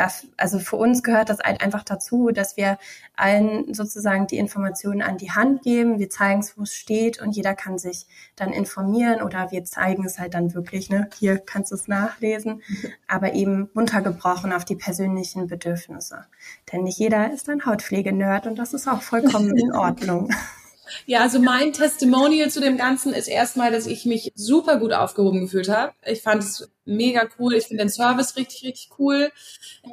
das, 0.00 0.26
also 0.38 0.58
für 0.58 0.76
uns 0.76 1.02
gehört 1.02 1.28
das 1.28 1.40
halt 1.40 1.60
einfach 1.60 1.84
dazu, 1.84 2.30
dass 2.30 2.56
wir 2.56 2.78
allen 3.16 3.74
sozusagen 3.74 4.26
die 4.26 4.38
Informationen 4.38 5.02
an 5.02 5.18
die 5.18 5.30
Hand 5.30 5.60
geben. 5.62 5.98
Wir 5.98 6.08
zeigen 6.08 6.40
es, 6.40 6.56
wo 6.56 6.62
es 6.62 6.74
steht 6.74 7.20
und 7.20 7.32
jeder 7.36 7.54
kann 7.54 7.76
sich 7.76 8.06
dann 8.34 8.50
informieren 8.50 9.20
oder 9.20 9.50
wir 9.50 9.62
zeigen 9.64 10.06
es 10.06 10.18
halt 10.18 10.32
dann 10.32 10.54
wirklich, 10.54 10.88
ne, 10.88 11.10
hier 11.18 11.38
kannst 11.38 11.70
du 11.70 11.74
es 11.74 11.86
nachlesen, 11.86 12.62
aber 13.08 13.34
eben 13.34 13.68
runtergebrochen 13.76 14.54
auf 14.54 14.64
die 14.64 14.76
persönlichen 14.76 15.48
Bedürfnisse. 15.48 16.24
Denn 16.72 16.84
nicht 16.84 16.98
jeder 16.98 17.30
ist 17.30 17.50
ein 17.50 17.66
Hautpflegenerd 17.66 18.46
und 18.46 18.58
das 18.58 18.72
ist 18.72 18.88
auch 18.88 19.02
vollkommen 19.02 19.54
in 19.54 19.72
Ordnung. 19.74 20.30
Ja, 21.06 21.20
also 21.20 21.38
mein 21.40 21.72
Testimonial 21.72 22.50
zu 22.50 22.60
dem 22.60 22.76
Ganzen 22.76 23.12
ist 23.12 23.28
erstmal, 23.28 23.70
dass 23.70 23.86
ich 23.86 24.06
mich 24.06 24.32
super 24.34 24.78
gut 24.78 24.92
aufgehoben 24.92 25.42
gefühlt 25.42 25.68
habe. 25.68 25.92
Ich 26.04 26.22
fand 26.22 26.42
es 26.42 26.70
mega 26.90 27.26
cool. 27.38 27.54
Ich 27.54 27.66
finde 27.66 27.84
den 27.84 27.90
Service 27.90 28.36
richtig, 28.36 28.64
richtig 28.64 28.90
cool. 28.98 29.30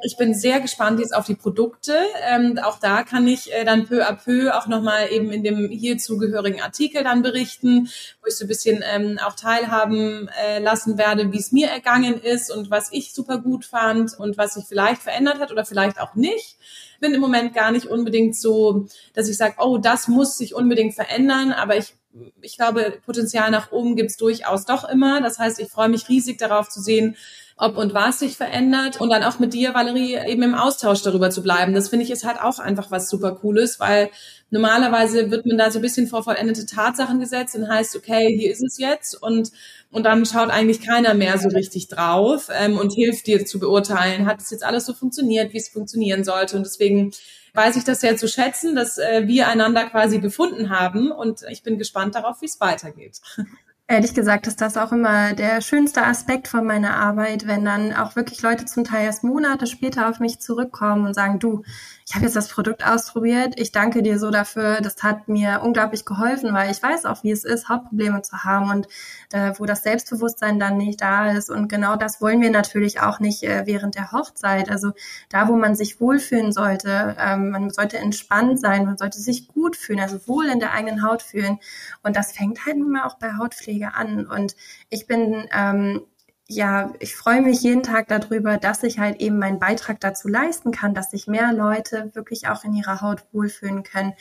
Ich 0.02 0.16
bin 0.16 0.34
sehr 0.34 0.60
gespannt 0.60 1.00
jetzt 1.00 1.14
auf 1.14 1.26
die 1.26 1.34
Produkte. 1.34 1.94
Ähm, 2.28 2.58
auch 2.62 2.78
da 2.78 3.02
kann 3.02 3.26
ich 3.26 3.52
äh, 3.52 3.64
dann 3.64 3.86
peu 3.86 4.06
à 4.06 4.12
peu 4.12 4.56
auch 4.56 4.66
nochmal 4.66 5.10
eben 5.10 5.32
in 5.32 5.42
dem 5.42 5.70
hier 5.70 5.98
zugehörigen 5.98 6.60
Artikel 6.60 7.04
dann 7.04 7.22
berichten, 7.22 7.88
wo 8.20 8.28
ich 8.28 8.36
so 8.36 8.44
ein 8.44 8.48
bisschen 8.48 8.84
ähm, 8.92 9.18
auch 9.24 9.34
teilhaben 9.34 10.28
äh, 10.44 10.58
lassen 10.58 10.98
werde, 10.98 11.32
wie 11.32 11.38
es 11.38 11.52
mir 11.52 11.68
ergangen 11.68 12.20
ist 12.20 12.50
und 12.50 12.70
was 12.70 12.92
ich 12.92 13.12
super 13.12 13.38
gut 13.38 13.64
fand 13.64 14.18
und 14.18 14.36
was 14.36 14.54
sich 14.54 14.64
vielleicht 14.66 15.02
verändert 15.02 15.40
hat 15.40 15.52
oder 15.52 15.64
vielleicht 15.64 16.00
auch 16.00 16.14
nicht 16.14 16.56
bin 17.00 17.14
im 17.14 17.20
Moment 17.20 17.54
gar 17.54 17.70
nicht 17.70 17.86
unbedingt 17.86 18.36
so, 18.36 18.86
dass 19.14 19.28
ich 19.28 19.36
sage, 19.36 19.54
oh, 19.58 19.78
das 19.78 20.08
muss 20.08 20.36
sich 20.36 20.54
unbedingt 20.54 20.94
verändern, 20.94 21.52
aber 21.52 21.76
ich 21.76 21.94
ich 22.40 22.56
glaube, 22.56 22.98
Potenzial 23.04 23.50
nach 23.50 23.70
oben 23.72 23.96
gibt's 23.96 24.16
durchaus 24.16 24.64
doch 24.64 24.88
immer. 24.88 25.20
Das 25.20 25.38
heißt, 25.38 25.60
ich 25.60 25.68
freue 25.68 25.88
mich 25.88 26.08
riesig 26.08 26.38
darauf 26.38 26.68
zu 26.68 26.80
sehen, 26.80 27.16
ob 27.56 27.76
und 27.76 27.92
was 27.92 28.20
sich 28.20 28.36
verändert 28.36 29.00
und 29.00 29.10
dann 29.10 29.24
auch 29.24 29.40
mit 29.40 29.52
dir, 29.52 29.74
Valerie, 29.74 30.16
eben 30.26 30.42
im 30.42 30.54
Austausch 30.54 31.02
darüber 31.02 31.30
zu 31.30 31.42
bleiben. 31.42 31.74
Das 31.74 31.88
finde 31.88 32.04
ich 32.04 32.10
ist 32.10 32.24
halt 32.24 32.40
auch 32.40 32.60
einfach 32.60 32.90
was 32.90 33.10
super 33.10 33.32
Cooles, 33.32 33.80
weil 33.80 34.10
normalerweise 34.50 35.30
wird 35.32 35.44
man 35.44 35.58
da 35.58 35.70
so 35.70 35.80
ein 35.80 35.82
bisschen 35.82 36.06
vor 36.06 36.22
vollendete 36.22 36.66
Tatsachen 36.66 37.18
gesetzt 37.18 37.56
und 37.56 37.68
heißt, 37.68 37.96
okay, 37.96 38.34
hier 38.38 38.52
ist 38.52 38.62
es 38.62 38.78
jetzt 38.78 39.20
und 39.20 39.50
und 39.90 40.04
dann 40.04 40.26
schaut 40.26 40.50
eigentlich 40.50 40.82
keiner 40.82 41.14
mehr 41.14 41.38
so 41.38 41.48
richtig 41.48 41.88
drauf 41.88 42.48
ähm, 42.52 42.76
und 42.76 42.92
hilft 42.92 43.26
dir 43.26 43.46
zu 43.46 43.58
beurteilen, 43.58 44.26
hat 44.26 44.40
es 44.40 44.50
jetzt 44.50 44.64
alles 44.64 44.84
so 44.84 44.92
funktioniert, 44.92 45.52
wie 45.54 45.58
es 45.58 45.70
funktionieren 45.70 46.24
sollte. 46.24 46.56
Und 46.56 46.64
deswegen 46.64 47.12
weiß 47.58 47.76
ich 47.76 47.84
das 47.84 48.00
sehr 48.00 48.16
zu 48.16 48.28
schätzen, 48.28 48.76
dass 48.76 48.98
äh, 48.98 49.26
wir 49.26 49.48
einander 49.48 49.84
quasi 49.86 50.20
gefunden 50.20 50.70
haben 50.70 51.10
und 51.10 51.42
ich 51.50 51.64
bin 51.64 51.76
gespannt 51.76 52.14
darauf, 52.14 52.40
wie 52.40 52.46
es 52.46 52.60
weitergeht. 52.60 53.20
Ehrlich 53.90 54.14
gesagt 54.14 54.46
ist 54.46 54.60
das 54.60 54.76
auch 54.76 54.92
immer 54.92 55.32
der 55.32 55.62
schönste 55.62 56.02
Aspekt 56.02 56.46
von 56.46 56.64
meiner 56.64 56.94
Arbeit, 56.94 57.46
wenn 57.46 57.64
dann 57.64 57.94
auch 57.94 58.16
wirklich 58.16 58.42
Leute 58.42 58.66
zum 58.66 58.84
Teil 58.84 59.06
erst 59.06 59.24
Monate 59.24 59.66
später 59.66 60.10
auf 60.10 60.20
mich 60.20 60.40
zurückkommen 60.40 61.06
und 61.06 61.14
sagen, 61.14 61.38
du, 61.38 61.64
ich 62.08 62.14
habe 62.14 62.24
jetzt 62.24 62.36
das 62.36 62.48
Produkt 62.48 62.86
ausprobiert, 62.86 63.60
ich 63.60 63.70
danke 63.70 64.02
dir 64.02 64.18
so 64.18 64.30
dafür, 64.30 64.80
das 64.80 65.02
hat 65.02 65.28
mir 65.28 65.60
unglaublich 65.62 66.06
geholfen, 66.06 66.54
weil 66.54 66.70
ich 66.70 66.82
weiß 66.82 67.04
auch, 67.04 67.22
wie 67.22 67.30
es 67.30 67.44
ist, 67.44 67.68
Hauptprobleme 67.68 68.22
zu 68.22 68.44
haben 68.44 68.70
und 68.70 68.88
äh, 69.30 69.52
wo 69.58 69.66
das 69.66 69.82
Selbstbewusstsein 69.82 70.58
dann 70.58 70.78
nicht 70.78 71.02
da 71.02 71.30
ist. 71.32 71.50
Und 71.50 71.68
genau 71.68 71.96
das 71.96 72.22
wollen 72.22 72.40
wir 72.40 72.50
natürlich 72.50 73.02
auch 73.02 73.20
nicht 73.20 73.42
äh, 73.42 73.66
während 73.66 73.94
der 73.94 74.10
Hochzeit. 74.10 74.70
Also 74.70 74.92
da, 75.28 75.48
wo 75.48 75.56
man 75.56 75.74
sich 75.74 76.00
wohlfühlen 76.00 76.50
sollte, 76.50 77.14
ähm, 77.20 77.50
man 77.50 77.68
sollte 77.68 77.98
entspannt 77.98 78.58
sein, 78.58 78.86
man 78.86 78.96
sollte 78.96 79.20
sich 79.20 79.46
gut 79.48 79.76
fühlen, 79.76 80.00
also 80.00 80.26
wohl 80.26 80.46
in 80.46 80.60
der 80.60 80.72
eigenen 80.72 81.02
Haut 81.02 81.20
fühlen. 81.20 81.58
Und 82.02 82.16
das 82.16 82.32
fängt 82.32 82.64
halt 82.64 82.76
immer 82.76 83.04
auch 83.04 83.18
bei 83.18 83.34
Hautpflege 83.34 83.92
an. 83.92 84.26
Und 84.26 84.56
ich 84.88 85.06
bin 85.06 85.46
ähm, 85.52 86.00
ja, 86.50 86.94
ich 86.98 87.14
freue 87.14 87.42
mich 87.42 87.60
jeden 87.60 87.82
Tag 87.82 88.08
darüber, 88.08 88.56
dass 88.56 88.82
ich 88.82 88.98
halt 88.98 89.20
eben 89.20 89.38
meinen 89.38 89.58
Beitrag 89.58 90.00
dazu 90.00 90.28
leisten 90.28 90.70
kann, 90.72 90.94
dass 90.94 91.10
sich 91.10 91.26
mehr 91.26 91.52
Leute 91.52 92.10
wirklich 92.14 92.48
auch 92.48 92.64
in 92.64 92.72
ihrer 92.72 93.02
Haut 93.02 93.26
wohlfühlen 93.32 93.82
können. 93.82 94.14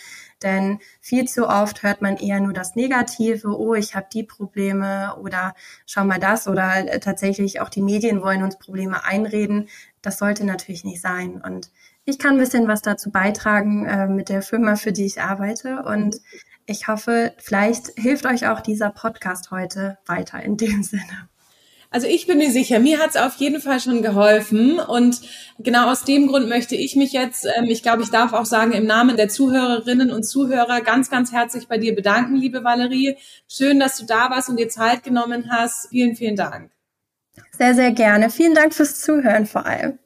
Denn 0.44 0.80
viel 1.00 1.26
zu 1.30 1.48
oft 1.48 1.84
hört 1.84 2.02
man 2.02 2.18
eher 2.18 2.42
nur 2.42 2.52
das 2.52 2.76
Negative, 2.76 3.58
oh, 3.58 3.76
ich 3.76 3.96
habe 3.96 4.08
die 4.12 4.24
Probleme 4.24 5.16
oder 5.22 5.56
schau 5.86 6.04
mal 6.04 6.20
das 6.20 6.50
oder 6.50 6.94
äh, 6.94 7.00
tatsächlich 7.00 7.62
auch 7.62 7.70
die 7.70 7.82
Medien 7.82 8.22
wollen 8.22 8.44
uns 8.44 8.60
Probleme 8.60 9.06
einreden. 9.06 9.70
Das 10.02 10.18
sollte 10.18 10.46
natürlich 10.46 10.84
nicht 10.84 11.02
sein. 11.02 11.42
Und 11.42 11.72
ich 12.04 12.20
kann 12.20 12.34
ein 12.34 12.40
bisschen 12.40 12.68
was 12.68 12.82
dazu 12.82 13.10
beitragen 13.10 13.86
äh, 13.86 14.08
mit 14.08 14.28
der 14.28 14.42
Firma, 14.42 14.76
für 14.76 14.92
die 14.92 15.06
ich 15.06 15.22
arbeite. 15.22 15.84
Und 15.84 16.20
ich 16.66 16.90
hoffe, 16.90 17.34
vielleicht 17.38 17.98
hilft 17.98 18.26
euch 18.26 18.48
auch 18.48 18.60
dieser 18.60 18.90
Podcast 18.90 19.50
heute 19.52 19.98
weiter 20.06 20.44
in 20.44 20.58
dem 20.58 20.84
Sinne. 20.84 21.30
Also 21.90 22.08
ich 22.08 22.28
bin 22.28 22.38
mir 22.38 22.52
sicher, 22.52 22.80
mir 22.80 23.00
hat 23.00 23.12
es 23.12 23.16
auf 23.16 23.36
jeden 23.36 23.62
Fall 23.62 23.80
schon 23.80 24.02
geholfen 24.02 24.80
und 24.80 25.22
genau 25.58 25.90
aus 25.90 26.04
dem 26.04 26.28
Grund 26.28 26.50
möchte 26.50 26.76
ich 26.76 26.98
mich 26.98 27.14
jetzt, 27.14 27.46
ähm, 27.46 27.66
ich 27.66 27.82
glaube, 27.82 28.04
ich 28.04 28.10
darf 28.10 28.34
auch 28.34 28.46
sagen, 28.46 28.74
im 28.74 28.86
Namen 28.86 29.16
der 29.16 29.30
Zuhörerinnen 29.30 30.12
und 30.12 30.24
Zuhörer 30.24 30.82
ganz, 30.82 31.10
ganz 31.10 31.32
herzlich 31.32 31.68
bei 31.68 31.78
dir 31.78 31.96
bedanken, 31.96 32.36
liebe 32.36 32.64
Valerie. 32.64 33.16
Schön, 33.48 33.80
dass 33.80 33.98
du 33.98 34.06
da 34.06 34.30
warst 34.30 34.50
und 34.50 34.60
dir 34.60 34.68
Zeit 34.68 35.04
genommen 35.04 35.50
hast. 35.50 35.90
Vielen, 35.90 36.16
vielen 36.16 36.36
Dank. 36.36 36.72
Sehr, 37.58 37.74
sehr 37.74 37.92
gerne. 37.92 38.30
Vielen 38.30 38.54
Dank 38.54 38.74
fürs 38.74 39.00
Zuhören 39.02 39.46
vor 39.46 39.66
allem. 39.66 39.98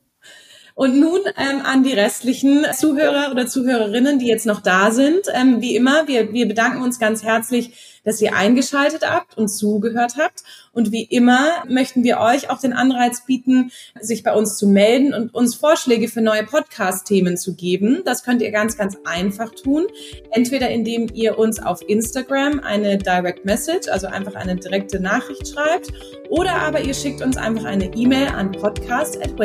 Und 0.75 0.99
nun 0.99 1.19
ähm, 1.37 1.61
an 1.63 1.83
die 1.83 1.93
restlichen 1.93 2.65
Zuhörer 2.73 3.31
oder 3.31 3.45
Zuhörerinnen, 3.45 4.19
die 4.19 4.27
jetzt 4.27 4.45
noch 4.45 4.61
da 4.61 4.91
sind. 4.91 5.21
Ähm, 5.33 5.61
wie 5.61 5.75
immer, 5.75 6.07
wir, 6.07 6.31
wir 6.31 6.47
bedanken 6.47 6.81
uns 6.81 6.97
ganz 6.99 7.23
herzlich 7.23 7.90
dass 8.03 8.21
ihr 8.21 8.35
eingeschaltet 8.35 9.03
habt 9.07 9.37
und 9.37 9.47
zugehört 9.47 10.13
habt. 10.17 10.43
Und 10.73 10.91
wie 10.91 11.03
immer 11.03 11.63
möchten 11.67 12.03
wir 12.03 12.19
euch 12.19 12.49
auch 12.49 12.59
den 12.59 12.73
Anreiz 12.73 13.25
bieten, 13.25 13.71
sich 13.99 14.23
bei 14.23 14.33
uns 14.33 14.57
zu 14.57 14.67
melden 14.67 15.13
und 15.13 15.33
uns 15.33 15.55
Vorschläge 15.55 16.07
für 16.07 16.21
neue 16.21 16.43
Podcast-Themen 16.43 17.37
zu 17.37 17.55
geben. 17.55 18.01
Das 18.05 18.23
könnt 18.23 18.41
ihr 18.41 18.51
ganz, 18.51 18.77
ganz 18.77 18.97
einfach 19.03 19.51
tun. 19.53 19.87
Entweder 20.31 20.69
indem 20.69 21.07
ihr 21.13 21.37
uns 21.37 21.61
auf 21.61 21.81
Instagram 21.87 22.59
eine 22.61 22.97
Direct 22.97 23.45
Message, 23.45 23.89
also 23.89 24.07
einfach 24.07 24.35
eine 24.35 24.55
direkte 24.55 24.99
Nachricht 24.99 25.47
schreibt, 25.47 25.89
oder 26.29 26.53
aber 26.53 26.81
ihr 26.81 26.93
schickt 26.93 27.21
uns 27.21 27.37
einfach 27.37 27.65
eine 27.65 27.93
E-Mail 27.93 28.27
an 28.27 28.51
podcast 28.51 29.17
at 29.21 29.39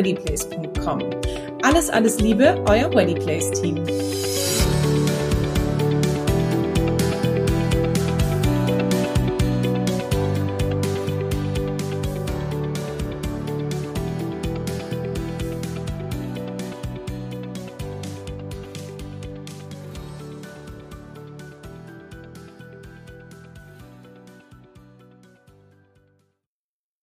Alles, 1.62 1.90
alles 1.90 2.20
Liebe, 2.20 2.64
euer 2.68 2.94
Weddyplace 2.94 3.50
Team. 3.60 4.65